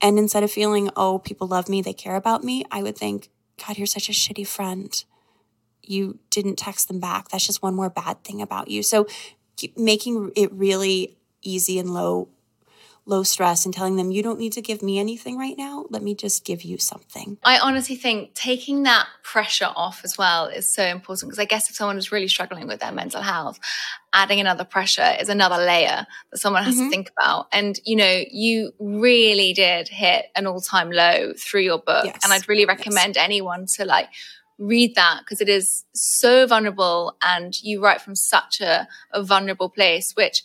And 0.00 0.18
instead 0.18 0.42
of 0.42 0.50
feeling 0.50 0.90
oh 0.96 1.18
people 1.18 1.46
love 1.46 1.68
me. 1.68 1.82
They 1.82 1.92
care 1.92 2.16
about 2.16 2.42
me 2.42 2.64
i 2.70 2.82
would 2.82 2.96
think 2.96 3.28
god 3.66 3.76
you're 3.76 3.86
such 3.86 4.08
a 4.08 4.12
shitty 4.12 4.46
friend 4.46 5.04
you 5.88 6.18
didn't 6.30 6.56
text 6.56 6.88
them 6.88 7.00
back 7.00 7.28
that's 7.28 7.46
just 7.46 7.62
one 7.62 7.74
more 7.74 7.90
bad 7.90 8.22
thing 8.24 8.42
about 8.42 8.68
you 8.68 8.82
so 8.82 9.06
making 9.76 10.32
it 10.36 10.52
really 10.52 11.16
easy 11.42 11.78
and 11.78 11.90
low 11.90 12.28
low 13.06 13.22
stress 13.22 13.64
and 13.64 13.72
telling 13.72 13.96
them, 13.96 14.10
you 14.10 14.22
don't 14.22 14.38
need 14.38 14.52
to 14.52 14.60
give 14.60 14.82
me 14.82 14.98
anything 14.98 15.38
right 15.38 15.56
now. 15.56 15.86
Let 15.90 16.02
me 16.02 16.14
just 16.14 16.44
give 16.44 16.62
you 16.62 16.76
something. 16.76 17.38
I 17.44 17.58
honestly 17.60 17.94
think 17.94 18.34
taking 18.34 18.82
that 18.82 19.06
pressure 19.22 19.70
off 19.76 20.00
as 20.04 20.18
well 20.18 20.46
is 20.46 20.68
so 20.68 20.84
important 20.84 21.30
because 21.30 21.38
I 21.38 21.44
guess 21.44 21.70
if 21.70 21.76
someone 21.76 21.96
is 21.96 22.10
really 22.10 22.28
struggling 22.28 22.66
with 22.66 22.80
their 22.80 22.92
mental 22.92 23.22
health, 23.22 23.60
adding 24.12 24.40
another 24.40 24.64
pressure 24.64 25.14
is 25.20 25.28
another 25.28 25.56
layer 25.56 26.06
that 26.32 26.38
someone 26.38 26.64
has 26.64 26.74
mm-hmm. 26.74 26.84
to 26.84 26.90
think 26.90 27.10
about. 27.16 27.46
And, 27.52 27.78
you 27.84 27.94
know, 27.94 28.22
you 28.28 28.72
really 28.80 29.52
did 29.52 29.88
hit 29.88 30.26
an 30.34 30.46
all 30.46 30.60
time 30.60 30.90
low 30.90 31.32
through 31.38 31.62
your 31.62 31.78
book. 31.78 32.06
Yes. 32.06 32.18
And 32.24 32.32
I'd 32.32 32.48
really 32.48 32.66
recommend 32.66 33.14
yes. 33.14 33.24
anyone 33.24 33.66
to 33.76 33.84
like, 33.84 34.08
read 34.58 34.94
that 34.94 35.20
because 35.20 35.40
it 35.40 35.48
is 35.48 35.84
so 35.94 36.46
vulnerable 36.46 37.16
and 37.22 37.60
you 37.62 37.82
write 37.82 38.00
from 38.00 38.14
such 38.14 38.60
a, 38.60 38.88
a 39.12 39.22
vulnerable 39.22 39.68
place, 39.68 40.12
which 40.14 40.42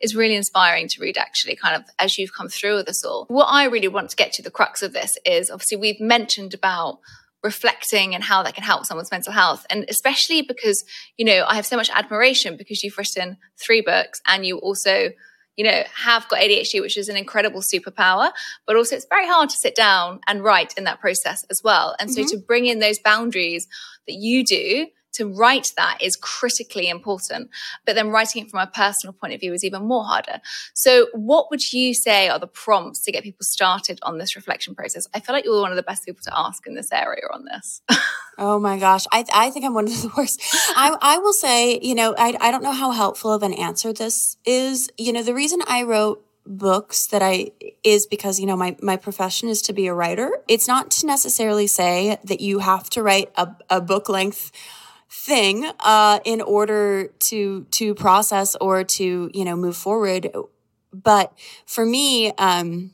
is 0.00 0.14
really 0.14 0.34
inspiring 0.34 0.88
to 0.88 1.00
read 1.00 1.16
actually 1.16 1.56
kind 1.56 1.76
of 1.76 1.82
as 1.98 2.18
you've 2.18 2.34
come 2.34 2.48
through 2.48 2.74
with 2.74 2.88
us 2.88 3.04
all 3.04 3.24
what 3.28 3.46
i 3.46 3.64
really 3.64 3.88
want 3.88 4.10
to 4.10 4.16
get 4.16 4.32
to 4.32 4.42
the 4.42 4.50
crux 4.50 4.82
of 4.82 4.92
this 4.92 5.16
is 5.24 5.50
obviously 5.50 5.78
we've 5.78 6.00
mentioned 6.00 6.52
about 6.52 6.98
reflecting 7.44 8.14
and 8.14 8.24
how 8.24 8.42
that 8.42 8.54
can 8.54 8.64
help 8.64 8.86
someone's 8.86 9.10
mental 9.10 9.32
health. 9.32 9.66
And 9.68 9.84
especially 9.88 10.40
because, 10.42 10.82
you 11.18 11.26
know, 11.26 11.44
I 11.46 11.54
have 11.54 11.66
so 11.66 11.76
much 11.76 11.90
admiration 11.94 12.56
because 12.56 12.82
you've 12.82 12.96
written 12.96 13.36
three 13.58 13.82
books 13.82 14.20
and 14.26 14.46
you 14.46 14.56
also, 14.58 15.10
you 15.56 15.64
know, 15.64 15.82
have 15.94 16.28
got 16.28 16.40
ADHD, 16.40 16.80
which 16.80 16.96
is 16.96 17.08
an 17.08 17.16
incredible 17.16 17.60
superpower, 17.60 18.32
but 18.66 18.76
also 18.76 18.96
it's 18.96 19.06
very 19.08 19.26
hard 19.26 19.50
to 19.50 19.56
sit 19.56 19.74
down 19.74 20.20
and 20.26 20.42
write 20.42 20.74
in 20.76 20.84
that 20.84 21.00
process 21.00 21.44
as 21.50 21.62
well. 21.62 21.94
And 21.98 22.12
so 22.12 22.22
mm-hmm. 22.22 22.30
to 22.30 22.38
bring 22.38 22.66
in 22.66 22.80
those 22.80 22.98
boundaries 22.98 23.68
that 24.06 24.14
you 24.14 24.44
do 24.44 24.86
to 25.14 25.32
write 25.32 25.72
that 25.76 25.98
is 26.00 26.16
critically 26.16 26.88
important. 26.88 27.50
But 27.84 27.94
then 27.94 28.08
writing 28.08 28.44
it 28.44 28.50
from 28.50 28.60
a 28.60 28.66
personal 28.66 29.12
point 29.12 29.34
of 29.34 29.40
view 29.40 29.52
is 29.52 29.64
even 29.64 29.86
more 29.86 30.04
harder. 30.04 30.40
So, 30.74 31.08
what 31.12 31.50
would 31.50 31.72
you 31.72 31.94
say 31.94 32.28
are 32.28 32.38
the 32.38 32.46
prompts 32.46 33.00
to 33.04 33.12
get 33.12 33.22
people 33.22 33.44
started 33.44 33.98
on 34.02 34.18
this 34.18 34.36
reflection 34.36 34.74
process? 34.74 35.08
I 35.14 35.20
feel 35.20 35.34
like 35.34 35.44
you're 35.44 35.60
one 35.60 35.70
of 35.70 35.76
the 35.76 35.82
best 35.82 36.04
people 36.04 36.22
to 36.24 36.38
ask 36.38 36.66
in 36.66 36.74
this 36.74 36.92
area 36.92 37.22
on 37.32 37.44
this. 37.44 37.82
oh 38.38 38.58
my 38.58 38.78
gosh. 38.78 39.06
I, 39.12 39.24
I 39.32 39.50
think 39.50 39.64
I'm 39.64 39.74
one 39.74 39.86
of 39.86 40.02
the 40.02 40.10
worst. 40.16 40.40
I, 40.76 40.96
I 41.00 41.18
will 41.18 41.32
say, 41.32 41.78
you 41.80 41.94
know, 41.94 42.14
I, 42.16 42.36
I 42.40 42.50
don't 42.50 42.62
know 42.62 42.72
how 42.72 42.90
helpful 42.90 43.32
of 43.32 43.42
an 43.42 43.54
answer 43.54 43.92
this 43.92 44.36
is. 44.44 44.90
You 44.98 45.12
know, 45.12 45.22
the 45.22 45.34
reason 45.34 45.60
I 45.66 45.82
wrote 45.82 46.24
books 46.46 47.06
that 47.06 47.22
I 47.22 47.52
is 47.82 48.06
because 48.06 48.38
you 48.38 48.46
know 48.46 48.56
my 48.56 48.76
my 48.82 48.96
profession 48.96 49.48
is 49.48 49.62
to 49.62 49.72
be 49.72 49.86
a 49.86 49.94
writer. 49.94 50.30
It's 50.48 50.68
not 50.68 50.90
to 50.92 51.06
necessarily 51.06 51.66
say 51.66 52.18
that 52.24 52.40
you 52.40 52.58
have 52.58 52.90
to 52.90 53.02
write 53.02 53.30
a, 53.36 53.56
a 53.70 53.80
book 53.80 54.08
length 54.08 54.52
thing 55.10 55.70
uh, 55.80 56.20
in 56.24 56.40
order 56.40 57.08
to 57.20 57.66
to 57.70 57.94
process 57.94 58.56
or 58.60 58.84
to 58.84 59.30
you 59.32 59.44
know 59.44 59.56
move 59.56 59.76
forward. 59.76 60.30
But 60.92 61.32
for 61.66 61.84
me, 61.84 62.32
um, 62.32 62.92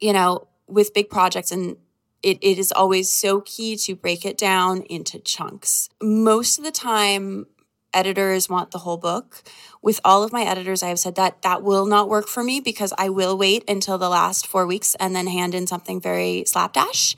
you 0.00 0.12
know, 0.12 0.48
with 0.66 0.92
big 0.94 1.08
projects 1.10 1.52
and 1.52 1.76
it, 2.22 2.38
it 2.42 2.58
is 2.58 2.72
always 2.72 3.10
so 3.10 3.40
key 3.42 3.76
to 3.76 3.94
break 3.94 4.24
it 4.24 4.36
down 4.36 4.82
into 4.82 5.20
chunks. 5.20 5.88
Most 6.02 6.58
of 6.58 6.64
the 6.64 6.72
time, 6.72 7.46
editors 7.94 8.48
want 8.48 8.70
the 8.70 8.78
whole 8.78 8.96
book. 8.96 9.42
With 9.82 10.00
all 10.04 10.22
of 10.22 10.32
my 10.32 10.42
editors, 10.42 10.82
I 10.82 10.88
have 10.88 10.98
said 10.98 11.14
that 11.14 11.42
that 11.42 11.62
will 11.62 11.86
not 11.86 12.08
work 12.08 12.26
for 12.26 12.42
me 12.42 12.60
because 12.60 12.92
I 12.98 13.08
will 13.08 13.38
wait 13.38 13.64
until 13.68 13.96
the 13.98 14.08
last 14.08 14.46
four 14.46 14.66
weeks 14.66 14.96
and 14.96 15.14
then 15.14 15.26
hand 15.28 15.54
in 15.54 15.66
something 15.66 16.00
very 16.00 16.44
slapdash. 16.46 17.16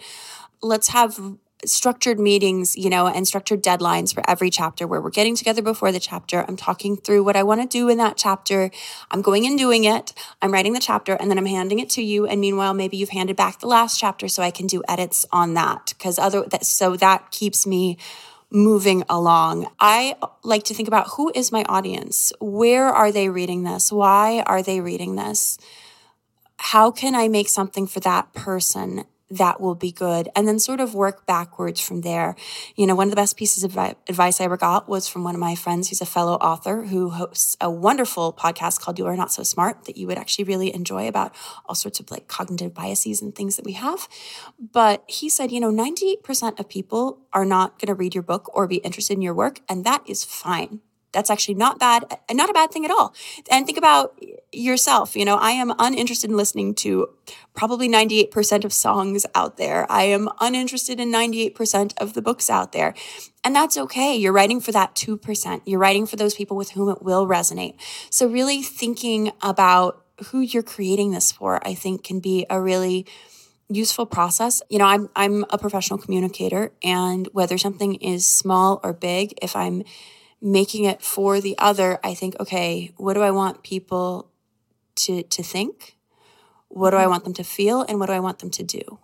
Let's 0.60 0.88
have 0.88 1.18
structured 1.64 2.20
meetings, 2.20 2.76
you 2.76 2.88
know, 2.88 3.06
and 3.08 3.26
structured 3.26 3.62
deadlines 3.62 4.14
for 4.14 4.22
every 4.28 4.50
chapter 4.50 4.86
where 4.86 5.00
we're 5.00 5.10
getting 5.10 5.34
together 5.34 5.62
before 5.62 5.90
the 5.90 6.00
chapter. 6.00 6.44
I'm 6.46 6.56
talking 6.56 6.96
through 6.96 7.24
what 7.24 7.36
I 7.36 7.42
want 7.42 7.60
to 7.60 7.66
do 7.66 7.88
in 7.88 7.98
that 7.98 8.16
chapter. 8.16 8.70
I'm 9.10 9.22
going 9.22 9.46
and 9.46 9.58
doing 9.58 9.84
it. 9.84 10.12
I'm 10.40 10.52
writing 10.52 10.72
the 10.72 10.80
chapter 10.80 11.14
and 11.14 11.30
then 11.30 11.38
I'm 11.38 11.46
handing 11.46 11.78
it 11.78 11.90
to 11.90 12.02
you. 12.02 12.26
And 12.26 12.40
meanwhile, 12.40 12.74
maybe 12.74 12.96
you've 12.96 13.08
handed 13.10 13.36
back 13.36 13.58
the 13.58 13.66
last 13.66 13.98
chapter 13.98 14.28
so 14.28 14.42
I 14.42 14.50
can 14.50 14.66
do 14.66 14.82
edits 14.88 15.26
on 15.32 15.54
that 15.54 15.94
because 15.96 16.18
other 16.18 16.44
that 16.50 16.64
so 16.64 16.96
that 16.96 17.30
keeps 17.30 17.66
me 17.66 17.98
moving 18.50 19.04
along. 19.08 19.66
I 19.78 20.16
like 20.42 20.64
to 20.64 20.74
think 20.74 20.88
about 20.88 21.08
who 21.16 21.30
is 21.34 21.52
my 21.52 21.64
audience? 21.68 22.32
Where 22.40 22.86
are 22.86 23.12
they 23.12 23.28
reading 23.28 23.64
this? 23.64 23.92
Why 23.92 24.42
are 24.46 24.62
they 24.62 24.80
reading 24.80 25.16
this? 25.16 25.58
How 26.56 26.90
can 26.90 27.14
I 27.14 27.28
make 27.28 27.48
something 27.48 27.86
for 27.86 28.00
that 28.00 28.32
person? 28.32 29.04
That 29.30 29.60
will 29.60 29.74
be 29.74 29.92
good. 29.92 30.28
And 30.34 30.46
then 30.48 30.58
sort 30.58 30.80
of 30.80 30.94
work 30.94 31.26
backwards 31.26 31.80
from 31.80 32.00
there. 32.00 32.34
You 32.76 32.86
know, 32.86 32.94
one 32.94 33.08
of 33.08 33.10
the 33.10 33.16
best 33.16 33.36
pieces 33.36 33.64
of 33.64 33.76
advice 33.76 34.40
I 34.40 34.44
ever 34.44 34.56
got 34.56 34.88
was 34.88 35.08
from 35.08 35.24
one 35.24 35.34
of 35.34 35.40
my 35.40 35.54
friends 35.54 35.88
who's 35.88 36.00
a 36.00 36.06
fellow 36.06 36.34
author 36.34 36.84
who 36.84 37.10
hosts 37.10 37.56
a 37.60 37.70
wonderful 37.70 38.32
podcast 38.32 38.80
called 38.80 38.98
You 38.98 39.06
Are 39.06 39.16
Not 39.16 39.32
So 39.32 39.42
Smart 39.42 39.84
that 39.84 39.96
you 39.96 40.06
would 40.06 40.18
actually 40.18 40.44
really 40.44 40.74
enjoy 40.74 41.08
about 41.08 41.34
all 41.66 41.74
sorts 41.74 42.00
of 42.00 42.10
like 42.10 42.28
cognitive 42.28 42.74
biases 42.74 43.20
and 43.20 43.34
things 43.34 43.56
that 43.56 43.64
we 43.64 43.72
have. 43.72 44.08
But 44.58 45.04
he 45.06 45.28
said, 45.28 45.52
you 45.52 45.60
know, 45.60 45.70
98% 45.70 46.58
of 46.58 46.68
people 46.68 47.20
are 47.32 47.44
not 47.44 47.78
going 47.78 47.88
to 47.88 47.94
read 47.94 48.14
your 48.14 48.22
book 48.22 48.50
or 48.54 48.66
be 48.66 48.76
interested 48.76 49.14
in 49.14 49.22
your 49.22 49.34
work, 49.34 49.60
and 49.68 49.84
that 49.84 50.02
is 50.06 50.24
fine 50.24 50.80
that's 51.12 51.30
actually 51.30 51.54
not 51.54 51.78
bad 51.78 52.04
not 52.30 52.50
a 52.50 52.52
bad 52.52 52.70
thing 52.70 52.84
at 52.84 52.90
all. 52.90 53.14
And 53.50 53.66
think 53.66 53.78
about 53.78 54.18
yourself 54.52 55.14
you 55.16 55.24
know 55.24 55.36
i 55.36 55.50
am 55.50 55.72
uninterested 55.78 56.30
in 56.30 56.36
listening 56.36 56.74
to 56.74 57.08
probably 57.54 57.88
98% 57.88 58.64
of 58.64 58.72
songs 58.72 59.26
out 59.34 59.56
there. 59.56 59.84
I 59.90 60.04
am 60.04 60.28
uninterested 60.40 61.00
in 61.00 61.10
98% 61.12 61.92
of 61.98 62.14
the 62.14 62.22
books 62.22 62.48
out 62.48 62.70
there. 62.70 62.94
And 63.42 63.54
that's 63.54 63.76
okay. 63.76 64.14
You're 64.16 64.32
writing 64.32 64.60
for 64.60 64.70
that 64.72 64.94
2% 64.94 65.62
you're 65.66 65.80
writing 65.80 66.06
for 66.06 66.16
those 66.16 66.34
people 66.34 66.56
with 66.56 66.70
whom 66.70 66.88
it 66.88 67.02
will 67.02 67.26
resonate. 67.26 67.74
So 68.10 68.28
really 68.28 68.62
thinking 68.62 69.32
about 69.42 70.04
who 70.26 70.40
you're 70.40 70.64
creating 70.64 71.12
this 71.12 71.30
for 71.30 71.64
i 71.64 71.74
think 71.74 72.02
can 72.02 72.18
be 72.18 72.44
a 72.50 72.60
really 72.60 73.06
useful 73.68 74.06
process. 74.06 74.62
You 74.68 74.78
know, 74.78 74.86
I'm 74.86 75.08
I'm 75.14 75.44
a 75.50 75.58
professional 75.58 75.98
communicator 75.98 76.72
and 76.82 77.28
whether 77.32 77.58
something 77.58 77.96
is 77.96 78.26
small 78.26 78.80
or 78.82 78.92
big, 78.92 79.34
if 79.42 79.54
I'm 79.54 79.84
making 80.40 80.84
it 80.84 81.02
for 81.02 81.40
the 81.40 81.56
other, 81.58 81.98
I 82.04 82.14
think, 82.14 82.36
okay, 82.40 82.92
what 82.96 83.14
do 83.14 83.22
I 83.22 83.30
want 83.30 83.62
people 83.62 84.30
to 84.96 85.22
to 85.22 85.42
think? 85.42 85.96
What 86.68 86.90
do 86.90 86.96
I 86.96 87.06
want 87.06 87.24
them 87.24 87.34
to 87.34 87.44
feel 87.44 87.82
and 87.82 87.98
what 87.98 88.06
do 88.06 88.12
I 88.12 88.20
want 88.20 88.40
them 88.40 88.50
to 88.50 88.62
do 88.62 88.98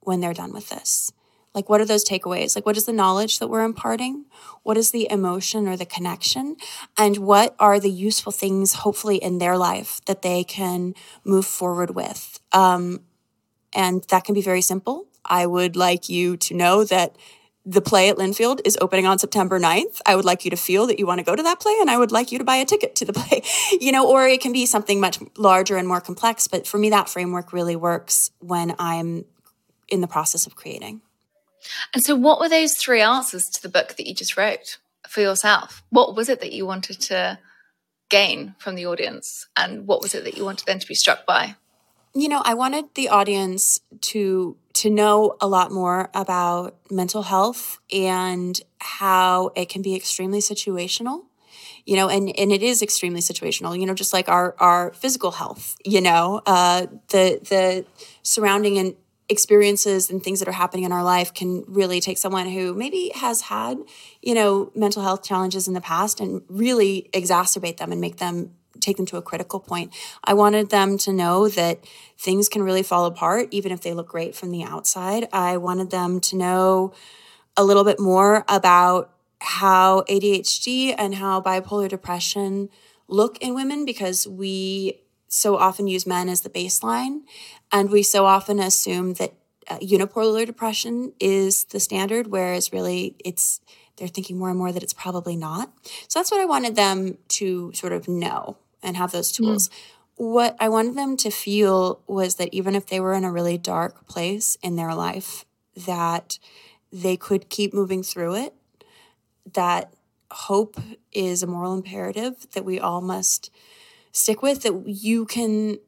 when 0.00 0.20
they're 0.20 0.34
done 0.34 0.52
with 0.52 0.68
this? 0.68 1.12
Like 1.54 1.70
what 1.70 1.80
are 1.80 1.86
those 1.86 2.04
takeaways? 2.04 2.54
Like 2.54 2.66
what 2.66 2.76
is 2.76 2.84
the 2.84 2.92
knowledge 2.92 3.38
that 3.38 3.48
we're 3.48 3.64
imparting? 3.64 4.26
What 4.62 4.76
is 4.76 4.90
the 4.90 5.10
emotion 5.10 5.66
or 5.66 5.76
the 5.76 5.86
connection? 5.86 6.56
And 6.98 7.16
what 7.18 7.56
are 7.58 7.80
the 7.80 7.90
useful 7.90 8.32
things 8.32 8.74
hopefully 8.74 9.16
in 9.16 9.38
their 9.38 9.56
life 9.56 10.00
that 10.04 10.20
they 10.20 10.44
can 10.44 10.94
move 11.24 11.46
forward 11.46 11.94
with? 11.94 12.38
Um, 12.52 13.00
and 13.72 14.04
that 14.10 14.24
can 14.24 14.34
be 14.34 14.42
very 14.42 14.60
simple. 14.60 15.06
I 15.24 15.46
would 15.46 15.76
like 15.76 16.08
you 16.10 16.36
to 16.36 16.54
know 16.54 16.84
that 16.84 17.16
the 17.68 17.80
play 17.80 18.08
at 18.08 18.16
Linfield 18.16 18.60
is 18.64 18.78
opening 18.80 19.06
on 19.06 19.18
September 19.18 19.58
9th. 19.58 20.00
I 20.06 20.14
would 20.14 20.24
like 20.24 20.44
you 20.44 20.52
to 20.52 20.56
feel 20.56 20.86
that 20.86 21.00
you 21.00 21.06
want 21.06 21.18
to 21.18 21.24
go 21.24 21.34
to 21.34 21.42
that 21.42 21.58
play 21.58 21.76
and 21.80 21.90
I 21.90 21.98
would 21.98 22.12
like 22.12 22.30
you 22.30 22.38
to 22.38 22.44
buy 22.44 22.56
a 22.56 22.64
ticket 22.64 22.94
to 22.96 23.04
the 23.04 23.12
play. 23.12 23.42
You 23.80 23.90
know, 23.90 24.08
or 24.08 24.26
it 24.28 24.40
can 24.40 24.52
be 24.52 24.66
something 24.66 25.00
much 25.00 25.18
larger 25.36 25.76
and 25.76 25.88
more 25.88 26.00
complex, 26.00 26.46
but 26.46 26.66
for 26.66 26.78
me 26.78 26.90
that 26.90 27.08
framework 27.08 27.52
really 27.52 27.74
works 27.74 28.30
when 28.38 28.76
I'm 28.78 29.24
in 29.88 30.00
the 30.00 30.06
process 30.06 30.46
of 30.46 30.54
creating. 30.54 31.02
And 31.92 32.04
so 32.04 32.14
what 32.14 32.38
were 32.38 32.48
those 32.48 32.76
three 32.76 33.00
answers 33.00 33.48
to 33.50 33.62
the 33.62 33.68
book 33.68 33.96
that 33.96 34.06
you 34.06 34.14
just 34.14 34.36
wrote 34.36 34.78
for 35.08 35.20
yourself? 35.20 35.82
What 35.90 36.14
was 36.14 36.28
it 36.28 36.40
that 36.40 36.52
you 36.52 36.66
wanted 36.66 37.00
to 37.02 37.40
gain 38.08 38.54
from 38.58 38.76
the 38.76 38.86
audience 38.86 39.48
and 39.56 39.88
what 39.88 40.00
was 40.00 40.14
it 40.14 40.22
that 40.22 40.36
you 40.36 40.44
wanted 40.44 40.66
them 40.66 40.78
to 40.78 40.86
be 40.86 40.94
struck 40.94 41.26
by? 41.26 41.56
You 42.16 42.30
know, 42.30 42.40
I 42.42 42.54
wanted 42.54 42.86
the 42.94 43.10
audience 43.10 43.80
to 44.00 44.56
to 44.72 44.88
know 44.88 45.36
a 45.38 45.46
lot 45.46 45.70
more 45.70 46.08
about 46.14 46.76
mental 46.90 47.22
health 47.22 47.78
and 47.92 48.58
how 48.78 49.50
it 49.54 49.68
can 49.68 49.82
be 49.82 49.94
extremely 49.94 50.38
situational 50.38 51.24
you 51.86 51.96
know 51.96 52.08
and 52.08 52.38
and 52.38 52.52
it 52.52 52.62
is 52.62 52.82
extremely 52.82 53.20
situational 53.20 53.78
you 53.78 53.86
know 53.86 53.94
just 53.94 54.12
like 54.12 54.28
our 54.28 54.54
our 54.58 54.92
physical 54.92 55.30
health 55.30 55.76
you 55.84 56.00
know 56.00 56.42
uh 56.44 56.86
the 57.08 57.40
the 57.48 57.86
surrounding 58.22 58.76
and 58.76 58.94
experiences 59.28 60.10
and 60.10 60.22
things 60.22 60.38
that 60.40 60.48
are 60.48 60.52
happening 60.52 60.84
in 60.84 60.92
our 60.92 61.02
life 61.02 61.32
can 61.32 61.64
really 61.66 62.00
take 62.00 62.18
someone 62.18 62.48
who 62.48 62.74
maybe 62.74 63.10
has 63.14 63.42
had 63.42 63.78
you 64.20 64.34
know 64.34 64.70
mental 64.74 65.02
health 65.02 65.22
challenges 65.22 65.66
in 65.68 65.74
the 65.74 65.80
past 65.80 66.20
and 66.20 66.42
really 66.48 67.08
exacerbate 67.14 67.78
them 67.78 67.92
and 67.92 68.00
make 68.00 68.16
them 68.18 68.50
take 68.80 68.96
them 68.96 69.06
to 69.06 69.16
a 69.16 69.22
critical 69.22 69.60
point. 69.60 69.92
I 70.24 70.34
wanted 70.34 70.70
them 70.70 70.98
to 70.98 71.12
know 71.12 71.48
that 71.48 71.84
things 72.18 72.48
can 72.48 72.62
really 72.62 72.82
fall 72.82 73.06
apart, 73.06 73.48
even 73.50 73.72
if 73.72 73.80
they 73.80 73.94
look 73.94 74.08
great 74.08 74.34
from 74.34 74.50
the 74.50 74.62
outside. 74.62 75.28
I 75.32 75.56
wanted 75.56 75.90
them 75.90 76.20
to 76.20 76.36
know 76.36 76.94
a 77.56 77.64
little 77.64 77.84
bit 77.84 77.98
more 77.98 78.44
about 78.48 79.12
how 79.40 80.02
ADHD 80.02 80.94
and 80.96 81.14
how 81.14 81.40
bipolar 81.40 81.88
depression 81.88 82.68
look 83.08 83.38
in 83.38 83.54
women 83.54 83.84
because 83.84 84.26
we 84.26 85.00
so 85.28 85.56
often 85.56 85.86
use 85.86 86.06
men 86.06 86.28
as 86.28 86.42
the 86.42 86.50
baseline 86.50 87.20
and 87.72 87.90
we 87.90 88.02
so 88.02 88.26
often 88.26 88.58
assume 88.58 89.14
that 89.14 89.34
uh, 89.68 89.78
unipolar 89.78 90.46
depression 90.46 91.12
is 91.18 91.64
the 91.64 91.80
standard 91.80 92.28
whereas 92.28 92.72
really 92.72 93.16
it's 93.24 93.60
they're 93.96 94.08
thinking 94.08 94.38
more 94.38 94.50
and 94.50 94.58
more 94.58 94.70
that 94.70 94.82
it's 94.82 94.92
probably 94.92 95.36
not 95.36 95.72
so 96.06 96.18
that's 96.18 96.30
what 96.30 96.40
i 96.40 96.44
wanted 96.44 96.76
them 96.76 97.18
to 97.26 97.72
sort 97.74 97.92
of 97.92 98.06
know 98.06 98.56
and 98.86 98.96
have 98.96 99.12
those 99.12 99.30
tools. 99.30 99.68
Mm. 99.68 99.72
What 100.16 100.56
I 100.58 100.70
wanted 100.70 100.94
them 100.96 101.18
to 101.18 101.30
feel 101.30 102.00
was 102.06 102.36
that 102.36 102.48
even 102.54 102.74
if 102.74 102.86
they 102.86 103.00
were 103.00 103.12
in 103.12 103.24
a 103.24 103.32
really 103.32 103.58
dark 103.58 104.06
place 104.06 104.56
in 104.62 104.76
their 104.76 104.94
life, 104.94 105.44
that 105.76 106.38
they 106.90 107.18
could 107.18 107.50
keep 107.50 107.74
moving 107.74 108.02
through 108.02 108.36
it, 108.36 108.54
that 109.52 109.92
hope 110.30 110.80
is 111.12 111.42
a 111.42 111.46
moral 111.46 111.74
imperative 111.74 112.46
that 112.52 112.64
we 112.64 112.80
all 112.80 113.02
must 113.02 113.50
stick 114.12 114.40
with, 114.40 114.62
that 114.62 114.84
you 114.86 115.26
can, 115.26 115.78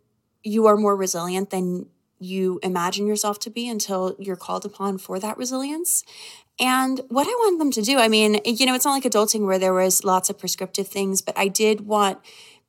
you 0.43 0.67
are 0.67 0.77
more 0.77 0.95
resilient 0.95 1.49
than 1.49 1.87
you 2.21 2.59
imagine 2.63 3.07
yourself 3.07 3.39
to 3.39 3.51
be 3.51 3.69
until 3.69 4.15
you're 4.19 4.37
called 4.37 4.65
upon 4.67 4.99
for 4.99 5.19
that 5.19 5.39
resilience. 5.39 6.05
And 6.61 7.01
what 7.09 7.27
I 7.27 7.31
wanted 7.31 7.61
them 7.61 7.71
to 7.71 7.83
do, 7.83 7.99
I 7.99 8.09
mean, 8.09 8.41
you 8.45 8.67
know, 8.67 8.75
it's 8.75 8.85
not 8.85 8.93
like 8.93 9.05
adulting 9.05 9.47
where 9.47 9.59
there 9.59 9.73
was 9.73 10.05
lots 10.05 10.29
of 10.29 10.39
prescriptive 10.39 10.89
things, 10.89 11.23
but 11.23 11.39
I 11.39 11.49
did 11.49 11.87
want 11.87 12.19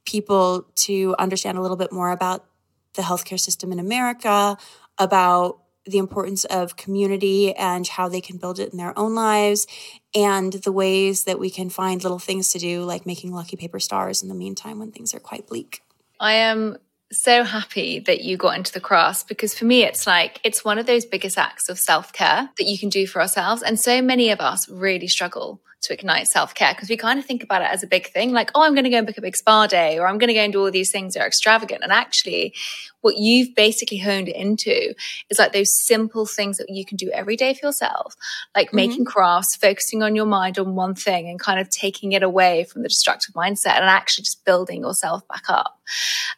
people 0.06 0.66
to 0.76 1.16
understand 1.20 1.58
a 1.58 1.62
little 1.62 1.78
bit 1.78 1.92
more 1.92 2.12
about 2.12 2.46
the 2.94 3.02
healthcare 3.02 3.40
system 3.40 3.72
in 3.72 3.80
America, 3.80 4.58
about 4.98 5.60
the 5.86 5.98
importance 5.98 6.46
of 6.46 6.76
community 6.76 7.54
and 7.56 7.88
how 7.88 8.10
they 8.10 8.22
can 8.22 8.38
build 8.38 8.60
it 8.60 8.72
in 8.72 8.78
their 8.78 8.98
own 8.98 9.16
lives 9.16 9.66
and 10.14 10.54
the 10.54 10.72
ways 10.72 11.24
that 11.24 11.40
we 11.40 11.50
can 11.50 11.70
find 11.70 12.04
little 12.04 12.20
things 12.20 12.52
to 12.52 12.60
do 12.60 12.84
like 12.84 13.06
making 13.06 13.34
lucky 13.34 13.56
paper 13.56 13.80
stars 13.80 14.22
in 14.22 14.30
the 14.30 14.36
meantime 14.36 14.80
when 14.80 14.92
things 14.92 15.14
are 15.14 15.20
quite 15.20 15.48
bleak. 15.48 15.82
I 16.20 16.34
am 16.34 16.78
so 17.12 17.44
happy 17.44 18.00
that 18.00 18.22
you 18.22 18.38
got 18.38 18.56
into 18.56 18.72
the 18.72 18.80
crafts 18.80 19.24
because 19.24 19.58
for 19.58 19.66
me 19.66 19.84
it's 19.84 20.06
like 20.06 20.40
it's 20.44 20.64
one 20.64 20.78
of 20.78 20.86
those 20.86 21.06
biggest 21.06 21.40
acts 21.40 21.68
of 21.68 21.80
self-care 21.80 22.50
that 22.58 22.68
you 22.68 22.78
can 22.78 22.90
do 22.90 23.08
for 23.08 23.20
ourselves 23.20 23.64
and 23.64 23.80
so 23.80 24.00
many 24.00 24.30
of 24.30 24.40
us 24.40 24.70
really 24.70 25.08
struggle 25.08 25.60
to 25.82 25.94
ignite 25.94 26.28
self 26.28 26.54
care 26.54 26.74
because 26.74 26.90
we 26.90 26.98
kind 26.98 27.20
of 27.20 27.26
think 27.26 27.44
about 27.44 27.62
it 27.62 27.70
as 27.72 27.84
a 27.84 27.88
big 27.88 28.08
thing, 28.08 28.32
like, 28.32 28.52
oh, 28.56 28.64
I'm 28.64 28.74
going 28.74 28.84
to 28.84 28.90
go 28.90 28.98
and 28.98 29.08
book 29.08 29.18
a 29.18 29.22
big 29.22 29.36
spa 29.36 29.68
day, 29.68 29.98
or 29.98 30.08
I'm 30.08 30.18
going 30.18 30.28
to 30.28 30.34
go 30.34 30.42
and 30.42 30.52
do 30.52 30.62
all 30.62 30.72
these 30.72 30.92
things 30.92 31.14
that 31.14 31.22
are 31.22 31.28
extravagant. 31.28 31.84
And 31.84 31.92
actually, 31.92 32.54
what 33.02 33.18
you've 33.18 33.56
basically 33.56 33.98
honed 33.98 34.28
into 34.28 34.94
is 35.30 35.40
like 35.40 35.54
those 35.54 35.70
simple 35.86 36.26
things 36.26 36.58
that 36.58 36.70
you 36.70 36.86
can 36.86 36.98
do 36.98 37.10
every 37.12 37.36
day 37.36 37.54
for 37.54 37.68
yourself, 37.68 38.16
like 38.56 38.68
mm-hmm. 38.68 38.76
making 38.76 39.06
crafts, 39.06 39.56
focusing 39.56 40.04
on 40.04 40.16
your 40.16 40.26
mind 40.26 40.60
on 40.60 40.76
one 40.76 40.96
thing 40.96 41.30
and 41.30 41.40
kind 41.40 41.60
of 41.60 41.70
taking 41.70 42.12
it 42.12 42.24
away 42.24 42.66
from 42.66 42.84
the 42.84 42.90
destructive 42.90 43.36
mindset 43.36 43.78
and 43.78 43.86
actually 43.86 44.24
just 44.24 44.44
building 44.46 44.82
yourself 44.82 45.28
back 45.28 45.44
up. 45.50 45.80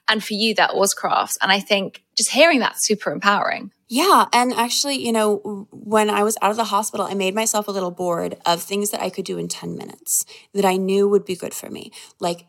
And 0.07 0.23
for 0.23 0.33
you, 0.33 0.53
that 0.55 0.75
was 0.75 0.93
crafts. 0.93 1.37
And 1.41 1.51
I 1.51 1.59
think 1.59 2.03
just 2.15 2.31
hearing 2.31 2.59
that's 2.59 2.85
super 2.85 3.11
empowering. 3.11 3.71
Yeah. 3.91 4.27
And 4.31 4.53
actually, 4.53 5.05
you 5.05 5.11
know, 5.11 5.67
when 5.69 6.09
I 6.09 6.23
was 6.23 6.37
out 6.41 6.49
of 6.49 6.55
the 6.55 6.63
hospital, 6.63 7.05
I 7.05 7.13
made 7.13 7.35
myself 7.35 7.67
a 7.67 7.71
little 7.71 7.91
board 7.91 8.37
of 8.45 8.61
things 8.61 8.89
that 8.91 9.01
I 9.01 9.09
could 9.09 9.25
do 9.25 9.37
in 9.37 9.49
10 9.49 9.75
minutes 9.75 10.23
that 10.53 10.63
I 10.63 10.77
knew 10.77 11.09
would 11.09 11.25
be 11.25 11.35
good 11.35 11.53
for 11.53 11.69
me. 11.69 11.91
Like 12.17 12.45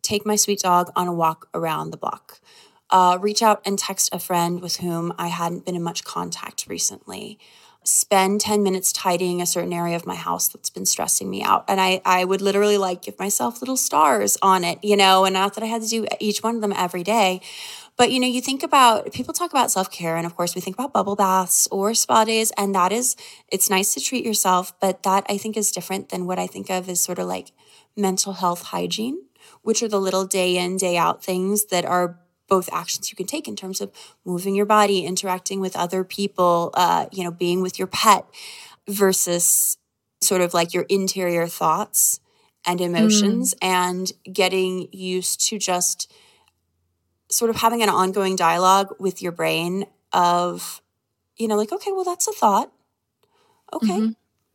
take 0.00 0.24
my 0.24 0.34
sweet 0.34 0.60
dog 0.60 0.90
on 0.96 1.06
a 1.06 1.12
walk 1.12 1.50
around 1.52 1.90
the 1.90 1.98
block, 1.98 2.40
uh, 2.88 3.18
reach 3.20 3.42
out 3.42 3.60
and 3.66 3.78
text 3.78 4.08
a 4.14 4.18
friend 4.18 4.62
with 4.62 4.78
whom 4.78 5.12
I 5.18 5.28
hadn't 5.28 5.66
been 5.66 5.76
in 5.76 5.82
much 5.82 6.04
contact 6.04 6.66
recently. 6.66 7.38
Spend 7.84 8.40
10 8.40 8.62
minutes 8.62 8.90
tidying 8.90 9.42
a 9.42 9.46
certain 9.46 9.74
area 9.74 9.94
of 9.94 10.06
my 10.06 10.14
house 10.14 10.48
that's 10.48 10.70
been 10.70 10.86
stressing 10.86 11.28
me 11.28 11.42
out. 11.42 11.66
And 11.68 11.82
I, 11.82 12.00
I 12.06 12.24
would 12.24 12.40
literally 12.40 12.78
like 12.78 13.02
give 13.02 13.18
myself 13.18 13.60
little 13.60 13.76
stars 13.76 14.38
on 14.40 14.64
it, 14.64 14.82
you 14.82 14.96
know, 14.96 15.26
and 15.26 15.34
not 15.34 15.54
that 15.54 15.64
I 15.64 15.66
had 15.66 15.82
to 15.82 15.88
do 15.88 16.06
each 16.18 16.42
one 16.42 16.54
of 16.54 16.62
them 16.62 16.72
every 16.72 17.02
day, 17.02 17.42
but 17.98 18.12
you 18.12 18.20
know, 18.20 18.28
you 18.28 18.40
think 18.40 18.62
about 18.62 19.12
people 19.12 19.34
talk 19.34 19.50
about 19.50 19.72
self 19.72 19.90
care, 19.90 20.16
and 20.16 20.24
of 20.24 20.36
course, 20.36 20.54
we 20.54 20.60
think 20.60 20.76
about 20.76 20.92
bubble 20.92 21.16
baths 21.16 21.66
or 21.72 21.92
spa 21.94 22.24
days, 22.24 22.52
and 22.56 22.72
that 22.74 22.92
is 22.92 23.16
it's 23.48 23.68
nice 23.68 23.92
to 23.94 24.00
treat 24.00 24.24
yourself, 24.24 24.72
but 24.80 25.02
that 25.02 25.26
I 25.28 25.36
think 25.36 25.56
is 25.56 25.72
different 25.72 26.10
than 26.10 26.24
what 26.24 26.38
I 26.38 26.46
think 26.46 26.70
of 26.70 26.88
as 26.88 27.00
sort 27.00 27.18
of 27.18 27.26
like 27.26 27.50
mental 27.96 28.34
health 28.34 28.62
hygiene, 28.62 29.24
which 29.62 29.82
are 29.82 29.88
the 29.88 30.00
little 30.00 30.24
day 30.24 30.56
in 30.56 30.76
day 30.76 30.96
out 30.96 31.24
things 31.24 31.66
that 31.66 31.84
are 31.84 32.20
both 32.48 32.72
actions 32.72 33.10
you 33.10 33.16
can 33.16 33.26
take 33.26 33.48
in 33.48 33.56
terms 33.56 33.80
of 33.80 33.90
moving 34.24 34.54
your 34.54 34.64
body, 34.64 35.04
interacting 35.04 35.60
with 35.60 35.76
other 35.76 36.04
people, 36.04 36.70
uh, 36.74 37.06
you 37.12 37.24
know, 37.24 37.32
being 37.32 37.60
with 37.60 37.80
your 37.80 37.88
pet, 37.88 38.24
versus 38.88 39.76
sort 40.20 40.40
of 40.40 40.54
like 40.54 40.72
your 40.72 40.86
interior 40.88 41.48
thoughts 41.48 42.20
and 42.64 42.80
emotions, 42.80 43.54
mm. 43.54 43.66
and 43.66 44.12
getting 44.32 44.88
used 44.92 45.44
to 45.48 45.58
just 45.58 46.12
sort 47.30 47.50
of 47.50 47.56
having 47.56 47.82
an 47.82 47.88
ongoing 47.88 48.36
dialogue 48.36 48.94
with 48.98 49.22
your 49.22 49.32
brain 49.32 49.86
of 50.12 50.80
you 51.36 51.46
know 51.46 51.56
like 51.56 51.72
okay 51.72 51.92
well 51.92 52.04
that's 52.04 52.28
a 52.28 52.32
thought. 52.32 52.72
Okay. 53.72 53.86
Mm-hmm. 53.88 54.12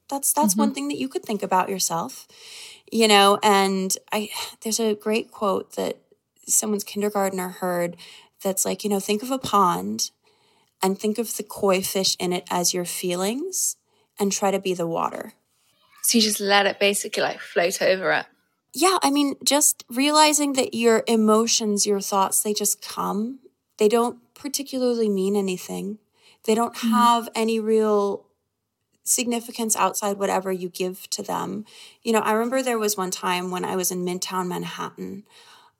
that's 0.10 0.34
that's 0.34 0.54
mm-hmm. 0.54 0.62
one 0.62 0.74
thing 0.74 0.88
that 0.88 0.98
you 0.98 1.08
could 1.08 1.24
think 1.24 1.44
about 1.44 1.70
yourself. 1.70 2.28
You 2.92 3.08
know 3.08 3.40
and 3.42 3.96
i 4.12 4.30
there's 4.62 4.80
a 4.80 4.96
great 4.96 5.32
quote 5.32 5.76
that 5.76 5.98
someone's 6.46 6.84
kindergartner 6.84 7.50
heard 7.50 7.96
that's 8.44 8.66
like 8.66 8.84
you 8.84 8.90
know 8.90 9.00
think 9.00 9.24
of 9.24 9.32
a 9.32 9.40
pond 9.40 10.12
and 10.82 11.00
think 11.00 11.18
of 11.18 11.38
the 11.38 11.44
koi 11.44 11.82
fish 11.82 12.16
in 12.20 12.34
it 12.34 12.46
as 12.52 12.74
your 12.74 12.86
feelings 12.86 13.78
and 14.20 14.32
try 14.32 14.52
to 14.52 14.60
be 14.60 14.74
the 14.74 14.86
water. 14.86 15.34
So 16.04 16.18
you 16.18 16.22
just 16.22 16.42
let 16.42 16.66
it 16.66 16.80
basically 16.80 17.24
like 17.24 17.40
float 17.40 17.82
over 17.82 18.12
it 18.12 18.26
yeah, 18.74 18.98
I 19.04 19.12
mean, 19.12 19.36
just 19.44 19.84
realizing 19.90 20.54
that 20.54 20.74
your 20.74 21.04
emotions, 21.08 21.86
your 21.86 22.02
thoughts, 22.02 22.42
they 22.42 22.54
just 22.54 22.82
come. 22.82 23.40
They 23.78 23.88
don't 23.88 24.20
particularly 24.34 25.10
mean 25.10 25.36
anything. 25.36 26.00
They 26.46 26.56
don't 26.56 26.74
mm-hmm. 26.74 26.90
have 26.90 27.30
any 27.36 27.60
real 27.60 28.26
significance 29.04 29.76
outside 29.76 30.18
whatever 30.18 30.52
you 30.52 30.70
give 30.70 31.10
to 31.12 31.22
them. 31.22 31.66
You 32.02 32.14
know, 32.14 32.20
I 32.20 32.32
remember 32.32 32.62
there 32.62 32.80
was 32.80 32.98
one 32.98 33.12
time 33.12 33.52
when 33.52 33.64
I 33.66 33.76
was 33.76 33.92
in 33.92 34.06
Midtown 34.06 34.48
Manhattan. 34.48 35.24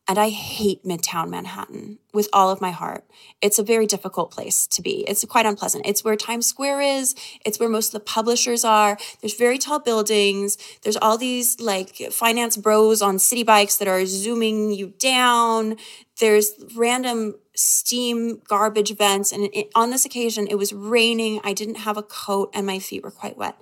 And 0.06 0.20
I 0.20 0.30
hate 0.30 0.84
Midtown 0.84 1.30
Manhattan 1.30 1.98
with 2.14 2.28
all 2.34 2.50
of 2.50 2.60
my 2.60 2.72
heart. 2.72 3.06
It's 3.42 3.58
a 3.58 3.64
very 3.64 3.86
difficult 3.86 4.32
place 4.32 4.68
to 4.68 4.82
be. 4.82 5.06
It's 5.08 5.24
quite 5.24 5.46
unpleasant. 5.46 5.86
It's 5.86 6.04
where 6.04 6.18
Times 6.18 6.46
Square 6.46 6.82
is. 6.82 7.16
It's 7.46 7.58
where 7.58 7.70
most 7.70 7.88
of 7.88 7.94
the 7.94 8.00
publishers 8.02 8.66
are. 8.66 8.98
There's 9.22 9.36
very 9.36 9.58
tall 9.58 9.80
buildings. 9.80 10.58
There's 10.82 10.98
all 10.98 11.18
these 11.18 11.60
like 11.62 11.96
finance 12.12 12.58
bros 12.58 13.02
on 13.02 13.18
city 13.18 13.44
bikes 13.44 13.78
that 13.78 13.88
are 13.88 14.06
zooming 14.06 14.74
you 14.74 14.94
down. 15.00 15.78
There's 16.20 16.52
random 16.76 17.36
steam 17.56 18.42
garbage 18.48 18.96
vents. 18.96 19.32
And 19.32 19.50
it, 19.54 19.70
on 19.76 19.90
this 19.90 20.06
occasion, 20.06 20.48
it 20.48 20.56
was 20.56 20.74
raining. 20.74 21.40
I 21.44 21.54
didn't 21.54 21.76
have 21.76 21.98
a 21.98 22.04
coat 22.04 22.52
and 22.54 22.66
my 22.66 22.80
feet 22.80 23.04
were 23.04 23.12
quite 23.12 23.38
wet. 23.38 23.56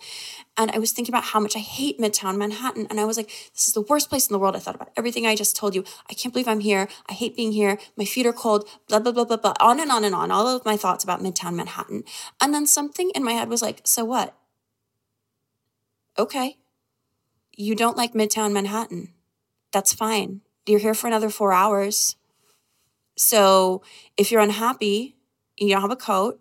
And 0.57 0.71
I 0.71 0.79
was 0.79 0.91
thinking 0.91 1.13
about 1.13 1.25
how 1.25 1.39
much 1.39 1.55
I 1.55 1.59
hate 1.59 1.99
Midtown 1.99 2.37
Manhattan. 2.37 2.87
And 2.89 2.99
I 2.99 3.05
was 3.05 3.17
like, 3.17 3.27
this 3.53 3.67
is 3.67 3.73
the 3.73 3.81
worst 3.81 4.09
place 4.09 4.27
in 4.27 4.33
the 4.33 4.39
world. 4.39 4.55
I 4.55 4.59
thought 4.59 4.75
about 4.75 4.91
everything 4.97 5.25
I 5.25 5.35
just 5.35 5.55
told 5.55 5.75
you. 5.75 5.83
I 6.09 6.13
can't 6.13 6.33
believe 6.33 6.47
I'm 6.47 6.59
here. 6.59 6.87
I 7.09 7.13
hate 7.13 7.35
being 7.35 7.51
here. 7.53 7.77
My 7.95 8.05
feet 8.05 8.25
are 8.25 8.33
cold, 8.33 8.67
blah, 8.87 8.99
blah, 8.99 9.11
blah, 9.11 9.25
blah, 9.25 9.37
blah. 9.37 9.53
On 9.59 9.79
and 9.79 9.91
on 9.91 10.03
and 10.03 10.15
on. 10.15 10.31
All 10.31 10.47
of 10.47 10.65
my 10.65 10.77
thoughts 10.77 11.03
about 11.03 11.21
Midtown 11.21 11.55
Manhattan. 11.55 12.03
And 12.41 12.53
then 12.53 12.67
something 12.67 13.11
in 13.15 13.23
my 13.23 13.33
head 13.33 13.49
was 13.49 13.61
like, 13.61 13.81
so 13.83 14.03
what? 14.03 14.35
Okay. 16.17 16.57
You 17.55 17.75
don't 17.75 17.97
like 17.97 18.13
Midtown 18.13 18.51
Manhattan. 18.51 19.13
That's 19.71 19.93
fine. 19.93 20.41
You're 20.65 20.79
here 20.79 20.93
for 20.93 21.07
another 21.07 21.29
four 21.29 21.53
hours. 21.53 22.15
So 23.21 23.83
if 24.17 24.31
you're 24.31 24.41
unhappy, 24.41 25.15
you 25.55 25.69
don't 25.69 25.81
have 25.81 25.91
a 25.91 25.95
coat, 25.95 26.39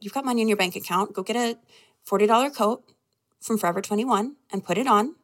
you've 0.00 0.14
got 0.14 0.24
money 0.24 0.40
in 0.40 0.48
your 0.48 0.56
bank 0.56 0.74
account, 0.74 1.12
go 1.12 1.22
get 1.22 1.36
a 1.36 1.58
$40 2.08 2.56
coat 2.56 2.82
from 3.42 3.58
Forever 3.58 3.82
21 3.82 4.36
and 4.50 4.64
put 4.64 4.78
it 4.78 4.86
on 4.86 5.16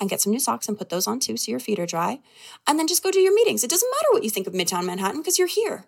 and 0.00 0.10
get 0.10 0.20
some 0.20 0.32
new 0.32 0.40
socks 0.40 0.66
and 0.66 0.76
put 0.76 0.88
those 0.88 1.06
on 1.06 1.20
too 1.20 1.36
so 1.36 1.52
your 1.52 1.60
feet 1.60 1.78
are 1.78 1.86
dry. 1.86 2.18
And 2.66 2.80
then 2.80 2.88
just 2.88 3.00
go 3.00 3.12
do 3.12 3.20
your 3.20 3.32
meetings. 3.32 3.62
It 3.62 3.70
doesn't 3.70 3.88
matter 3.88 4.12
what 4.12 4.24
you 4.24 4.30
think 4.30 4.48
of 4.48 4.54
Midtown 4.54 4.86
Manhattan 4.86 5.20
because 5.20 5.38
you're 5.38 5.46
here. 5.46 5.84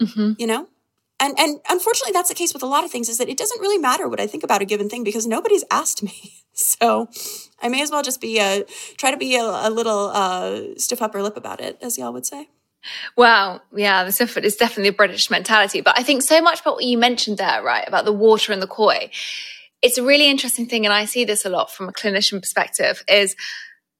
Mm-hmm. 0.00 0.34
You 0.38 0.46
know? 0.46 0.68
And 1.18 1.36
and 1.36 1.58
unfortunately 1.68 2.12
that's 2.12 2.28
the 2.28 2.36
case 2.36 2.54
with 2.54 2.62
a 2.62 2.66
lot 2.66 2.84
of 2.84 2.92
things 2.92 3.08
is 3.08 3.18
that 3.18 3.28
it 3.28 3.36
doesn't 3.36 3.60
really 3.60 3.78
matter 3.78 4.08
what 4.08 4.20
I 4.20 4.28
think 4.28 4.44
about 4.44 4.62
a 4.62 4.64
given 4.64 4.88
thing 4.88 5.02
because 5.02 5.26
nobody's 5.26 5.64
asked 5.70 6.02
me. 6.02 6.34
So 6.60 7.08
I 7.62 7.68
may 7.68 7.82
as 7.82 7.92
well 7.92 8.02
just 8.02 8.20
be 8.20 8.40
a 8.40 8.64
try 8.96 9.12
to 9.12 9.16
be 9.16 9.36
a, 9.36 9.44
a 9.44 9.70
little 9.70 10.10
uh, 10.12 10.74
stiff 10.76 11.00
upper 11.00 11.22
lip 11.22 11.36
about 11.36 11.60
it, 11.60 11.78
as 11.80 11.96
y'all 11.96 12.12
would 12.12 12.26
say. 12.26 12.48
Wow. 13.16 13.60
Yeah, 13.74 14.04
is 14.04 14.16
definitely 14.16 14.88
a 14.88 14.92
British 14.92 15.30
mentality. 15.30 15.80
But 15.80 15.98
I 15.98 16.02
think 16.02 16.22
so 16.22 16.40
much 16.40 16.60
about 16.60 16.74
what 16.74 16.84
you 16.84 16.98
mentioned 16.98 17.38
there, 17.38 17.62
right? 17.62 17.86
About 17.86 18.04
the 18.04 18.12
water 18.12 18.52
and 18.52 18.62
the 18.62 18.66
koi 18.66 19.10
it's 19.82 19.98
a 19.98 20.02
really 20.02 20.28
interesting 20.28 20.66
thing, 20.66 20.84
and 20.84 20.92
I 20.92 21.04
see 21.04 21.24
this 21.24 21.44
a 21.44 21.50
lot 21.50 21.70
from 21.70 21.88
a 21.88 21.92
clinician 21.92 22.40
perspective, 22.40 23.04
is 23.08 23.36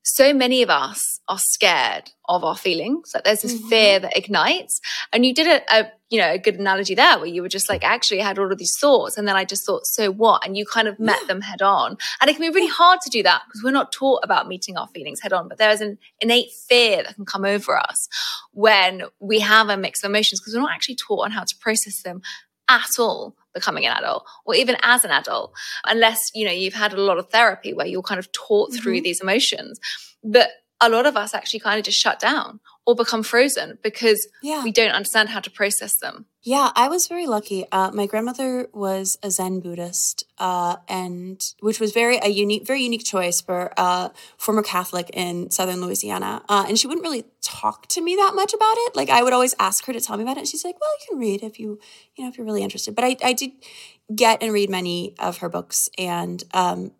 so 0.03 0.33
many 0.33 0.63
of 0.63 0.71
us 0.71 1.21
are 1.29 1.39
scared 1.39 2.11
of 2.29 2.43
our 2.43 2.57
feelings. 2.57 3.13
Like 3.15 3.25
there's 3.25 3.43
this 3.43 3.55
mm-hmm. 3.55 3.69
fear 3.69 4.01
that 4.01 4.17
ignites. 4.17 4.81
And 5.13 5.25
you 5.25 5.35
did 5.35 5.47
a, 5.47 5.81
a, 5.81 5.93
you 6.11 6.19
know, 6.19 6.33
a 6.33 6.39
good 6.39 6.59
analogy 6.59 6.95
there 6.95 7.19
where 7.19 7.27
you 7.27 7.43
were 7.43 7.49
just 7.49 7.69
like, 7.69 7.85
actually 7.85 8.21
I 8.21 8.27
had 8.27 8.39
all 8.39 8.51
of 8.51 8.59
these 8.59 8.79
thoughts. 8.79 9.19
And 9.19 9.29
then 9.29 9.37
I 9.37 9.45
just 9.45 9.65
thought, 9.65 9.87
so 9.87 10.11
what? 10.11 10.45
And 10.45 10.57
you 10.57 10.65
kind 10.65 10.89
of 10.89 10.99
met 10.99 11.19
yeah. 11.23 11.27
them 11.27 11.41
head 11.43 11.61
on. 11.61 11.99
And 12.21 12.31
it 12.31 12.37
can 12.37 12.51
be 12.51 12.55
really 12.55 12.71
hard 12.71 13.01
to 13.03 13.11
do 13.11 13.23
that 13.25 13.43
because 13.47 13.63
we're 13.63 13.71
not 13.71 13.93
taught 13.93 14.21
about 14.23 14.49
meeting 14.49 14.77
our 14.77 14.89
feelings 14.89 15.21
head 15.21 15.33
on. 15.33 15.49
But 15.49 15.59
there 15.59 15.71
is 15.71 15.81
an 15.81 15.99
innate 16.21 16.51
fear 16.51 17.03
that 17.03 17.15
can 17.15 17.27
come 17.27 17.45
over 17.45 17.77
us 17.77 18.09
when 18.53 19.03
we 19.21 19.41
have 19.41 19.69
a 19.69 19.77
mix 19.77 20.03
of 20.03 20.11
emotions 20.11 20.41
because 20.41 20.55
we're 20.55 20.61
not 20.61 20.73
actually 20.73 20.97
taught 20.97 21.25
on 21.25 21.31
how 21.31 21.45
to 21.45 21.57
process 21.61 22.03
them 22.03 22.23
at 22.71 22.99
all 22.99 23.35
becoming 23.55 23.87
an 23.87 23.97
adult 23.97 24.27
or 24.45 24.55
even 24.55 24.77
as 24.83 25.03
an 25.05 25.11
adult 25.11 25.53
unless 25.87 26.31
you 26.35 26.45
know 26.45 26.53
you've 26.53 26.75
had 26.75 26.93
a 26.93 27.01
lot 27.01 27.17
of 27.17 27.29
therapy 27.31 27.73
where 27.73 27.87
you're 27.87 28.03
kind 28.03 28.19
of 28.19 28.31
taught 28.33 28.71
mm-hmm. 28.71 28.81
through 28.83 29.01
these 29.01 29.23
emotions 29.23 29.81
but 30.23 30.51
a 30.81 30.89
lot 30.89 31.07
of 31.07 31.17
us 31.17 31.35
actually 31.35 31.61
kind 31.61 31.79
of 31.79 31.85
just 31.85 31.99
shut 31.99 32.21
down 32.21 32.61
or 32.89 32.95
become 32.95 33.23
frozen 33.23 33.77
because 33.83 34.29
yeah. 34.43 34.65
we 34.65 34.73
don't 34.73 34.93
understand 34.93 35.29
how 35.29 35.41
to 35.41 35.51
process 35.51 35.97
them. 35.97 36.25
Yeah, 36.43 36.71
I 36.75 36.89
was 36.89 37.07
very 37.07 37.27
lucky. 37.27 37.67
Uh, 37.71 37.91
my 37.93 38.07
grandmother 38.07 38.67
was 38.73 39.19
a 39.23 39.31
Zen 39.31 39.61
Buddhist, 39.61 40.25
uh, 40.39 40.77
and 40.89 41.39
which 41.61 41.81
was 41.81 41.93
very 41.93 42.17
a 42.17 42.29
unique, 42.29 42.67
very 42.67 42.81
unique 42.81 43.05
choice 43.05 43.43
for 43.43 43.75
a 43.77 44.11
former 44.39 44.63
Catholic 44.63 45.11
in 45.13 45.51
Southern 45.51 45.83
Louisiana. 45.83 46.43
Uh, 46.49 46.65
and 46.67 46.79
she 46.79 46.87
wouldn't 46.87 47.05
really 47.05 47.25
talk 47.43 47.89
to 47.89 48.01
me 48.01 48.17
that 48.17 48.33
much 48.35 48.55
about 48.55 48.77
it. 48.79 48.97
Like 48.97 49.11
I 49.11 49.23
would 49.23 49.35
always 49.35 49.55
ask 49.61 49.85
her 49.85 49.93
to 49.93 50.01
tell 50.01 50.17
me 50.17 50.23
about 50.23 50.39
it. 50.39 50.41
And 50.41 50.49
she's 50.49 50.65
like, 50.65 50.81
"Well, 50.81 50.91
you 50.99 51.07
can 51.11 51.19
read 51.19 51.43
if 51.43 51.61
you, 51.61 51.79
you 52.17 52.25
know, 52.25 52.31
if 52.31 52.39
you're 52.39 52.47
really 52.47 52.63
interested." 52.63 52.95
But 52.95 53.05
I, 53.05 53.17
I 53.23 53.35
did 53.35 53.51
get 54.15 54.43
and 54.43 54.51
read 54.51 54.71
many 54.71 55.15
of 55.19 55.39
her 55.39 55.51
books, 55.51 55.91
and 55.99 56.43
um, 56.55 56.93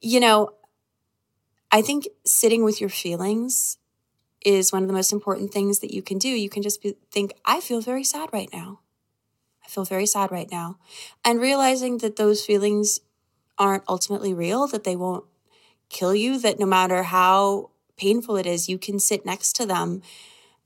you 0.00 0.18
know, 0.18 0.54
I 1.70 1.82
think 1.82 2.08
sitting 2.24 2.64
with 2.64 2.80
your 2.80 2.88
feelings 2.88 3.76
is 4.44 4.72
one 4.72 4.82
of 4.82 4.88
the 4.88 4.94
most 4.94 5.12
important 5.12 5.52
things 5.52 5.80
that 5.80 5.92
you 5.92 6.02
can 6.02 6.18
do. 6.18 6.28
You 6.28 6.50
can 6.50 6.62
just 6.62 6.82
be, 6.82 6.96
think, 7.10 7.32
I 7.44 7.60
feel 7.60 7.80
very 7.80 8.04
sad 8.04 8.28
right 8.32 8.48
now. 8.52 8.80
I 9.64 9.68
feel 9.68 9.84
very 9.84 10.06
sad 10.06 10.30
right 10.30 10.50
now. 10.50 10.78
And 11.24 11.40
realizing 11.40 11.98
that 11.98 12.16
those 12.16 12.44
feelings 12.44 13.00
aren't 13.58 13.84
ultimately 13.88 14.34
real, 14.34 14.66
that 14.68 14.84
they 14.84 14.96
won't 14.96 15.24
kill 15.88 16.14
you, 16.14 16.38
that 16.40 16.58
no 16.58 16.66
matter 16.66 17.04
how 17.04 17.70
painful 17.96 18.36
it 18.36 18.46
is, 18.46 18.68
you 18.68 18.78
can 18.78 18.98
sit 18.98 19.24
next 19.24 19.54
to 19.54 19.66
them 19.66 20.02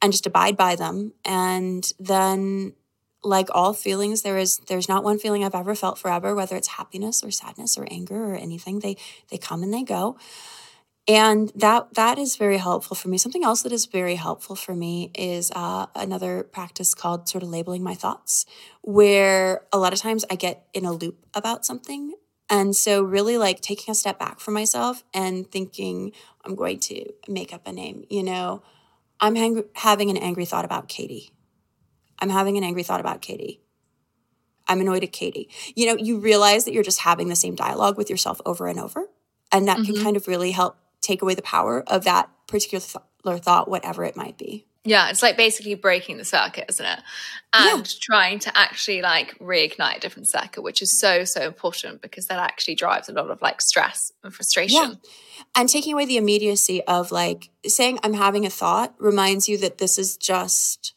and 0.02 0.12
just 0.12 0.26
abide 0.26 0.56
by 0.56 0.74
them. 0.74 1.12
And 1.24 1.90
then 2.00 2.74
like 3.22 3.48
all 3.52 3.72
feelings 3.72 4.22
there 4.22 4.38
is 4.38 4.58
there's 4.68 4.88
not 4.88 5.02
one 5.02 5.18
feeling 5.18 5.44
i've 5.44 5.54
ever 5.54 5.74
felt 5.74 5.98
forever 5.98 6.34
whether 6.34 6.56
it's 6.56 6.68
happiness 6.68 7.22
or 7.24 7.30
sadness 7.30 7.76
or 7.76 7.86
anger 7.90 8.32
or 8.32 8.36
anything 8.36 8.78
they 8.78 8.96
they 9.28 9.38
come 9.38 9.62
and 9.62 9.74
they 9.74 9.82
go 9.82 10.16
and 11.08 11.50
that 11.56 11.94
that 11.94 12.18
is 12.18 12.36
very 12.36 12.58
helpful 12.58 12.94
for 12.94 13.08
me 13.08 13.18
something 13.18 13.42
else 13.42 13.62
that 13.62 13.72
is 13.72 13.86
very 13.86 14.16
helpful 14.16 14.54
for 14.54 14.74
me 14.74 15.10
is 15.14 15.50
uh, 15.56 15.86
another 15.94 16.42
practice 16.42 16.94
called 16.94 17.28
sort 17.28 17.42
of 17.42 17.48
labeling 17.48 17.82
my 17.82 17.94
thoughts 17.94 18.44
where 18.82 19.62
a 19.72 19.78
lot 19.78 19.92
of 19.92 19.98
times 19.98 20.24
i 20.30 20.34
get 20.34 20.66
in 20.74 20.84
a 20.84 20.92
loop 20.92 21.26
about 21.34 21.64
something 21.64 22.12
and 22.50 22.74
so, 22.74 23.02
really, 23.02 23.36
like 23.36 23.60
taking 23.60 23.92
a 23.92 23.94
step 23.94 24.18
back 24.18 24.40
for 24.40 24.52
myself 24.52 25.04
and 25.12 25.50
thinking, 25.50 26.12
I'm 26.44 26.54
going 26.54 26.80
to 26.80 27.04
make 27.28 27.52
up 27.52 27.66
a 27.66 27.72
name. 27.72 28.04
You 28.08 28.22
know, 28.22 28.62
I'm 29.20 29.34
hang- 29.34 29.64
having 29.74 30.08
an 30.08 30.16
angry 30.16 30.46
thought 30.46 30.64
about 30.64 30.88
Katie. 30.88 31.30
I'm 32.18 32.30
having 32.30 32.56
an 32.56 32.64
angry 32.64 32.82
thought 32.82 33.00
about 33.00 33.20
Katie. 33.20 33.60
I'm 34.66 34.80
annoyed 34.80 35.04
at 35.04 35.12
Katie. 35.12 35.48
You 35.76 35.86
know, 35.86 35.96
you 35.96 36.18
realize 36.18 36.64
that 36.64 36.72
you're 36.72 36.82
just 36.82 37.00
having 37.00 37.28
the 37.28 37.36
same 37.36 37.54
dialogue 37.54 37.96
with 37.96 38.10
yourself 38.10 38.40
over 38.46 38.66
and 38.66 38.80
over. 38.80 39.06
And 39.52 39.68
that 39.68 39.78
mm-hmm. 39.78 39.94
can 39.94 40.02
kind 40.02 40.16
of 40.16 40.26
really 40.26 40.50
help 40.50 40.76
take 41.00 41.22
away 41.22 41.34
the 41.34 41.42
power 41.42 41.82
of 41.86 42.04
that 42.04 42.30
particular 42.46 42.80
th- 42.80 43.42
thought, 43.42 43.68
whatever 43.68 44.04
it 44.04 44.16
might 44.16 44.38
be. 44.38 44.66
Yeah, 44.84 45.10
it's 45.10 45.22
like 45.22 45.36
basically 45.36 45.74
breaking 45.74 46.16
the 46.16 46.24
circuit, 46.24 46.64
isn't 46.68 46.86
it? 46.86 47.00
And 47.52 47.86
yeah. 47.86 47.92
trying 48.00 48.38
to 48.40 48.56
actually 48.56 49.02
like 49.02 49.38
reignite 49.38 49.98
a 49.98 50.00
different 50.00 50.28
circuit, 50.28 50.62
which 50.62 50.80
is 50.80 50.98
so, 50.98 51.24
so 51.24 51.42
important 51.42 52.00
because 52.00 52.26
that 52.28 52.38
actually 52.38 52.74
drives 52.74 53.08
a 53.08 53.12
lot 53.12 53.30
of 53.30 53.42
like 53.42 53.60
stress 53.60 54.12
and 54.24 54.32
frustration. 54.32 54.76
Yeah. 54.76 54.94
And 55.54 55.68
taking 55.68 55.92
away 55.92 56.06
the 56.06 56.16
immediacy 56.16 56.82
of 56.84 57.12
like 57.12 57.50
saying 57.66 57.98
I'm 58.02 58.14
having 58.14 58.46
a 58.46 58.50
thought 58.50 58.94
reminds 58.98 59.48
you 59.48 59.58
that 59.58 59.78
this 59.78 59.98
is 59.98 60.16
just 60.16 60.94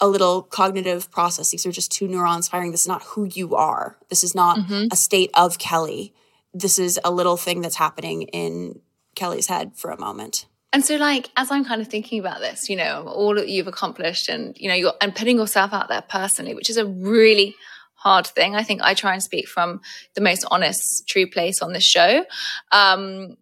a 0.00 0.08
little 0.08 0.42
cognitive 0.42 1.10
process. 1.10 1.50
These 1.50 1.66
are 1.66 1.72
just 1.72 1.92
two 1.92 2.08
neurons 2.08 2.48
firing. 2.48 2.72
This 2.72 2.82
is 2.82 2.88
not 2.88 3.02
who 3.02 3.24
you 3.24 3.54
are. 3.54 3.98
This 4.08 4.24
is 4.24 4.34
not 4.34 4.58
mm-hmm. 4.58 4.86
a 4.90 4.96
state 4.96 5.30
of 5.34 5.58
Kelly. 5.58 6.12
This 6.54 6.78
is 6.78 6.98
a 7.04 7.10
little 7.10 7.36
thing 7.36 7.60
that's 7.60 7.76
happening 7.76 8.22
in 8.22 8.80
Kelly's 9.18 9.48
head 9.48 9.76
for 9.76 9.90
a 9.90 10.00
moment. 10.00 10.46
And 10.72 10.84
so, 10.84 10.96
like, 10.96 11.30
as 11.36 11.50
I'm 11.50 11.64
kind 11.64 11.80
of 11.80 11.88
thinking 11.88 12.20
about 12.20 12.40
this, 12.40 12.68
you 12.68 12.76
know, 12.76 13.04
all 13.06 13.34
that 13.36 13.48
you've 13.48 13.68
accomplished 13.68 14.28
and, 14.28 14.56
you 14.58 14.68
know, 14.68 14.74
you're, 14.74 14.92
and 15.00 15.14
putting 15.14 15.38
yourself 15.38 15.72
out 15.72 15.88
there 15.88 16.02
personally, 16.02 16.54
which 16.54 16.68
is 16.68 16.76
a 16.76 16.84
really 16.84 17.54
hard 17.94 18.26
thing. 18.26 18.54
I 18.54 18.62
think 18.62 18.82
I 18.82 18.94
try 18.94 19.14
and 19.14 19.22
speak 19.22 19.48
from 19.48 19.80
the 20.14 20.20
most 20.20 20.44
honest, 20.50 21.08
true 21.08 21.26
place 21.26 21.62
on 21.62 21.72
this 21.72 21.84
show. 21.84 22.24
Um, 22.70 23.36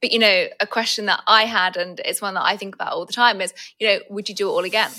but, 0.00 0.12
you 0.12 0.18
know, 0.18 0.46
a 0.60 0.66
question 0.66 1.06
that 1.06 1.20
I 1.26 1.46
had, 1.46 1.76
and 1.76 2.00
it's 2.04 2.22
one 2.22 2.34
that 2.34 2.44
I 2.44 2.56
think 2.56 2.74
about 2.74 2.92
all 2.92 3.06
the 3.06 3.12
time 3.12 3.40
is, 3.40 3.52
you 3.78 3.88
know, 3.88 3.98
would 4.08 4.28
you 4.28 4.34
do 4.34 4.48
it 4.48 4.52
all 4.52 4.64
again? 4.64 4.90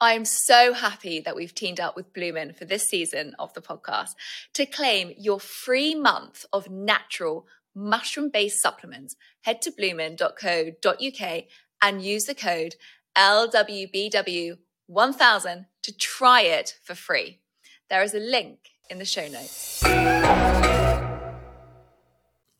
I'm 0.00 0.24
so 0.24 0.72
happy 0.72 1.20
that 1.20 1.36
we've 1.36 1.54
teamed 1.54 1.78
up 1.78 1.94
with 1.94 2.12
Bloomin 2.12 2.56
for 2.56 2.64
this 2.64 2.82
season 2.84 3.36
of 3.38 3.54
the 3.54 3.62
podcast 3.62 4.16
to 4.54 4.66
claim 4.66 5.12
your 5.16 5.38
free 5.38 5.94
month 5.94 6.44
of 6.52 6.68
natural 6.68 7.46
mushroom 7.74 8.28
based 8.28 8.60
supplements, 8.60 9.14
head 9.42 9.62
to 9.62 9.70
bloomin.co.uk 9.70 11.44
and 11.82 12.02
use 12.02 12.24
the 12.24 12.34
code 12.34 12.74
LWBW1000 13.16 15.66
to 15.82 15.96
try 15.96 16.40
it 16.42 16.76
for 16.82 16.94
free. 16.94 17.40
There 17.88 18.02
is 18.02 18.14
a 18.14 18.18
link 18.18 18.58
in 18.90 18.98
the 18.98 19.04
show 19.04 19.28
notes. 19.28 19.80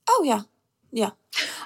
Oh, 0.06 0.22
yeah. 0.24 0.42
Yeah. 0.94 1.10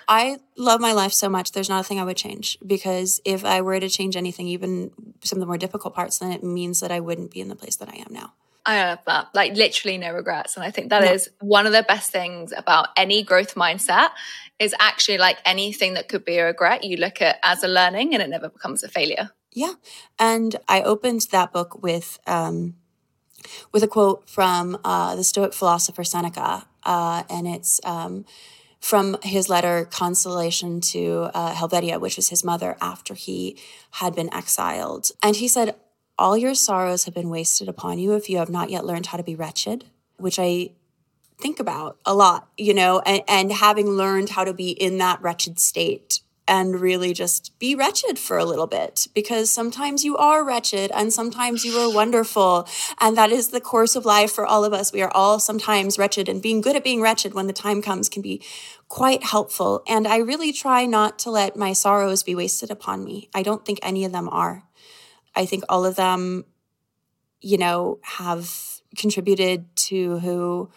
I 0.08 0.38
love 0.56 0.80
my 0.80 0.92
life 0.92 1.12
so 1.12 1.28
much. 1.28 1.52
There's 1.52 1.68
not 1.68 1.82
a 1.82 1.84
thing 1.84 2.00
I 2.00 2.04
would 2.04 2.16
change 2.16 2.56
because 2.66 3.20
if 3.26 3.44
I 3.44 3.60
were 3.60 3.78
to 3.78 3.90
change 3.90 4.16
anything, 4.16 4.48
even 4.48 4.90
some 5.22 5.36
of 5.36 5.40
the 5.40 5.46
more 5.46 5.58
difficult 5.58 5.94
parts, 5.94 6.18
then 6.18 6.32
it 6.32 6.42
means 6.42 6.80
that 6.80 6.90
I 6.90 7.00
wouldn't 7.00 7.30
be 7.30 7.40
in 7.42 7.48
the 7.48 7.54
place 7.54 7.76
that 7.76 7.90
I 7.90 7.96
am 7.98 8.10
now. 8.10 8.32
I 8.64 8.88
love 8.88 9.00
that. 9.06 9.28
Like 9.34 9.54
literally 9.54 9.98
no 9.98 10.14
regrets. 10.14 10.56
And 10.56 10.64
I 10.64 10.70
think 10.70 10.88
that 10.88 11.04
yeah. 11.04 11.12
is 11.12 11.28
one 11.40 11.66
of 11.66 11.72
the 11.72 11.82
best 11.82 12.10
things 12.10 12.54
about 12.56 12.88
any 12.96 13.22
growth 13.22 13.54
mindset 13.54 14.08
is 14.58 14.74
actually 14.80 15.18
like 15.18 15.36
anything 15.44 15.92
that 15.94 16.08
could 16.08 16.24
be 16.24 16.38
a 16.38 16.46
regret, 16.46 16.84
you 16.84 16.96
look 16.96 17.20
at 17.20 17.36
as 17.42 17.62
a 17.62 17.68
learning 17.68 18.14
and 18.14 18.22
it 18.22 18.30
never 18.30 18.48
becomes 18.48 18.82
a 18.82 18.88
failure. 18.88 19.30
Yeah. 19.52 19.74
And 20.18 20.56
I 20.68 20.80
opened 20.80 21.26
that 21.32 21.52
book 21.52 21.82
with 21.82 22.18
um 22.26 22.76
with 23.72 23.82
a 23.82 23.88
quote 23.88 24.28
from 24.28 24.78
uh, 24.84 25.16
the 25.16 25.24
Stoic 25.24 25.54
philosopher 25.54 26.04
Seneca. 26.04 26.66
Uh, 26.82 27.24
and 27.28 27.46
it's 27.46 27.80
um, 27.84 28.24
from 28.80 29.16
his 29.22 29.48
letter 29.48 29.84
Consolation 29.84 30.80
to 30.80 31.30
uh, 31.34 31.54
Helvetia, 31.54 31.98
which 31.98 32.16
was 32.16 32.28
his 32.28 32.44
mother 32.44 32.76
after 32.80 33.14
he 33.14 33.58
had 33.92 34.14
been 34.14 34.32
exiled. 34.32 35.10
And 35.22 35.36
he 35.36 35.48
said, 35.48 35.74
all 36.18 36.36
your 36.36 36.54
sorrows 36.54 37.04
have 37.04 37.14
been 37.14 37.30
wasted 37.30 37.68
upon 37.68 37.98
you 37.98 38.14
if 38.14 38.28
you 38.28 38.38
have 38.38 38.50
not 38.50 38.70
yet 38.70 38.84
learned 38.84 39.06
how 39.06 39.16
to 39.16 39.22
be 39.22 39.34
wretched, 39.34 39.84
which 40.16 40.38
I 40.38 40.70
think 41.40 41.60
about 41.60 41.98
a 42.04 42.14
lot, 42.14 42.48
you 42.56 42.74
know, 42.74 43.00
and, 43.00 43.22
and 43.28 43.52
having 43.52 43.90
learned 43.90 44.30
how 44.30 44.44
to 44.44 44.52
be 44.52 44.70
in 44.70 44.98
that 44.98 45.22
wretched 45.22 45.60
state 45.60 46.20
and 46.48 46.80
really 46.80 47.12
just 47.12 47.56
be 47.58 47.74
wretched 47.74 48.18
for 48.18 48.38
a 48.38 48.44
little 48.44 48.66
bit 48.66 49.06
because 49.14 49.50
sometimes 49.50 50.04
you 50.04 50.16
are 50.16 50.42
wretched 50.42 50.90
and 50.92 51.12
sometimes 51.12 51.64
you 51.64 51.76
are 51.78 51.94
wonderful. 51.94 52.66
And 52.98 53.16
that 53.18 53.30
is 53.30 53.48
the 53.48 53.60
course 53.60 53.94
of 53.94 54.06
life 54.06 54.32
for 54.32 54.46
all 54.46 54.64
of 54.64 54.72
us. 54.72 54.92
We 54.92 55.02
are 55.02 55.10
all 55.10 55.38
sometimes 55.38 55.98
wretched, 55.98 56.28
and 56.28 56.42
being 56.42 56.62
good 56.62 56.74
at 56.74 56.82
being 56.82 57.02
wretched 57.02 57.34
when 57.34 57.46
the 57.46 57.52
time 57.52 57.82
comes 57.82 58.08
can 58.08 58.22
be 58.22 58.42
quite 58.88 59.22
helpful. 59.22 59.82
And 59.86 60.08
I 60.08 60.16
really 60.16 60.52
try 60.52 60.86
not 60.86 61.18
to 61.20 61.30
let 61.30 61.54
my 61.56 61.74
sorrows 61.74 62.22
be 62.22 62.34
wasted 62.34 62.70
upon 62.70 63.04
me. 63.04 63.28
I 63.34 63.42
don't 63.42 63.64
think 63.64 63.78
any 63.82 64.04
of 64.06 64.12
them 64.12 64.28
are. 64.30 64.64
I 65.36 65.44
think 65.44 65.64
all 65.68 65.84
of 65.84 65.96
them, 65.96 66.46
you 67.40 67.58
know, 67.58 67.98
have 68.02 68.50
contributed 68.96 69.76
to 69.76 70.18
who 70.20 70.70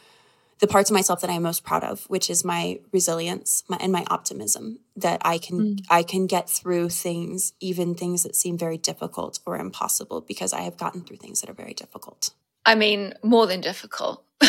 the 0.62 0.68
parts 0.68 0.90
of 0.90 0.94
myself 0.94 1.20
that 1.22 1.30
I'm 1.30 1.42
most 1.42 1.64
proud 1.64 1.84
of, 1.84 2.06
which 2.06 2.30
is 2.30 2.46
my 2.46 2.80
resilience 2.94 3.64
my, 3.68 3.78
and 3.82 3.92
my 3.92 4.06
optimism 4.10 4.80
that 4.96 5.20
I 5.26 5.40
can 5.40 5.60
mm. 5.60 5.86
I 5.90 6.04
can 6.04 6.28
get 6.28 6.50
through 6.50 6.90
things, 6.90 7.54
even 7.60 7.96
things 7.96 8.24
that 8.24 8.36
seem 8.36 8.58
very 8.58 8.78
difficult 8.78 9.40
or 9.46 9.58
impossible, 9.58 10.22
because 10.22 10.54
I 10.54 10.62
have 10.62 10.78
gotten 10.78 11.02
through 11.02 11.18
things 11.18 11.42
that 11.42 11.50
are 11.50 11.54
very 11.54 11.74
difficult. 11.74 12.30
I 12.66 12.76
mean, 12.76 13.16
more 13.24 13.48
than 13.48 13.60
difficult. 13.60 14.24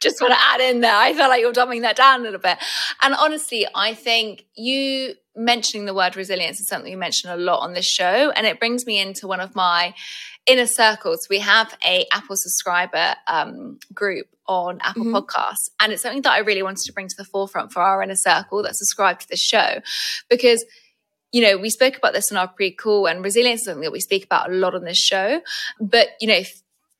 Just 0.00 0.20
want 0.20 0.32
to 0.32 0.40
add 0.40 0.60
in 0.60 0.80
there. 0.80 0.96
I 0.96 1.12
feel 1.12 1.28
like 1.28 1.40
you're 1.40 1.52
dumbing 1.52 1.82
that 1.82 1.94
down 1.94 2.20
a 2.20 2.22
little 2.22 2.40
bit. 2.40 2.58
And 3.02 3.14
honestly, 3.14 3.66
I 3.74 3.94
think 3.94 4.46
you 4.54 5.14
mentioning 5.36 5.86
the 5.86 5.94
word 5.94 6.16
resilience 6.16 6.60
is 6.60 6.66
something 6.66 6.90
you 6.90 6.98
mention 6.98 7.30
a 7.30 7.36
lot 7.36 7.60
on 7.60 7.74
this 7.74 7.86
show. 7.86 8.30
And 8.30 8.46
it 8.46 8.58
brings 8.58 8.86
me 8.86 8.98
into 8.98 9.28
one 9.28 9.40
of 9.40 9.54
my 9.54 9.94
inner 10.46 10.66
circles. 10.66 11.28
We 11.28 11.38
have 11.38 11.76
a 11.86 12.06
Apple 12.12 12.36
subscriber 12.36 13.14
um, 13.26 13.78
group 13.92 14.26
on 14.46 14.80
Apple 14.82 15.04
mm-hmm. 15.04 15.16
Podcasts. 15.16 15.70
And 15.78 15.92
it's 15.92 16.02
something 16.02 16.22
that 16.22 16.32
I 16.32 16.38
really 16.38 16.62
wanted 16.62 16.84
to 16.86 16.92
bring 16.92 17.08
to 17.08 17.16
the 17.16 17.24
forefront 17.24 17.72
for 17.72 17.80
our 17.80 18.02
inner 18.02 18.16
circle 18.16 18.62
that 18.62 18.76
subscribe 18.76 19.20
to 19.20 19.28
this 19.28 19.40
show. 19.40 19.80
Because 20.28 20.64
you 21.32 21.42
know, 21.42 21.56
we 21.56 21.70
spoke 21.70 21.96
about 21.96 22.12
this 22.12 22.30
in 22.30 22.36
our 22.36 22.48
pre-call 22.48 23.06
and 23.06 23.22
resilience 23.22 23.60
is 23.60 23.66
something 23.66 23.82
that 23.82 23.92
we 23.92 24.00
speak 24.00 24.24
about 24.24 24.50
a 24.50 24.52
lot 24.52 24.74
on 24.74 24.84
this 24.84 24.98
show. 24.98 25.40
But, 25.80 26.08
you 26.20 26.26
know, 26.26 26.42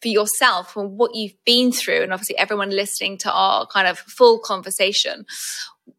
for 0.01 0.09
yourself 0.09 0.77
and 0.77 0.97
what 0.97 1.15
you've 1.15 1.35
been 1.45 1.73
through, 1.73 2.03
and 2.03 2.13
obviously 2.13 2.39
everyone 2.39 2.71
listening 2.71 3.19
to 3.19 3.33
our 3.33 3.67
kind 3.67 3.87
of 3.87 3.99
full 3.99 4.39
conversation, 4.39 5.27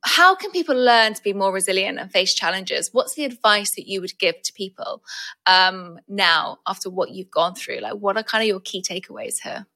how 0.03 0.35
can 0.35 0.51
people 0.51 0.75
learn 0.75 1.13
to 1.13 1.21
be 1.21 1.33
more 1.33 1.53
resilient 1.53 1.99
and 1.99 2.11
face 2.11 2.33
challenges? 2.33 2.89
What's 2.91 3.15
the 3.15 3.25
advice 3.25 3.75
that 3.75 3.87
you 3.87 4.01
would 4.01 4.17
give 4.17 4.41
to 4.41 4.53
people 4.53 5.03
um, 5.45 5.99
now 6.07 6.59
after 6.65 6.89
what 6.89 7.11
you've 7.11 7.31
gone 7.31 7.55
through? 7.55 7.79
Like, 7.79 7.93
what 7.93 8.17
are 8.17 8.23
kind 8.23 8.41
of 8.41 8.47
your 8.47 8.59
key 8.59 8.81
takeaways 8.81 9.41
here? 9.43 9.67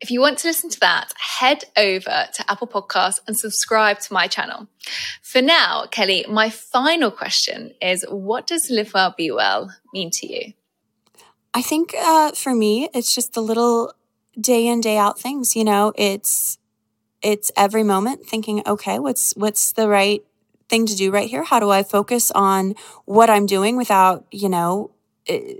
If 0.00 0.10
you 0.10 0.20
want 0.20 0.38
to 0.38 0.48
listen 0.48 0.70
to 0.70 0.80
that, 0.80 1.12
head 1.18 1.64
over 1.76 2.28
to 2.32 2.50
Apple 2.50 2.68
Podcasts 2.68 3.18
and 3.26 3.36
subscribe 3.36 3.98
to 4.00 4.12
my 4.12 4.28
channel. 4.28 4.68
For 5.22 5.42
now, 5.42 5.86
Kelly, 5.90 6.24
my 6.28 6.50
final 6.50 7.10
question 7.10 7.74
is 7.82 8.06
what 8.08 8.46
does 8.46 8.70
live 8.70 8.94
well, 8.94 9.14
be 9.16 9.30
well 9.32 9.74
mean 9.92 10.10
to 10.12 10.32
you? 10.32 10.52
I 11.52 11.62
think 11.62 11.94
uh, 11.98 12.32
for 12.32 12.54
me, 12.54 12.88
it's 12.94 13.12
just 13.12 13.32
the 13.32 13.42
little 13.42 13.92
day 14.40 14.68
in, 14.68 14.80
day 14.80 14.96
out 14.96 15.18
things. 15.18 15.56
You 15.56 15.64
know, 15.64 15.92
it's 15.96 16.57
it's 17.22 17.50
every 17.56 17.82
moment 17.82 18.26
thinking, 18.26 18.62
okay, 18.66 18.98
what's 18.98 19.32
what's 19.36 19.72
the 19.72 19.88
right 19.88 20.22
thing 20.68 20.86
to 20.86 20.94
do 20.94 21.10
right 21.10 21.28
here? 21.28 21.44
How 21.44 21.60
do 21.60 21.70
I 21.70 21.82
focus 21.82 22.30
on 22.30 22.74
what 23.04 23.30
I'm 23.30 23.46
doing 23.46 23.76
without, 23.76 24.26
you 24.30 24.48
know, 24.48 24.90
eh, 25.26 25.54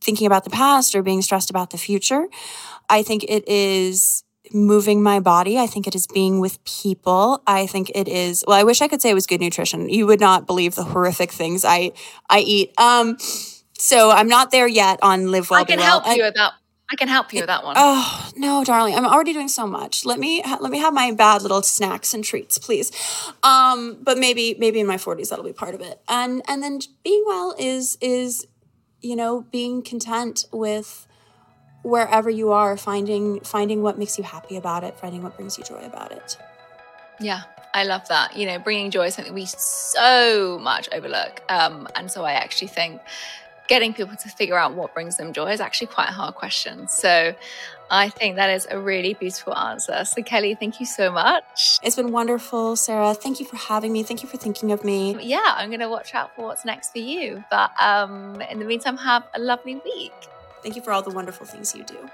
thinking 0.00 0.26
about 0.26 0.44
the 0.44 0.50
past 0.50 0.94
or 0.94 1.02
being 1.02 1.22
stressed 1.22 1.50
about 1.50 1.70
the 1.70 1.78
future? 1.78 2.28
I 2.88 3.02
think 3.02 3.24
it 3.24 3.48
is 3.48 4.24
moving 4.52 5.02
my 5.02 5.20
body. 5.20 5.58
I 5.58 5.66
think 5.66 5.86
it 5.86 5.94
is 5.94 6.06
being 6.06 6.40
with 6.40 6.62
people. 6.64 7.42
I 7.46 7.66
think 7.66 7.90
it 7.94 8.08
is 8.08 8.44
well, 8.46 8.58
I 8.58 8.64
wish 8.64 8.82
I 8.82 8.88
could 8.88 9.00
say 9.00 9.10
it 9.10 9.14
was 9.14 9.26
good 9.26 9.40
nutrition. 9.40 9.88
You 9.88 10.06
would 10.06 10.20
not 10.20 10.46
believe 10.46 10.74
the 10.74 10.84
horrific 10.84 11.30
things 11.30 11.64
I 11.64 11.92
I 12.28 12.40
eat. 12.40 12.72
Um 12.78 13.16
So 13.78 14.10
I'm 14.10 14.28
not 14.28 14.50
there 14.50 14.68
yet 14.68 14.98
on 15.02 15.30
live 15.30 15.48
well. 15.50 15.60
I 15.60 15.64
can 15.64 15.78
help 15.78 16.04
well. 16.04 16.16
you 16.16 16.30
that. 16.30 16.52
I 16.90 16.96
can 16.96 17.08
help 17.08 17.32
you 17.32 17.40
with 17.40 17.46
that 17.46 17.62
one. 17.64 17.76
Oh 17.78 18.30
no, 18.36 18.64
darling! 18.64 18.96
I'm 18.96 19.06
already 19.06 19.32
doing 19.32 19.48
so 19.48 19.66
much. 19.66 20.04
Let 20.04 20.18
me 20.18 20.42
let 20.60 20.72
me 20.72 20.78
have 20.78 20.92
my 20.92 21.12
bad 21.12 21.42
little 21.42 21.62
snacks 21.62 22.12
and 22.14 22.24
treats, 22.24 22.58
please. 22.58 22.90
Um, 23.44 23.98
but 24.02 24.18
maybe 24.18 24.56
maybe 24.58 24.80
in 24.80 24.86
my 24.86 24.96
40s 24.96 25.30
that'll 25.30 25.44
be 25.44 25.52
part 25.52 25.74
of 25.74 25.80
it. 25.80 26.00
And 26.08 26.42
and 26.48 26.62
then 26.62 26.80
being 27.04 27.22
well 27.26 27.54
is 27.58 27.96
is 28.00 28.46
you 29.00 29.14
know 29.14 29.42
being 29.52 29.82
content 29.82 30.46
with 30.52 31.06
wherever 31.82 32.28
you 32.28 32.50
are, 32.50 32.76
finding 32.76 33.40
finding 33.40 33.82
what 33.82 33.96
makes 33.96 34.18
you 34.18 34.24
happy 34.24 34.56
about 34.56 34.82
it, 34.82 34.98
finding 34.98 35.22
what 35.22 35.36
brings 35.36 35.58
you 35.58 35.64
joy 35.64 35.84
about 35.84 36.10
it. 36.10 36.36
Yeah, 37.20 37.42
I 37.72 37.84
love 37.84 38.08
that. 38.08 38.36
You 38.36 38.46
know, 38.46 38.58
bringing 38.58 38.90
joy 38.90 39.06
is 39.06 39.14
something 39.14 39.34
we 39.34 39.46
so 39.46 40.58
much 40.60 40.88
overlook. 40.92 41.42
Um, 41.48 41.86
and 41.94 42.10
so 42.10 42.24
I 42.24 42.32
actually 42.32 42.68
think 42.68 43.00
getting 43.70 43.94
people 43.94 44.16
to 44.16 44.28
figure 44.28 44.58
out 44.58 44.74
what 44.74 44.92
brings 44.92 45.16
them 45.16 45.32
joy 45.32 45.52
is 45.52 45.60
actually 45.60 45.86
quite 45.86 46.08
a 46.08 46.12
hard 46.12 46.34
question. 46.34 46.88
So 46.88 47.32
I 47.88 48.08
think 48.08 48.34
that 48.34 48.50
is 48.50 48.66
a 48.68 48.78
really 48.80 49.14
beautiful 49.14 49.56
answer. 49.56 50.04
So, 50.04 50.22
Kelly, 50.24 50.56
thank 50.56 50.80
you 50.80 50.86
so 50.86 51.10
much. 51.12 51.78
It's 51.80 51.94
been 51.94 52.10
wonderful, 52.10 52.74
Sarah. 52.74 53.14
Thank 53.14 53.38
you 53.38 53.46
for 53.46 53.56
having 53.56 53.92
me. 53.92 54.02
Thank 54.02 54.24
you 54.24 54.28
for 54.28 54.36
thinking 54.36 54.72
of 54.72 54.84
me. 54.84 55.16
Yeah, 55.22 55.54
I'm 55.56 55.70
going 55.70 55.80
to 55.80 55.88
watch 55.88 56.16
out 56.16 56.34
for 56.34 56.46
what's 56.46 56.64
next 56.64 56.90
for 56.90 56.98
you. 56.98 57.44
But 57.48 57.70
um, 57.80 58.42
in 58.42 58.58
the 58.58 58.64
meantime, 58.64 58.96
have 58.96 59.24
a 59.34 59.38
lovely 59.38 59.76
week. 59.84 60.12
Thank 60.62 60.74
you 60.74 60.82
for 60.82 60.90
all 60.92 61.02
the 61.02 61.10
wonderful 61.10 61.46
things 61.46 61.74
you 61.74 61.84
do. 61.84 62.10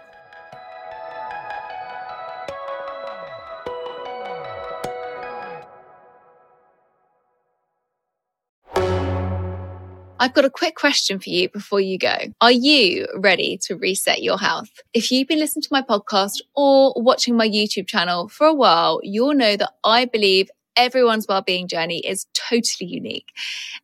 I've 10.27 10.35
got 10.35 10.45
a 10.45 10.51
quick 10.51 10.75
question 10.75 11.21
for 11.21 11.31
you 11.31 11.49
before 11.49 11.79
you 11.79 11.99
go. 11.99 12.17
Are 12.41 12.51
you 12.51 13.07
ready 13.15 13.61
to 13.63 13.77
reset 13.77 14.25
your 14.25 14.39
health? 14.39 14.71
If 14.93 15.13
you've 15.13 15.29
been 15.29 15.39
listening 15.39 15.63
to 15.63 15.69
my 15.71 15.83
podcast 15.83 16.41
or 16.57 16.93
watching 16.97 17.37
my 17.37 17.49
YouTube 17.49 17.87
channel 17.87 18.27
for 18.27 18.49
a 18.49 18.53
while, 18.53 18.99
you'll 19.05 19.35
know 19.35 19.57
that 19.57 19.75
I 19.85 20.05
believe 20.05 20.51
everyone's 20.75 21.27
well-being 21.29 21.69
journey 21.69 22.01
is 22.01 22.27
totally 22.35 22.91
unique 22.91 23.29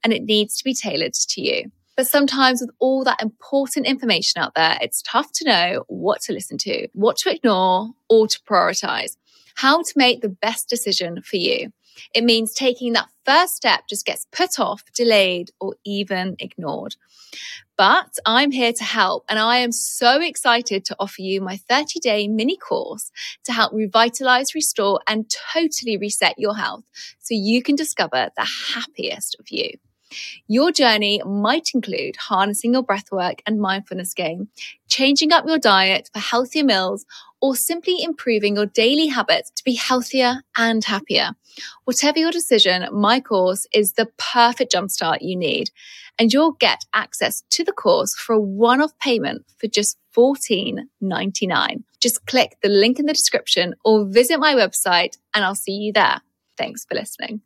and 0.03 0.13
it 0.13 0.25
needs 0.25 0.57
to 0.57 0.65
be 0.65 0.75
tailored 0.75 1.15
to 1.15 1.41
you. 1.41 1.71
But 1.97 2.09
sometimes 2.09 2.61
with 2.61 2.71
all 2.81 3.05
that 3.05 3.23
important 3.23 3.87
information 3.87 4.43
out 4.43 4.57
there, 4.57 4.79
it's 4.81 5.01
tough 5.03 5.31
to 5.35 5.45
know 5.45 5.85
what 5.87 6.23
to 6.23 6.33
listen 6.33 6.59
to, 6.59 6.89
what 6.93 7.19
to 7.19 7.33
ignore, 7.33 7.91
or 8.11 8.27
to 8.27 8.41
prioritize, 8.51 9.17
how 9.55 9.81
to 9.81 9.93
make 9.95 10.23
the 10.23 10.29
best 10.29 10.69
decision 10.69 11.23
for 11.23 11.37
you. 11.37 11.73
It 12.15 12.25
means 12.25 12.55
taking 12.55 12.93
that 12.93 13.09
first 13.25 13.57
step 13.57 13.85
just 13.89 14.05
gets 14.05 14.27
put 14.33 14.59
off, 14.59 14.83
delayed, 14.95 15.51
or 15.61 15.75
even 15.85 16.37
ignored. 16.39 16.97
But 17.77 18.19
I'm 18.27 18.51
here 18.51 18.73
to 18.73 18.85
help, 18.85 19.25
and 19.29 19.39
I 19.39 19.59
am 19.59 19.73
so 19.73 20.21
excited 20.21 20.85
to 20.85 20.97
offer 21.01 21.23
you 21.23 21.41
my 21.41 21.57
30 21.57 22.01
day 22.01 22.29
mini 22.29 22.57
course 22.57 23.11
to 23.45 23.53
help 23.53 23.73
revitalize, 23.73 24.55
restore, 24.55 25.01
and 25.09 25.31
totally 25.53 25.97
reset 25.97 26.39
your 26.39 26.57
health 26.57 26.85
so 27.19 27.35
you 27.35 27.63
can 27.63 27.75
discover 27.75 28.31
the 28.37 28.49
happiest 28.75 29.37
of 29.41 29.51
you. 29.51 29.71
Your 30.49 30.73
journey 30.73 31.23
might 31.25 31.71
include 31.75 32.17
harnessing 32.17 32.73
your 32.73 32.85
breathwork 32.85 33.41
and 33.47 33.61
mindfulness 33.61 34.15
game, 34.15 34.49
changing 34.89 35.33
up 35.33 35.47
your 35.47 35.59
diet 35.59 36.11
for 36.13 36.21
healthier 36.21 36.65
meals, 36.65 37.07
or 37.41 37.57
simply 37.57 38.03
improving 38.03 38.55
your 38.55 38.67
daily 38.67 39.09
habits 39.09 39.51
to 39.51 39.65
be 39.65 39.75
healthier 39.75 40.43
and 40.57 40.85
happier. 40.85 41.31
Whatever 41.85 42.21
your 42.21 42.31
decision, 42.31 42.87
my 42.93 43.21
course 43.21 43.67
is 43.75 43.95
the 43.95 44.07
perfect 44.17 44.73
jumpstart 44.73 45.19
you 45.21 45.37
need. 45.37 45.71
And 46.19 46.33
you'll 46.33 46.53
get 46.53 46.85
access 46.95 47.43
to 47.51 47.65
the 47.65 47.73
course 47.73 48.15
for 48.15 48.35
a 48.35 48.41
one 48.41 48.81
off 48.81 48.97
payment 48.99 49.45
for 49.57 49.67
just 49.67 49.99
$14.99. 50.17 51.83
Just 52.01 52.27
click 52.27 52.57
the 52.63 52.69
link 52.69 52.99
in 52.99 53.07
the 53.07 53.13
description 53.13 53.75
or 53.85 54.05
visit 54.05 54.39
my 54.39 54.55
website 54.55 55.19
and 55.35 55.45
I'll 55.45 55.55
see 55.55 55.73
you 55.73 55.93
there. 55.93 56.21
Thanks 56.57 56.85
for 56.85 56.95
listening. 56.95 57.41